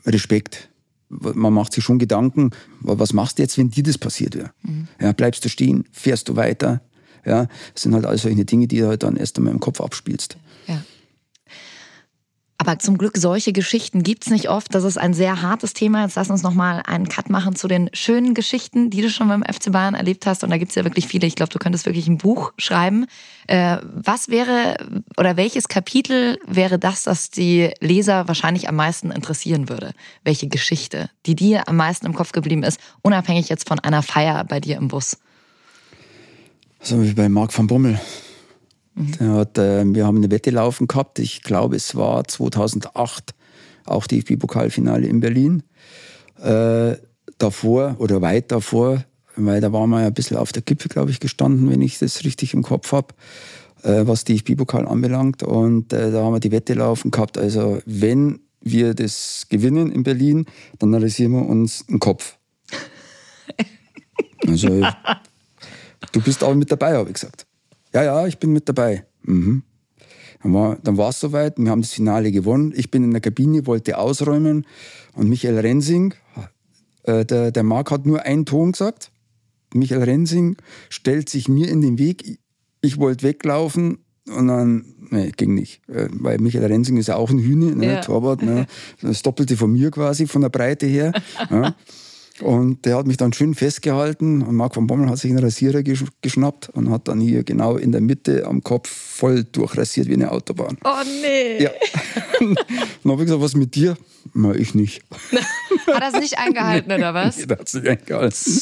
Respekt. 0.06 0.68
Man 1.08 1.52
macht 1.52 1.72
sich 1.72 1.84
schon 1.84 1.98
Gedanken, 1.98 2.50
wa- 2.80 2.98
was 2.98 3.12
machst 3.12 3.38
du 3.38 3.42
jetzt, 3.42 3.56
wenn 3.56 3.70
dir 3.70 3.82
das 3.84 3.96
passiert 3.98 4.34
wäre? 4.34 4.50
Ja, 5.00 5.12
bleibst 5.12 5.44
du 5.44 5.48
stehen, 5.48 5.84
fährst 5.92 6.28
du 6.28 6.36
weiter? 6.36 6.82
Ja, 7.24 7.46
das 7.72 7.84
sind 7.84 7.94
halt 7.94 8.04
all 8.04 8.18
solche 8.18 8.44
Dinge, 8.44 8.66
die 8.66 8.78
du 8.80 8.88
halt 8.88 9.02
dann 9.02 9.16
erst 9.16 9.38
einmal 9.38 9.54
im 9.54 9.60
Kopf 9.60 9.80
abspielst. 9.80 10.36
Aber 12.56 12.78
zum 12.78 12.98
Glück, 12.98 13.16
solche 13.16 13.52
Geschichten 13.52 14.04
gibt's 14.04 14.30
nicht 14.30 14.48
oft. 14.48 14.74
Das 14.74 14.84
ist 14.84 14.96
ein 14.96 15.12
sehr 15.12 15.42
hartes 15.42 15.74
Thema. 15.74 16.04
Jetzt 16.04 16.14
lass 16.14 16.30
uns 16.30 16.42
nochmal 16.42 16.82
einen 16.86 17.08
Cut 17.08 17.28
machen 17.28 17.56
zu 17.56 17.66
den 17.66 17.90
schönen 17.92 18.32
Geschichten, 18.32 18.90
die 18.90 19.02
du 19.02 19.10
schon 19.10 19.26
beim 19.26 19.42
FC 19.42 19.72
Bayern 19.72 19.94
erlebt 19.94 20.24
hast. 20.24 20.44
Und 20.44 20.50
da 20.50 20.56
gibt's 20.56 20.76
ja 20.76 20.84
wirklich 20.84 21.08
viele. 21.08 21.26
Ich 21.26 21.34
glaube, 21.34 21.52
du 21.52 21.58
könntest 21.58 21.84
wirklich 21.84 22.06
ein 22.06 22.16
Buch 22.16 22.52
schreiben. 22.56 23.06
Äh, 23.48 23.78
was 23.82 24.28
wäre 24.28 24.76
oder 25.16 25.36
welches 25.36 25.66
Kapitel 25.66 26.38
wäre 26.46 26.78
das, 26.78 27.02
das 27.02 27.30
die 27.30 27.70
Leser 27.80 28.28
wahrscheinlich 28.28 28.68
am 28.68 28.76
meisten 28.76 29.10
interessieren 29.10 29.68
würde? 29.68 29.92
Welche 30.22 30.46
Geschichte, 30.46 31.10
die 31.26 31.34
dir 31.34 31.68
am 31.68 31.76
meisten 31.76 32.06
im 32.06 32.14
Kopf 32.14 32.30
geblieben 32.30 32.62
ist, 32.62 32.78
unabhängig 33.02 33.48
jetzt 33.48 33.66
von 33.66 33.80
einer 33.80 34.02
Feier 34.02 34.44
bei 34.44 34.60
dir 34.60 34.76
im 34.76 34.88
Bus? 34.88 35.18
So 36.80 37.02
wie 37.02 37.14
bei 37.14 37.28
Marc 37.28 37.56
van 37.56 37.66
Bommel. 37.66 38.00
Der 38.94 39.30
hat, 39.32 39.58
äh, 39.58 39.84
wir 39.84 40.06
haben 40.06 40.18
eine 40.18 40.30
Wette 40.30 40.50
laufen 40.50 40.86
gehabt. 40.86 41.18
Ich 41.18 41.42
glaube, 41.42 41.76
es 41.76 41.94
war 41.96 42.24
2008, 42.24 43.34
auch 43.86 44.06
DFB-Pokalfinale 44.06 45.06
in 45.06 45.20
Berlin. 45.20 45.62
Äh, 46.40 46.96
davor 47.38 47.96
oder 47.98 48.22
weit 48.22 48.52
davor, 48.52 49.04
weil 49.36 49.60
da 49.60 49.72
waren 49.72 49.90
wir 49.90 50.00
ja 50.00 50.06
ein 50.06 50.14
bisschen 50.14 50.36
auf 50.36 50.52
der 50.52 50.62
Kippe, 50.62 50.88
glaube 50.88 51.10
ich, 51.10 51.18
gestanden, 51.20 51.68
wenn 51.70 51.82
ich 51.82 51.98
das 51.98 52.24
richtig 52.24 52.54
im 52.54 52.62
Kopf 52.62 52.92
habe, 52.92 53.08
äh, 53.82 54.06
was 54.06 54.24
DFB-Pokal 54.24 54.86
anbelangt. 54.86 55.42
Und 55.42 55.92
äh, 55.92 56.12
da 56.12 56.22
haben 56.22 56.34
wir 56.34 56.40
die 56.40 56.52
Wette 56.52 56.74
laufen 56.74 57.10
gehabt. 57.10 57.36
Also, 57.36 57.80
wenn 57.86 58.40
wir 58.60 58.94
das 58.94 59.46
gewinnen 59.48 59.90
in 59.90 60.04
Berlin, 60.04 60.46
dann 60.78 60.94
rasieren 60.94 61.32
wir 61.32 61.46
uns 61.46 61.86
den 61.86 61.98
Kopf. 61.98 62.36
Also, 64.46 64.82
Du 66.14 66.20
bist 66.20 66.44
auch 66.44 66.54
mit 66.54 66.70
dabei, 66.70 66.94
habe 66.94 67.08
ich 67.08 67.14
gesagt. 67.14 67.44
Ja, 67.94 68.02
ja, 68.02 68.26
ich 68.26 68.38
bin 68.38 68.52
mit 68.52 68.68
dabei. 68.68 69.06
Mhm. 69.22 69.62
Dann 70.42 70.98
war 70.98 71.08
es 71.08 71.20
soweit, 71.20 71.56
wir 71.56 71.70
haben 71.70 71.80
das 71.80 71.92
Finale 71.92 72.30
gewonnen. 72.30 72.74
Ich 72.76 72.90
bin 72.90 73.02
in 73.02 73.12
der 73.12 73.22
Kabine, 73.22 73.66
wollte 73.66 73.96
ausräumen 73.96 74.66
und 75.14 75.30
Michael 75.30 75.58
Rensing, 75.58 76.12
äh, 77.04 77.24
der, 77.24 77.50
der 77.50 77.62
Marc 77.62 77.90
hat 77.90 78.04
nur 78.04 78.22
einen 78.22 78.44
Ton 78.44 78.72
gesagt. 78.72 79.10
Michael 79.72 80.02
Rensing 80.02 80.56
stellt 80.90 81.30
sich 81.30 81.48
mir 81.48 81.68
in 81.68 81.80
den 81.80 81.98
Weg. 81.98 82.26
Ich, 82.26 82.38
ich 82.82 82.98
wollte 82.98 83.26
weglaufen 83.26 84.04
und 84.28 84.48
dann, 84.48 84.84
nee, 85.10 85.32
ging 85.34 85.54
nicht. 85.54 85.80
Äh, 85.88 86.08
Weil 86.12 86.38
Michael 86.38 86.66
Rensing 86.66 86.98
ist 86.98 87.08
ja 87.08 87.16
auch 87.16 87.30
ein 87.30 87.38
Hühner, 87.38 87.74
ne, 87.74 87.86
Ja. 87.86 88.00
Torwart, 88.00 88.42
ne, 88.42 88.66
das 89.00 89.22
Doppelte 89.22 89.56
von 89.56 89.72
mir 89.72 89.90
quasi, 89.90 90.26
von 90.26 90.42
der 90.42 90.50
Breite 90.50 90.86
her. 90.86 91.12
Ja. 91.50 91.74
Und 92.40 92.84
der 92.84 92.96
hat 92.96 93.06
mich 93.06 93.16
dann 93.16 93.32
schön 93.32 93.54
festgehalten 93.54 94.42
und 94.42 94.56
Marc 94.56 94.76
van 94.76 94.88
Bommel 94.88 95.08
hat 95.08 95.18
sich 95.18 95.30
einen 95.30 95.38
Rasierer 95.38 95.84
gesch 95.84 96.04
geschnappt 96.20 96.68
und 96.70 96.90
hat 96.90 97.06
dann 97.06 97.20
hier 97.20 97.44
genau 97.44 97.76
in 97.76 97.92
der 97.92 98.00
Mitte 98.00 98.44
am 98.46 98.64
Kopf 98.64 98.88
voll 98.88 99.44
durchrasiert 99.44 100.08
wie 100.08 100.14
eine 100.14 100.32
Autobahn. 100.32 100.76
Oh 100.84 101.02
nee. 101.22 101.62
Ja. 101.62 101.70
dann 102.40 103.12
habe 103.12 103.22
ich 103.22 103.26
gesagt, 103.26 103.40
was 103.40 103.54
mit 103.54 103.76
dir? 103.76 103.96
Na, 104.32 104.52
ich 104.52 104.74
nicht. 104.74 105.02
Hat 105.86 106.02
er 106.02 106.08
es 106.08 106.20
nicht 106.20 106.38
eingehalten, 106.38 106.90
oder 106.90 107.14
was? 107.14 107.36
Der 107.46 107.58
hat 107.58 107.68
sich 107.68 107.88
eingehalten. 107.88 108.60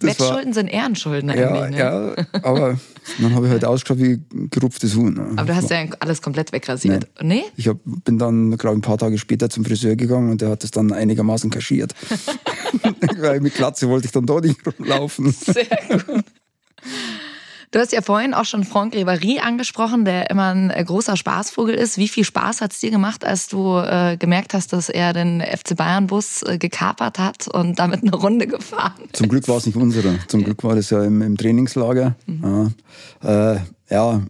Wettschulden 0.00 0.52
sind 0.52 0.66
Ehrenschulden 0.66 1.30
ja, 1.30 1.52
eigentlich. 1.52 1.70
Ne? 1.70 1.78
ja, 1.78 2.40
aber 2.42 2.80
dann 3.18 3.34
habe 3.34 3.46
ich 3.46 3.52
halt 3.52 3.64
ausgeschaut 3.64 3.98
wie 3.98 4.20
ein 4.32 4.50
gerupftes 4.50 4.94
Huhn. 4.96 5.18
Aber 5.36 5.46
du 5.46 5.54
hast 5.54 5.70
ja 5.70 5.84
alles 6.00 6.22
komplett 6.22 6.52
wegrasiert. 6.52 7.08
Nee? 7.22 7.44
Ich 7.56 7.68
hab, 7.68 7.78
bin 7.84 8.18
dann, 8.18 8.56
glaube 8.56 8.74
ich, 8.74 8.78
ein 8.78 8.82
paar 8.82 8.98
Tage 8.98 9.18
später 9.18 9.50
zum 9.50 9.64
Friseur 9.64 9.96
gegangen 9.96 10.30
und 10.30 10.40
der 10.40 10.50
hat 10.50 10.62
das 10.62 10.70
dann 10.70 10.92
einigermaßen 10.92 11.50
kaschiert. 11.50 11.94
Weil 13.18 13.40
mit 13.40 13.54
Glatze 13.54 13.88
wollte 13.88 14.06
ich 14.06 14.12
dann 14.12 14.26
da 14.26 14.40
nicht 14.40 14.60
rumlaufen. 14.66 15.32
Sehr 15.32 15.64
gut. 15.88 16.24
Du 17.70 17.78
hast 17.78 17.92
ja 17.92 18.00
vorhin 18.00 18.32
auch 18.32 18.46
schon 18.46 18.64
Franck 18.64 18.94
Ribéry 18.94 19.40
angesprochen, 19.40 20.06
der 20.06 20.30
immer 20.30 20.54
ein 20.54 20.70
äh, 20.70 20.82
großer 20.82 21.16
Spaßvogel 21.16 21.74
ist. 21.74 21.98
Wie 21.98 22.08
viel 22.08 22.24
Spaß 22.24 22.62
hat 22.62 22.72
es 22.72 22.80
dir 22.80 22.90
gemacht, 22.90 23.24
als 23.24 23.48
du 23.48 23.76
äh, 23.76 24.16
gemerkt 24.16 24.54
hast, 24.54 24.72
dass 24.72 24.88
er 24.88 25.12
den 25.12 25.42
FC 25.42 25.76
Bayern-Bus 25.76 26.42
äh, 26.44 26.58
gekapert 26.58 27.18
hat 27.18 27.46
und 27.48 27.78
damit 27.78 28.02
eine 28.02 28.14
Runde 28.14 28.46
gefahren? 28.46 28.94
Zum 29.12 29.28
Glück 29.28 29.46
war 29.48 29.58
es 29.58 29.66
nicht 29.66 29.76
unsere. 29.76 30.18
Zum 30.28 30.44
Glück 30.44 30.64
war 30.64 30.76
das 30.76 30.88
ja 30.88 31.04
im, 31.04 31.20
im 31.20 31.36
Trainingslager. 31.36 32.16
Mhm. 32.26 32.72
Ja, 33.22 33.52
äh, 33.54 33.60
ja, 33.90 34.22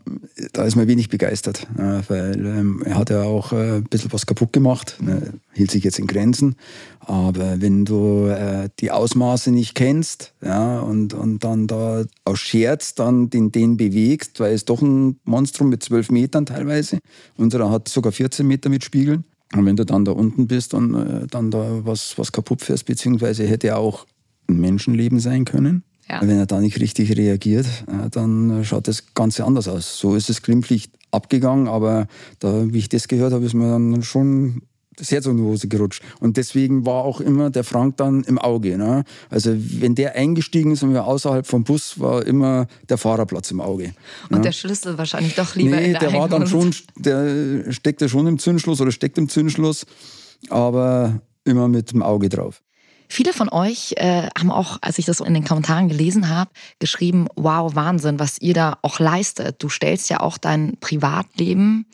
da 0.52 0.64
ist 0.64 0.76
man 0.76 0.86
wenig 0.86 1.08
begeistert, 1.08 1.66
weil 1.76 2.46
ähm, 2.46 2.82
er 2.84 2.96
hat 2.96 3.10
ja 3.10 3.24
auch 3.24 3.52
äh, 3.52 3.78
ein 3.78 3.84
bisschen 3.84 4.12
was 4.12 4.26
kaputt 4.26 4.52
gemacht, 4.52 4.98
ne, 5.00 5.32
hielt 5.52 5.72
sich 5.72 5.82
jetzt 5.82 5.98
in 5.98 6.06
Grenzen. 6.06 6.54
Aber 7.00 7.60
wenn 7.60 7.84
du 7.84 8.26
äh, 8.26 8.68
die 8.78 8.92
Ausmaße 8.92 9.50
nicht 9.50 9.74
kennst 9.74 10.34
ja, 10.42 10.78
und, 10.80 11.12
und 11.14 11.42
dann 11.42 11.66
da 11.66 12.04
aus 12.24 12.38
Scherz 12.38 12.94
dann 12.94 13.30
den, 13.30 13.50
den 13.50 13.76
bewegst, 13.76 14.38
weil 14.38 14.54
es 14.54 14.64
doch 14.64 14.80
ein 14.80 15.18
Monstrum 15.24 15.70
mit 15.70 15.82
zwölf 15.82 16.10
Metern 16.10 16.46
teilweise, 16.46 16.98
unserer 17.36 17.70
hat 17.70 17.88
sogar 17.88 18.12
14 18.12 18.46
Meter 18.46 18.68
mit 18.68 18.84
Spiegeln. 18.84 19.24
Und 19.54 19.64
wenn 19.66 19.76
du 19.76 19.84
dann 19.84 20.04
da 20.04 20.12
unten 20.12 20.46
bist 20.46 20.74
und 20.74 20.94
äh, 20.94 21.26
dann 21.26 21.50
da 21.50 21.84
was, 21.84 22.16
was 22.18 22.30
kaputt 22.30 22.62
fährst, 22.62 22.84
beziehungsweise 22.84 23.44
hätte 23.44 23.76
auch 23.76 24.06
ein 24.48 24.60
Menschenleben 24.60 25.20
sein 25.20 25.44
können, 25.44 25.82
Ja. 26.10 26.20
wenn 26.22 26.38
er 26.38 26.46
da 26.46 26.60
nicht 26.60 26.80
richtig 26.80 27.16
reagiert, 27.16 27.66
äh, 27.86 28.08
dann 28.10 28.64
schaut 28.64 28.88
das 28.88 29.14
Ganze 29.14 29.44
anders 29.44 29.68
aus. 29.68 29.98
So 29.98 30.14
ist 30.14 30.30
es 30.30 30.42
glimpflich 30.42 30.90
abgegangen, 31.10 31.68
aber 31.68 32.06
da, 32.38 32.72
wie 32.72 32.78
ich 32.78 32.88
das 32.88 33.08
gehört 33.08 33.32
habe, 33.32 33.44
ist 33.44 33.54
mir 33.54 33.70
dann 33.70 34.02
schon 34.02 34.62
in 35.00 35.36
die 35.36 35.42
Hose 35.42 35.68
gerutscht. 35.68 36.02
Und 36.20 36.36
deswegen 36.36 36.84
war 36.84 37.04
auch 37.04 37.20
immer 37.20 37.50
der 37.50 37.64
Frank 37.64 37.96
dann 37.98 38.24
im 38.24 38.38
Auge. 38.38 38.76
Ne? 38.76 39.04
Also 39.30 39.54
wenn 39.54 39.94
der 39.94 40.14
eingestiegen 40.14 40.72
ist 40.72 40.82
und 40.82 40.92
wir 40.92 41.04
außerhalb 41.04 41.46
vom 41.46 41.64
Bus, 41.64 42.00
war 42.00 42.26
immer 42.26 42.66
der 42.88 42.98
Fahrerplatz 42.98 43.50
im 43.50 43.60
Auge. 43.60 43.92
Und 44.30 44.44
der 44.44 44.52
Schlüssel 44.52 44.98
wahrscheinlich 44.98 45.34
doch 45.34 45.54
lieber 45.54 45.76
nee, 45.76 45.86
in 45.86 45.92
der 45.92 46.00
der 46.00 46.12
war 46.14 46.28
dann 46.28 46.46
schon, 46.46 46.74
der 46.96 47.70
steckte 47.72 48.08
schon 48.08 48.26
im 48.26 48.38
Zündschluss 48.38 48.80
oder 48.80 48.90
steckt 48.90 49.18
im 49.18 49.28
Zündschluss, 49.28 49.86
aber 50.50 51.20
immer 51.44 51.68
mit 51.68 51.92
dem 51.92 52.02
Auge 52.02 52.28
drauf. 52.28 52.62
Viele 53.08 53.32
von 53.32 53.48
euch 53.48 53.94
äh, 53.96 54.28
haben 54.38 54.50
auch, 54.50 54.78
als 54.82 54.98
ich 54.98 55.06
das 55.06 55.20
in 55.20 55.32
den 55.32 55.44
Kommentaren 55.44 55.88
gelesen 55.88 56.28
habe, 56.28 56.50
geschrieben, 56.78 57.26
wow, 57.36 57.74
Wahnsinn, 57.74 58.18
was 58.18 58.38
ihr 58.40 58.54
da 58.54 58.78
auch 58.82 58.98
leistet. 58.98 59.62
Du 59.62 59.70
stellst 59.70 60.10
ja 60.10 60.20
auch 60.20 60.36
dein 60.36 60.76
Privatleben 60.78 61.86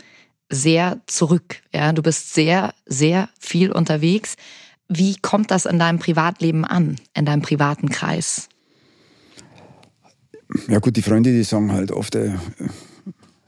sehr 0.51 1.01
zurück. 1.07 1.63
Ja? 1.73 1.93
Du 1.93 2.03
bist 2.03 2.35
sehr, 2.35 2.75
sehr 2.87 3.29
viel 3.39 3.71
unterwegs. 3.71 4.35
Wie 4.89 5.17
kommt 5.17 5.51
das 5.51 5.67
in 5.67 5.79
deinem 5.79 5.99
Privatleben 5.99 6.65
an, 6.65 6.97
in 7.15 7.25
deinem 7.25 7.43
privaten 7.43 7.89
Kreis? 7.89 8.49
Ja 10.69 10.79
gut, 10.79 10.97
die 10.97 11.03
Freunde, 11.03 11.33
die 11.33 11.43
sagen 11.43 11.73
halt 11.73 11.91
oft, 11.91 12.17
äh, 12.17 12.33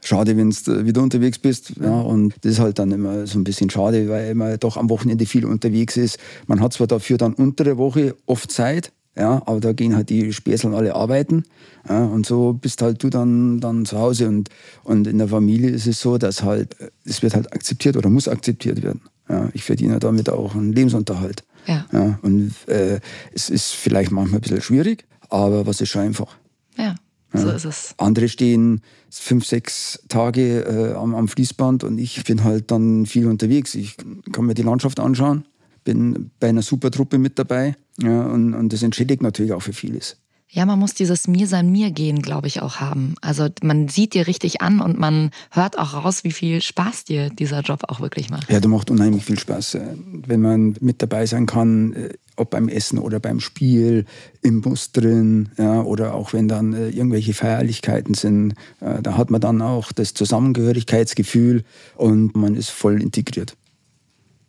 schade, 0.07 0.37
wenn 0.37 0.49
du 0.49 0.85
wieder 0.85 1.01
unterwegs 1.01 1.37
bist. 1.37 1.73
Ja, 1.81 1.99
und 2.01 2.33
das 2.41 2.53
ist 2.53 2.59
halt 2.59 2.79
dann 2.79 2.91
immer 2.91 3.27
so 3.27 3.37
ein 3.37 3.43
bisschen 3.43 3.69
schade, 3.69 4.09
weil 4.09 4.33
man 4.35 4.57
doch 4.59 4.77
am 4.77 4.89
Wochenende 4.89 5.25
viel 5.25 5.45
unterwegs 5.45 5.97
ist. 5.97 6.17
Man 6.47 6.61
hat 6.61 6.73
zwar 6.73 6.87
dafür 6.87 7.17
dann 7.17 7.33
unter 7.33 7.63
der 7.63 7.77
Woche 7.77 8.15
oft 8.25 8.51
Zeit, 8.51 8.91
ja, 9.17 9.41
aber 9.45 9.59
da 9.59 9.73
gehen 9.73 9.95
halt 9.95 10.09
die 10.09 10.31
Späßeln 10.31 10.75
alle 10.75 10.95
arbeiten. 10.95 11.43
Ja, 11.89 12.05
und 12.05 12.25
so 12.25 12.53
bist 12.53 12.81
halt 12.81 13.03
du 13.03 13.09
dann, 13.09 13.59
dann 13.59 13.85
zu 13.85 13.97
Hause. 13.97 14.27
Und, 14.27 14.49
und 14.83 15.07
in 15.07 15.17
der 15.17 15.27
Familie 15.27 15.71
ist 15.71 15.87
es 15.87 15.99
so, 15.99 16.17
dass 16.17 16.43
halt, 16.43 16.79
äh, 16.79 16.89
es 17.03 17.23
wird 17.23 17.33
halt 17.33 17.51
akzeptiert 17.51 17.97
oder 17.97 18.09
muss 18.09 18.27
akzeptiert 18.27 18.83
werden. 18.83 19.01
Ja, 19.27 19.49
ich 19.53 19.63
verdiene 19.63 19.99
damit 19.99 20.29
auch 20.29 20.55
einen 20.55 20.71
Lebensunterhalt. 20.71 21.43
Ja. 21.65 21.85
Ja, 21.91 22.19
und 22.21 22.53
äh, 22.67 22.99
es 23.33 23.49
ist 23.49 23.73
vielleicht 23.73 24.11
manchmal 24.11 24.39
ein 24.39 24.41
bisschen 24.41 24.61
schwierig, 24.61 25.05
aber 25.29 25.65
was 25.65 25.81
ist 25.81 25.89
schon 25.89 26.03
einfach. 26.03 26.37
Ja, 26.77 26.95
so 27.33 27.49
ist 27.49 27.65
es. 27.65 27.93
Andere 27.97 28.29
stehen 28.29 28.81
fünf, 29.09 29.45
sechs 29.45 29.99
Tage 30.07 30.61
äh, 30.61 30.93
am, 30.95 31.15
am 31.15 31.27
Fließband 31.27 31.83
und 31.83 31.97
ich 31.97 32.23
bin 32.23 32.43
halt 32.43 32.71
dann 32.71 33.05
viel 33.05 33.27
unterwegs. 33.27 33.75
Ich 33.75 33.97
kann 34.31 34.45
mir 34.45 34.53
die 34.53 34.63
Landschaft 34.63 34.99
anschauen, 34.99 35.45
bin 35.83 36.31
bei 36.39 36.49
einer 36.49 36.61
super 36.61 36.91
Truppe 36.91 37.17
mit 37.17 37.37
dabei 37.37 37.75
ja, 38.01 38.25
und, 38.27 38.53
und 38.53 38.73
das 38.73 38.83
entschädigt 38.83 39.21
natürlich 39.21 39.53
auch 39.53 39.61
für 39.61 39.73
vieles. 39.73 40.17
Ja, 40.49 40.65
man 40.65 40.79
muss 40.79 40.93
dieses 40.93 41.27
Mir 41.27 41.45
sein 41.45 41.71
Mir 41.71 41.91
gehen, 41.91 42.21
glaube 42.21 42.47
ich, 42.47 42.61
auch 42.61 42.77
haben. 42.77 43.15
Also 43.21 43.49
man 43.61 43.89
sieht 43.89 44.13
dir 44.13 44.27
richtig 44.27 44.61
an 44.61 44.79
und 44.79 44.97
man 44.97 45.31
hört 45.51 45.77
auch 45.77 45.93
raus, 45.93 46.23
wie 46.23 46.31
viel 46.31 46.61
Spaß 46.61 47.03
dir 47.03 47.29
dieser 47.29 47.61
Job 47.61 47.81
auch 47.89 47.99
wirklich 47.99 48.29
macht. 48.29 48.49
Ja, 48.49 48.61
der 48.61 48.69
macht 48.69 48.89
unheimlich 48.89 49.25
viel 49.25 49.37
Spaß, 49.37 49.75
äh, 49.75 49.95
wenn 50.25 50.39
man 50.39 50.77
mit 50.79 51.01
dabei 51.01 51.25
sein 51.25 51.47
kann, 51.47 51.93
äh, 51.93 52.09
ob 52.37 52.51
beim 52.51 52.69
Essen 52.69 52.99
oder 52.99 53.19
beim 53.19 53.39
Spiel, 53.39 54.05
im 54.41 54.61
Bus 54.61 54.91
drin, 54.91 55.49
ja, 55.57 55.81
oder 55.81 56.13
auch 56.13 56.33
wenn 56.33 56.47
dann 56.47 56.73
äh, 56.73 56.89
irgendwelche 56.89 57.33
Feierlichkeiten 57.33 58.13
sind, 58.13 58.53
äh, 58.79 59.01
da 59.01 59.17
hat 59.17 59.29
man 59.29 59.41
dann 59.41 59.61
auch 59.61 59.91
das 59.91 60.13
Zusammengehörigkeitsgefühl 60.13 61.63
und 61.95 62.35
man 62.35 62.55
ist 62.55 62.69
voll 62.69 63.01
integriert. 63.01 63.55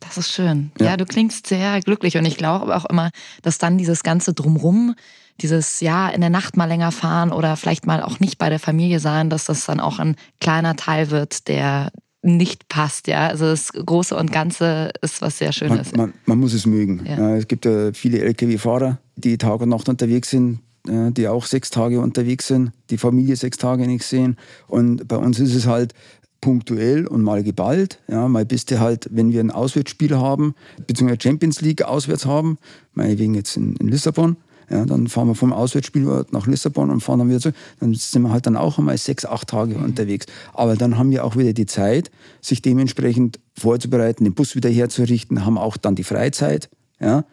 Das 0.01 0.16
ist 0.16 0.30
schön. 0.30 0.70
Ja. 0.78 0.86
Ja. 0.86 0.97
du 0.97 1.05
klingst 1.05 1.47
sehr 1.49 1.80
glücklich 1.80 2.16
und 2.16 2.24
ich 2.24 2.36
glaube 2.36 2.76
auch 2.76 2.84
immer, 2.84 3.11
dass 3.43 3.59
dann 3.59 3.78
dieses 3.78 4.03
ganze 4.03 4.32
Drumrum, 4.32 4.95
dieses 5.41 5.80
ja 5.80 6.09
in 6.09 6.20
der 6.20 6.30
Nacht 6.30 6.57
mal 6.57 6.66
länger 6.66 6.93
fahren 6.93 7.32
oder 7.32 7.57
vielleicht 7.57 7.86
mal 7.86 8.03
auch 8.03 8.20
nicht 8.20 8.39
bei 8.39 8.49
der 8.49 8.59
Familie 8.59 9.01
sein, 9.01 9.30
dass 9.30 9.45
das 9.45 9.66
dann 9.66 9.80
auch 9.80 9.99
ein 9.99 10.16
kleiner 10.41 10.76
Teil 10.76 11.11
wird, 11.11 11.49
der 11.49 11.91
nicht 12.23 12.69
passt. 12.69 13.07
Ja, 13.07 13.29
also 13.29 13.47
das 13.47 13.73
Große 13.73 14.16
und 14.16 14.33
Ganze 14.33 14.91
ist 15.03 15.23
was 15.23 15.39
sehr 15.39 15.49
Man, 15.49 15.53
Schönes. 15.53 15.93
man, 15.95 16.12
man 16.27 16.39
muss 16.39 16.53
es 16.53 16.66
mögen. 16.66 17.05
Ja. 17.07 17.37
Es 17.37 17.47
gibt 17.49 17.64
ja 17.64 17.93
viele 17.93 18.21
Lkw-Fahrer, 18.21 18.99
die 19.16 19.39
Tag 19.39 19.61
und 19.61 19.69
Nacht 19.69 19.89
unterwegs 19.89 20.31
sind, 20.31 20.61
äh, 20.89 21.12
die 21.12 21.29
auch 21.29 21.47
sechs 21.47 21.71
Tage 21.71 22.01
unterwegs 22.01 22.49
sind, 22.49 22.73
die 22.91 22.99
Familie 22.99 23.37
sechs 23.37 23.57
Tage 23.57 23.87
nicht 23.87 24.05
sehen. 24.05 24.37
Und 24.66 25.07
bei 25.07 25.16
uns 25.16 25.39
ist 25.39 25.55
es 25.55 25.66
halt 25.66 25.95
punktuell 26.41 27.07
und 27.07 27.23
mal 27.23 27.43
geballt. 27.43 28.01
Ja, 28.09 28.29
mal 28.29 28.45
bist 28.45 28.71
du 28.71 28.79
halt, 28.81 29.09
wenn 29.11 29.33
wir 29.33 29.41
ein 29.41 29.51
Auswärtsspiel 29.51 30.16
haben, 30.16 30.55
beziehungsweise 30.87 31.21
Champions 31.23 31.61
League 31.61 31.83
auswärts 31.83 32.27
haben, 32.27 32.59
meinetwegen 32.95 33.35
jetzt 33.35 33.57
in, 33.57 33.75
in 33.77 33.89
Lissabon, 33.89 34.37
ja, 34.71 34.85
dann 34.85 35.09
fahren 35.09 35.29
wir 35.29 35.35
vom 35.35 35.53
Auswärtsspielort 35.53 36.33
nach 36.33 36.47
Lissabon 36.47 36.91
und 36.91 37.01
fahren 37.01 37.21
dann 37.21 37.29
wieder 37.29 37.41
zurück. 37.41 37.57
Dann 37.81 37.95
sind 37.95 38.23
wir 38.23 38.31
halt 38.31 38.47
dann 38.47 38.57
auch 38.57 38.79
einmal 38.79 38.99
sechs, 38.99 39.25
acht 39.25 39.49
Tage 39.49 39.77
unterwegs. 39.77 40.27
Aber 40.53 40.77
dann 40.77 40.99
haben 40.99 41.11
wir 41.11 41.25
auch 41.25 41.37
wieder 41.37 41.53
die 41.53 41.66
Zeit, 41.66 42.11
sich 42.41 42.61
dementsprechend 42.61 43.41
vorzubereiten, 43.57 44.25
den 44.25 44.35
Bus 44.35 44.55
wieder 44.55 44.69
herzurichten, 44.69 45.45
haben 45.45 45.59
auch 45.59 45.77
dann 45.77 45.95
die 45.95 46.05
Freizeit, 46.05 46.69
ja, 47.01 47.25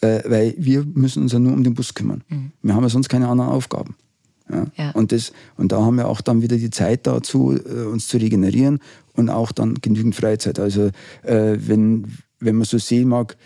äh, 0.00 0.22
weil 0.26 0.54
wir 0.56 0.84
müssen 0.84 1.22
uns 1.22 1.32
ja 1.32 1.38
nur 1.38 1.52
um 1.52 1.64
den 1.64 1.74
Bus 1.74 1.94
kümmern. 1.94 2.22
Wir 2.62 2.74
haben 2.74 2.82
ja 2.82 2.88
sonst 2.88 3.08
keine 3.08 3.28
anderen 3.28 3.50
Aufgaben. 3.50 3.96
Ja. 4.50 4.66
Ja. 4.76 4.90
Und, 4.90 5.12
das, 5.12 5.32
und 5.56 5.72
da 5.72 5.82
haben 5.82 5.96
wir 5.96 6.08
auch 6.08 6.20
dann 6.20 6.42
wieder 6.42 6.56
die 6.56 6.70
Zeit 6.70 7.06
dazu, 7.06 7.56
äh, 7.56 7.86
uns 7.86 8.08
zu 8.08 8.18
regenerieren 8.18 8.78
und 9.14 9.30
auch 9.30 9.52
dann 9.52 9.74
genügend 9.80 10.14
Freizeit. 10.14 10.58
Also 10.58 10.90
äh, 11.22 11.56
wenn, 11.58 12.06
wenn 12.40 12.56
man 12.56 12.64
so 12.64 12.78
sehen 12.78 13.08
mag, 13.08 13.36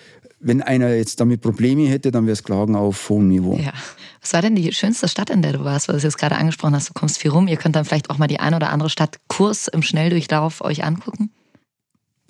wenn 0.41 0.63
einer 0.63 0.95
jetzt 0.95 1.21
damit 1.21 1.41
Probleme 1.41 1.89
hätte, 1.89 2.11
dann 2.11 2.27
wäre 2.27 2.33
es 2.33 2.45
Klagen 2.45 2.77
auf 2.77 3.09
hohem 3.09 3.29
Niveau. 3.29 3.57
Ja. 3.57 3.73
Was 4.21 4.33
war 4.33 4.43
denn 4.43 4.55
die 4.55 4.73
schönste 4.73 5.09
Stadt, 5.09 5.31
in 5.31 5.43
der 5.43 5.53
du 5.53 5.65
warst, 5.65 5.89
weil 5.89 5.95
du 5.95 5.99
es 5.99 6.05
jetzt 6.05 6.19
gerade 6.19 6.37
angesprochen 6.37 6.75
hast? 6.75 6.89
Du 6.89 6.93
kommst 6.93 7.19
viel 7.19 7.31
rum. 7.31 7.49
Ihr 7.49 7.57
könnt 7.57 7.77
dann 7.77 7.85
vielleicht 7.85 8.11
auch 8.11 8.19
mal 8.19 8.27
die 8.27 8.41
ein 8.41 8.55
oder 8.55 8.71
andere 8.71 8.91
Stadt 8.91 9.19
Kurs 9.29 9.69
im 9.69 9.83
Schnelldurchlauf 9.83 10.61
euch 10.61 10.85
angucken. 10.85 11.31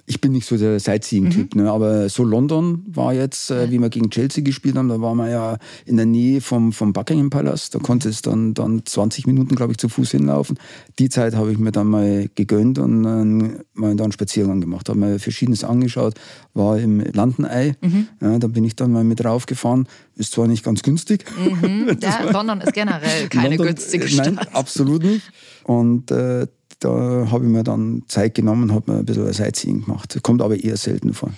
Ich 0.08 0.22
bin 0.22 0.32
nicht 0.32 0.46
so 0.46 0.56
der 0.56 0.80
Sightseeing-Typ, 0.80 1.54
ne? 1.54 1.70
aber 1.70 2.08
so 2.08 2.24
London 2.24 2.82
war 2.88 3.12
jetzt, 3.12 3.50
äh, 3.50 3.70
wie 3.70 3.78
wir 3.78 3.90
gegen 3.90 4.08
Chelsea 4.08 4.42
gespielt 4.42 4.76
haben, 4.76 4.88
da 4.88 5.00
waren 5.02 5.18
wir 5.18 5.28
ja 5.28 5.58
in 5.84 5.96
der 5.96 6.06
Nähe 6.06 6.40
vom, 6.40 6.72
vom 6.72 6.94
Buckingham 6.94 7.28
Palace. 7.28 7.68
Da 7.68 7.78
konnte 7.78 8.08
es 8.08 8.22
dann, 8.22 8.54
dann 8.54 8.86
20 8.86 9.26
Minuten, 9.26 9.54
glaube 9.54 9.72
ich, 9.72 9.78
zu 9.78 9.90
Fuß 9.90 10.12
hinlaufen. 10.12 10.58
Die 10.98 11.10
Zeit 11.10 11.36
habe 11.36 11.52
ich 11.52 11.58
mir 11.58 11.72
dann 11.72 11.88
mal 11.88 12.30
gegönnt 12.34 12.78
und 12.78 13.04
äh, 13.04 13.62
mal 13.74 13.96
da 13.96 14.04
einen 14.04 14.12
Spaziergang 14.12 14.62
gemacht. 14.62 14.88
Habe 14.88 14.98
mir 14.98 15.18
Verschiedenes 15.18 15.62
angeschaut, 15.62 16.14
war 16.54 16.78
im 16.78 17.00
Landenei. 17.00 17.76
Ja, 18.22 18.38
da 18.38 18.46
bin 18.48 18.64
ich 18.64 18.76
dann 18.76 18.92
mal 18.92 19.04
mit 19.04 19.22
raufgefahren. 19.22 19.86
Ist 20.16 20.32
zwar 20.32 20.48
nicht 20.48 20.64
ganz 20.64 20.82
günstig. 20.82 21.24
Ja, 22.00 22.30
London 22.30 22.60
ist 22.60 22.72
generell 22.72 23.28
keine 23.28 23.56
London, 23.56 23.66
günstige 23.68 24.04
äh, 24.04 24.08
Stadt. 24.08 24.34
Nein, 24.34 24.48
absolut 24.52 25.02
nicht. 25.02 25.30
Und 25.64 26.10
äh, 26.10 26.46
da 26.80 27.28
habe 27.30 27.44
ich 27.44 27.50
mir 27.50 27.64
dann 27.64 28.04
Zeit 28.08 28.34
genommen 28.34 28.64
und 28.64 28.74
habe 28.74 28.92
mir 28.92 28.98
ein 28.98 29.04
bisschen 29.04 29.32
Sightseeing 29.32 29.84
gemacht. 29.84 30.18
Kommt 30.22 30.42
aber 30.42 30.62
eher 30.62 30.76
selten 30.76 31.12
vor. 31.14 31.30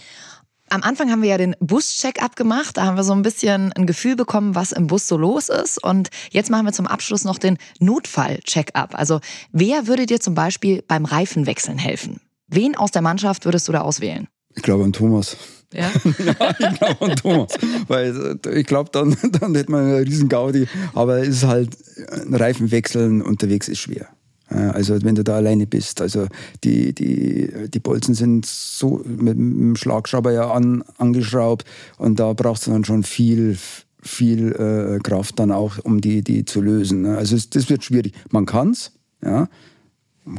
Am 0.72 0.84
Anfang 0.84 1.10
haben 1.10 1.22
wir 1.22 1.30
ja 1.30 1.38
den 1.38 1.56
Bus-Check-up 1.58 2.36
gemacht. 2.36 2.76
Da 2.76 2.84
haben 2.84 2.96
wir 2.96 3.02
so 3.02 3.12
ein 3.12 3.22
bisschen 3.22 3.72
ein 3.72 3.86
Gefühl 3.86 4.14
bekommen, 4.14 4.54
was 4.54 4.70
im 4.70 4.86
Bus 4.86 5.08
so 5.08 5.16
los 5.16 5.48
ist. 5.48 5.82
Und 5.82 6.10
jetzt 6.30 6.48
machen 6.48 6.64
wir 6.64 6.72
zum 6.72 6.86
Abschluss 6.86 7.24
noch 7.24 7.38
den 7.38 7.58
Notfall-Check-up. 7.80 8.96
Also 8.96 9.20
wer 9.50 9.88
würde 9.88 10.06
dir 10.06 10.20
zum 10.20 10.34
Beispiel 10.34 10.82
beim 10.86 11.06
Reifenwechseln 11.06 11.76
helfen? 11.76 12.20
Wen 12.46 12.76
aus 12.76 12.92
der 12.92 13.02
Mannschaft 13.02 13.46
würdest 13.46 13.66
du 13.66 13.72
da 13.72 13.80
auswählen? 13.80 14.28
Ich 14.54 14.62
glaube 14.62 14.84
an 14.84 14.92
Thomas. 14.92 15.36
Ja? 15.72 15.90
ich 16.04 16.78
glaube 16.78 17.00
an 17.00 17.16
Thomas. 17.16 17.52
Weil 17.88 18.38
äh, 18.46 18.60
ich 18.60 18.66
glaube, 18.66 18.90
dann, 18.92 19.16
dann 19.40 19.54
hätte 19.56 19.72
man 19.72 19.86
einen 19.86 20.04
riesen 20.04 20.28
Gaudi. 20.28 20.68
Aber 20.94 21.18
es 21.18 21.28
ist 21.28 21.46
halt, 21.46 21.76
ein 22.12 22.34
Reifenwechseln 22.34 23.22
unterwegs 23.22 23.66
ist 23.66 23.78
schwer. 23.78 24.08
Ja, 24.50 24.70
Also 24.70 25.02
wenn 25.02 25.14
du 25.14 25.24
da 25.24 25.36
alleine 25.36 25.66
bist. 25.66 26.00
Also 26.00 26.26
die, 26.64 26.94
die, 26.94 27.68
die 27.68 27.78
Bolzen 27.80 28.14
sind 28.14 28.46
so 28.46 29.02
mit 29.04 29.36
dem 29.36 29.76
Schlagschrauber 29.76 30.32
ja 30.32 30.50
an, 30.50 30.84
angeschraubt 30.98 31.64
und 31.98 32.18
da 32.18 32.32
brauchst 32.32 32.66
du 32.66 32.70
dann 32.70 32.84
schon 32.84 33.02
viel, 33.02 33.56
viel 34.02 34.52
äh, 34.52 34.98
Kraft 35.02 35.38
dann 35.38 35.52
auch, 35.52 35.78
um 35.84 36.00
die, 36.00 36.22
die 36.22 36.44
zu 36.44 36.60
lösen. 36.60 37.02
ne? 37.02 37.16
Also 37.16 37.36
es, 37.36 37.50
das 37.50 37.68
wird 37.70 37.84
schwierig. 37.84 38.14
Man 38.30 38.46
kann 38.46 38.70
es, 38.70 38.92
ja, 39.24 39.48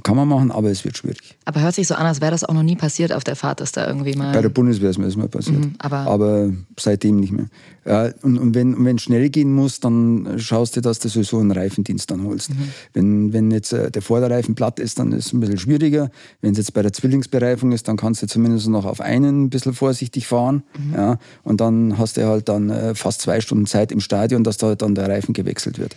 kann 0.03 0.15
man 0.15 0.27
machen, 0.27 0.51
aber 0.51 0.69
es 0.69 0.85
wird 0.85 0.95
schwierig. 0.95 1.35
Aber 1.45 1.61
hört 1.61 1.73
sich 1.75 1.87
so 1.87 1.95
an, 1.95 2.05
als 2.05 2.21
wäre 2.21 2.31
das 2.31 2.43
auch 2.43 2.53
noch 2.53 2.63
nie 2.63 2.75
passiert 2.75 3.11
auf 3.11 3.23
der 3.23 3.35
Fahrt, 3.35 3.59
dass 3.59 3.71
da 3.71 3.87
irgendwie 3.87 4.13
mal. 4.15 4.31
Bei 4.31 4.41
der 4.41 4.49
Bundeswehr 4.49 4.89
ist 4.91 4.97
mir 4.99 5.05
das 5.05 5.15
mal 5.15 5.27
passiert. 5.27 5.57
Mhm, 5.59 5.75
aber- 5.79 6.51
seitdem 6.79 7.17
nicht 7.19 7.31
mehr. 7.33 7.47
Ja, 7.85 8.11
und 8.21 8.37
und 8.37 8.53
wenn 8.53 8.95
es 8.95 9.01
schnell 9.01 9.29
gehen 9.29 9.53
muss, 9.53 9.79
dann 9.79 10.35
schaust 10.37 10.75
du, 10.75 10.81
dass 10.81 10.99
du 10.99 11.09
sowieso 11.09 11.39
einen 11.39 11.51
Reifendienst 11.51 12.11
dann 12.11 12.23
holst. 12.23 12.51
Mhm. 12.51 12.55
Wenn, 12.93 13.33
wenn 13.33 13.51
jetzt 13.51 13.73
äh, 13.73 13.89
der 13.89 14.03
Vorderreifen 14.03 14.53
platt 14.53 14.79
ist, 14.79 14.99
dann 14.99 15.11
ist 15.13 15.27
es 15.27 15.33
ein 15.33 15.39
bisschen 15.39 15.57
schwieriger. 15.57 16.11
Wenn 16.41 16.51
es 16.51 16.59
jetzt 16.59 16.73
bei 16.73 16.83
der 16.83 16.93
Zwillingsbereifung 16.93 17.71
ist, 17.71 17.87
dann 17.87 17.97
kannst 17.97 18.21
du 18.21 18.27
zumindest 18.27 18.67
noch 18.69 18.85
auf 18.85 19.01
einen 19.01 19.45
ein 19.45 19.49
bisschen 19.49 19.73
vorsichtig 19.73 20.27
fahren. 20.27 20.61
Mhm. 20.77 20.93
Ja, 20.93 21.17
und 21.43 21.59
dann 21.59 21.97
hast 21.97 22.17
du 22.17 22.25
halt 22.27 22.49
dann 22.49 22.69
äh, 22.69 22.93
fast 22.93 23.21
zwei 23.21 23.41
Stunden 23.41 23.65
Zeit 23.65 23.91
im 23.91 23.99
Stadion, 23.99 24.43
dass 24.43 24.57
da 24.57 24.75
dann 24.75 24.93
der 24.93 25.09
Reifen 25.09 25.33
gewechselt 25.33 25.79
wird. 25.79 25.95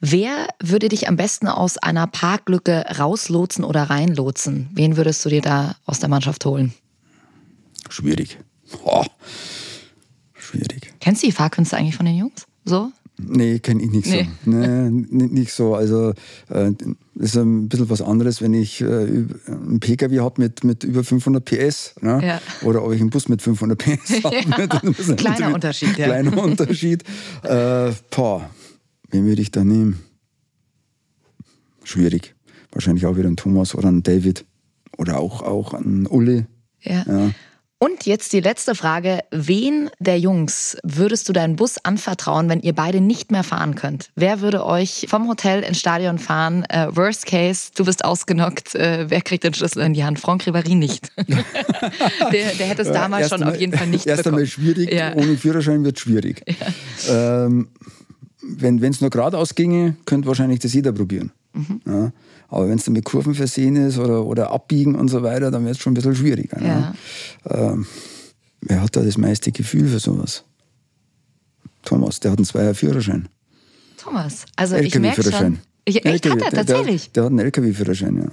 Wer 0.00 0.48
würde 0.62 0.88
dich 0.88 1.08
am 1.08 1.16
besten 1.16 1.46
aus 1.46 1.76
einer 1.76 2.06
Parklücke 2.06 2.84
rauslotsen 2.98 3.64
oder 3.64 3.84
reinlotsen? 3.84 4.70
Wen 4.72 4.96
würdest 4.96 5.24
du 5.24 5.28
dir 5.28 5.42
da 5.42 5.76
aus 5.84 6.00
der 6.00 6.08
Mannschaft 6.08 6.44
holen? 6.46 6.72
Schwierig. 7.90 8.38
Oh, 8.84 9.04
schwierig. 10.34 10.92
Kennst 11.00 11.22
du 11.22 11.26
die 11.26 11.32
Fahrkünste 11.32 11.76
eigentlich 11.76 11.96
von 11.96 12.06
den 12.06 12.16
Jungs? 12.16 12.46
So? 12.64 12.90
Nee, 13.22 13.58
kenne 13.58 13.82
ich 13.82 13.90
nicht 13.90 14.06
Nee. 14.06 14.28
so. 14.46 14.50
Nee, 14.50 14.88
nicht, 14.90 15.52
so. 15.52 15.74
Also 15.74 16.14
äh, 16.48 16.70
ist 17.16 17.36
ein 17.36 17.68
bisschen 17.68 17.90
was 17.90 18.00
anderes, 18.00 18.40
wenn 18.40 18.54
ich 18.54 18.80
äh, 18.80 18.86
einen 18.86 19.80
Pkw 19.80 20.20
habe 20.20 20.40
mit, 20.40 20.64
mit 20.64 20.84
über 20.84 21.04
500 21.04 21.44
PS 21.44 21.94
ne? 22.00 22.20
Ja. 22.24 22.40
oder 22.62 22.82
ob 22.82 22.92
ich 22.92 23.00
einen 23.02 23.10
Bus 23.10 23.28
mit 23.28 23.42
500 23.42 23.78
PS 23.78 24.24
habe. 24.24 24.36
Ja. 24.36 24.66
Kleiner 25.16 25.54
Unterschied, 25.54 25.98
ja. 25.98 26.06
Kleiner 26.06 26.42
Unterschied. 26.42 27.02
Äh, 27.42 27.92
boah, 28.10 28.48
wen 29.10 29.26
würde 29.26 29.42
ich 29.42 29.50
da 29.50 29.64
nehmen? 29.64 30.00
Schwierig. 31.84 32.34
Wahrscheinlich 32.72 33.06
auch 33.06 33.16
wieder 33.16 33.28
ein 33.28 33.36
Thomas 33.36 33.74
oder 33.74 33.88
ein 33.90 34.02
David 34.02 34.44
oder 34.96 35.18
auch, 35.18 35.42
auch 35.42 35.74
ein 35.74 36.06
Uli. 36.06 36.46
Ja. 36.80 37.04
Ja. 37.06 37.30
Und 37.82 38.04
jetzt 38.04 38.34
die 38.34 38.40
letzte 38.40 38.74
Frage. 38.74 39.20
Wen 39.30 39.88
der 39.98 40.18
Jungs 40.18 40.76
würdest 40.82 41.26
du 41.30 41.32
deinen 41.32 41.56
Bus 41.56 41.78
anvertrauen, 41.82 42.46
wenn 42.50 42.60
ihr 42.60 42.74
beide 42.74 43.00
nicht 43.00 43.32
mehr 43.32 43.42
fahren 43.42 43.74
könnt? 43.74 44.10
Wer 44.14 44.42
würde 44.42 44.66
euch 44.66 45.06
vom 45.08 45.26
Hotel 45.28 45.62
ins 45.62 45.78
Stadion 45.80 46.18
fahren? 46.18 46.64
Äh, 46.68 46.88
worst 46.94 47.24
case, 47.24 47.70
du 47.74 47.86
bist 47.86 48.04
ausgenockt. 48.04 48.74
Äh, 48.74 49.06
wer 49.08 49.22
kriegt 49.22 49.44
den 49.44 49.54
Schlüssel 49.54 49.82
in 49.82 49.94
die 49.94 50.04
Hand? 50.04 50.20
Franck 50.20 50.42
Ribéry 50.42 50.76
nicht. 50.76 51.10
der, 51.16 52.54
der 52.54 52.66
hätte 52.66 52.82
es 52.82 52.92
damals 52.92 53.22
Erst 53.22 53.30
schon 53.30 53.40
einmal- 53.42 53.54
auf 53.54 53.60
jeden 53.60 53.72
Fall 53.72 53.86
nicht 53.86 54.06
Erst 54.06 54.24
bekommen. 54.24 54.34
einmal 54.42 54.46
schwierig, 54.46 54.92
Ja. 54.92 55.14
ohne 55.14 55.38
Führerschein 55.38 55.82
wird 55.82 55.98
schwierig. 55.98 56.42
Ähm, 57.08 57.68
wenn 58.42 58.82
es 58.82 59.00
nur 59.00 59.10
geradeaus 59.10 59.54
ginge, 59.54 59.96
könnte 60.06 60.28
wahrscheinlich 60.28 60.60
das 60.60 60.72
jeder 60.72 60.92
probieren. 60.92 61.32
Mhm. 61.52 61.80
Ja. 61.86 62.12
Aber 62.48 62.68
wenn 62.68 62.78
es 62.78 62.84
dann 62.84 62.94
mit 62.94 63.04
Kurven 63.04 63.34
versehen 63.34 63.76
ist 63.76 63.98
oder, 63.98 64.24
oder 64.24 64.50
abbiegen 64.50 64.94
und 64.94 65.08
so 65.08 65.22
weiter, 65.22 65.50
dann 65.50 65.64
wird 65.64 65.76
es 65.76 65.80
schon 65.80 65.92
ein 65.92 65.94
bisschen 65.94 66.14
schwieriger. 66.14 66.60
Ja. 66.62 66.94
Ähm, 67.48 67.86
wer 68.60 68.82
hat 68.82 68.96
da 68.96 69.02
das 69.02 69.18
meiste 69.18 69.52
Gefühl 69.52 69.88
für 69.88 70.00
sowas? 70.00 70.44
Thomas, 71.82 72.20
der 72.20 72.32
hat 72.32 72.38
einen 72.38 72.44
Zweier 72.44 72.74
Führerschein. 72.74 73.28
Thomas, 73.96 74.46
also 74.56 74.76
ich 74.76 74.98
merke 74.98 75.22
schon. 75.22 75.32
LKW-Führerschein. 75.32 75.60
Ich, 75.84 76.04
echt, 76.04 76.28
hat 76.28 76.42
er 76.42 76.50
tatsächlich? 76.50 77.12
Der, 77.12 77.22
der 77.22 77.24
hat 77.24 77.30
einen 77.30 77.38
LKW-Führerschein, 77.40 78.16
ja. 78.16 78.28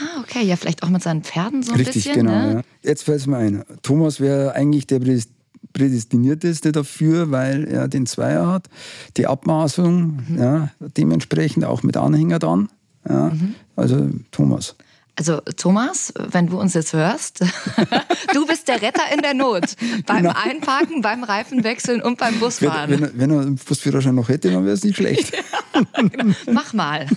Ah, 0.00 0.20
okay, 0.20 0.44
ja, 0.44 0.56
vielleicht 0.56 0.82
auch 0.82 0.88
mit 0.88 1.02
seinen 1.02 1.22
Pferden 1.22 1.62
so 1.62 1.72
ein 1.72 1.78
Richtig, 1.78 2.04
bisschen. 2.04 2.14
genau. 2.14 2.46
ne? 2.46 2.54
Ja. 2.54 2.62
Jetzt 2.82 3.02
fällt 3.02 3.20
es 3.20 3.26
mir 3.26 3.36
ein. 3.36 3.64
Thomas 3.82 4.20
wäre 4.20 4.54
eigentlich 4.54 4.86
der 4.86 5.00
prädestinierteste 5.72 6.72
dafür, 6.72 7.30
weil 7.30 7.64
er 7.64 7.88
den 7.88 8.06
Zweier 8.06 8.46
hat, 8.46 8.66
die 9.16 9.26
Abmaßung, 9.26 10.20
Mhm. 10.28 10.38
ja, 10.38 10.68
dementsprechend 10.96 11.64
auch 11.64 11.82
mit 11.82 11.96
Anhänger 11.96 12.38
dann. 12.38 12.68
Ja. 13.08 13.30
Mhm. 13.30 13.54
Also 13.76 14.08
Thomas. 14.30 14.76
Also 15.14 15.40
Thomas, 15.58 16.14
wenn 16.30 16.46
du 16.46 16.58
uns 16.58 16.72
jetzt 16.72 16.94
hörst, 16.94 17.40
du 18.32 18.46
bist 18.46 18.66
der 18.68 18.80
Retter 18.80 19.02
in 19.14 19.20
der 19.20 19.34
Not. 19.34 19.76
Beim 20.06 20.26
Einparken, 20.26 21.02
beim 21.02 21.22
Reifenwechseln 21.22 22.00
und 22.00 22.16
beim 22.18 22.32
Wenn, 22.34 22.40
Busfahren. 22.40 22.90
wenn, 22.90 23.02
er- 23.02 23.10
wenn 23.18 23.30
er 23.30 23.40
einen 23.40 23.56
Busführerschein 23.56 24.14
noch 24.14 24.30
hätte, 24.30 24.50
dann 24.50 24.64
wäre 24.64 24.74
es 24.74 24.84
nicht 24.84 24.96
schlecht. 24.96 25.32
Mach 26.50 26.72
mal. 26.72 27.06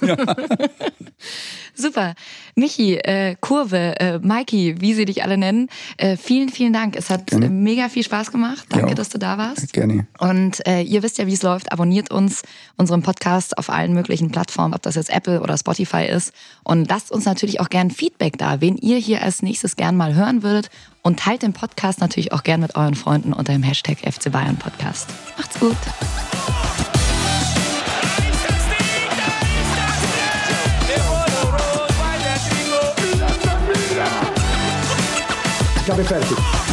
Super. 1.76 2.14
Michi, 2.56 2.96
äh, 2.96 3.36
Kurve, 3.40 4.00
äh, 4.00 4.20
Maiki, 4.20 4.76
wie 4.80 4.94
sie 4.94 5.06
dich 5.06 5.24
alle 5.24 5.38
nennen, 5.38 5.68
äh, 5.98 6.16
vielen, 6.18 6.50
vielen 6.50 6.74
Dank. 6.74 6.96
Es 6.96 7.10
hat 7.10 7.28
Gerne. 7.28 7.50
mega 7.50 7.90
viel 7.90 8.04
Spaß 8.04 8.32
gemacht. 8.32 8.66
Danke, 8.70 8.90
Ja. 8.90 8.96
dass 8.96 9.10
du 9.10 9.18
da 9.18 9.38
warst. 9.38 9.74
Gerne. 9.74 10.08
Und 10.20 10.66
äh, 10.68 10.82
ihr 10.82 11.04
wisst 11.04 11.18
ja, 11.18 11.28
wie 11.28 11.34
es 11.34 11.44
läuft. 11.44 11.72
Abonniert 11.72 12.12
uns, 12.12 12.44
unseren 12.78 13.02
Podcast 13.02 13.58
auf 13.58 13.70
allen 13.70 13.94
möglichen 13.94 14.32
Plattformen, 14.32 14.74
ob 14.74 14.82
das 14.82 14.96
jetzt 14.96 15.10
Apple 15.10 15.42
oder 15.42 15.58
Spotify 15.58 16.06
ist. 16.06 16.32
Und 16.64 16.88
lasst 16.90 17.12
uns 17.12 17.26
natürlich 17.26 17.60
auch 17.60 17.70
gern 17.70 17.92
Feedback 17.92 18.38
da, 18.38 18.62
wen 18.62 18.78
ihr 18.78 18.98
hier 18.98 19.22
als 19.22 19.42
nächstes 19.42 19.76
gern 19.76 19.98
mal 19.98 20.16
hören 20.16 20.44
würdet. 20.44 20.70
Und 21.02 21.20
teilt 21.20 21.44
den 21.44 21.54
Podcast 21.54 22.00
natürlich 22.00 22.32
auch 22.32 22.42
gern 22.42 22.62
mit 22.62 22.76
euren 22.76 22.96
Freunden 22.96 23.32
unter 23.34 23.54
dem 23.54 23.62
Hashtag 23.64 23.98
FC 24.00 24.32
Bayern 24.32 24.58
Podcast. 24.58 25.08
Macht's 25.38 25.60
gut. 25.60 25.76
Ich 35.86 35.92
habe 35.92 36.04
fertig. 36.04 36.65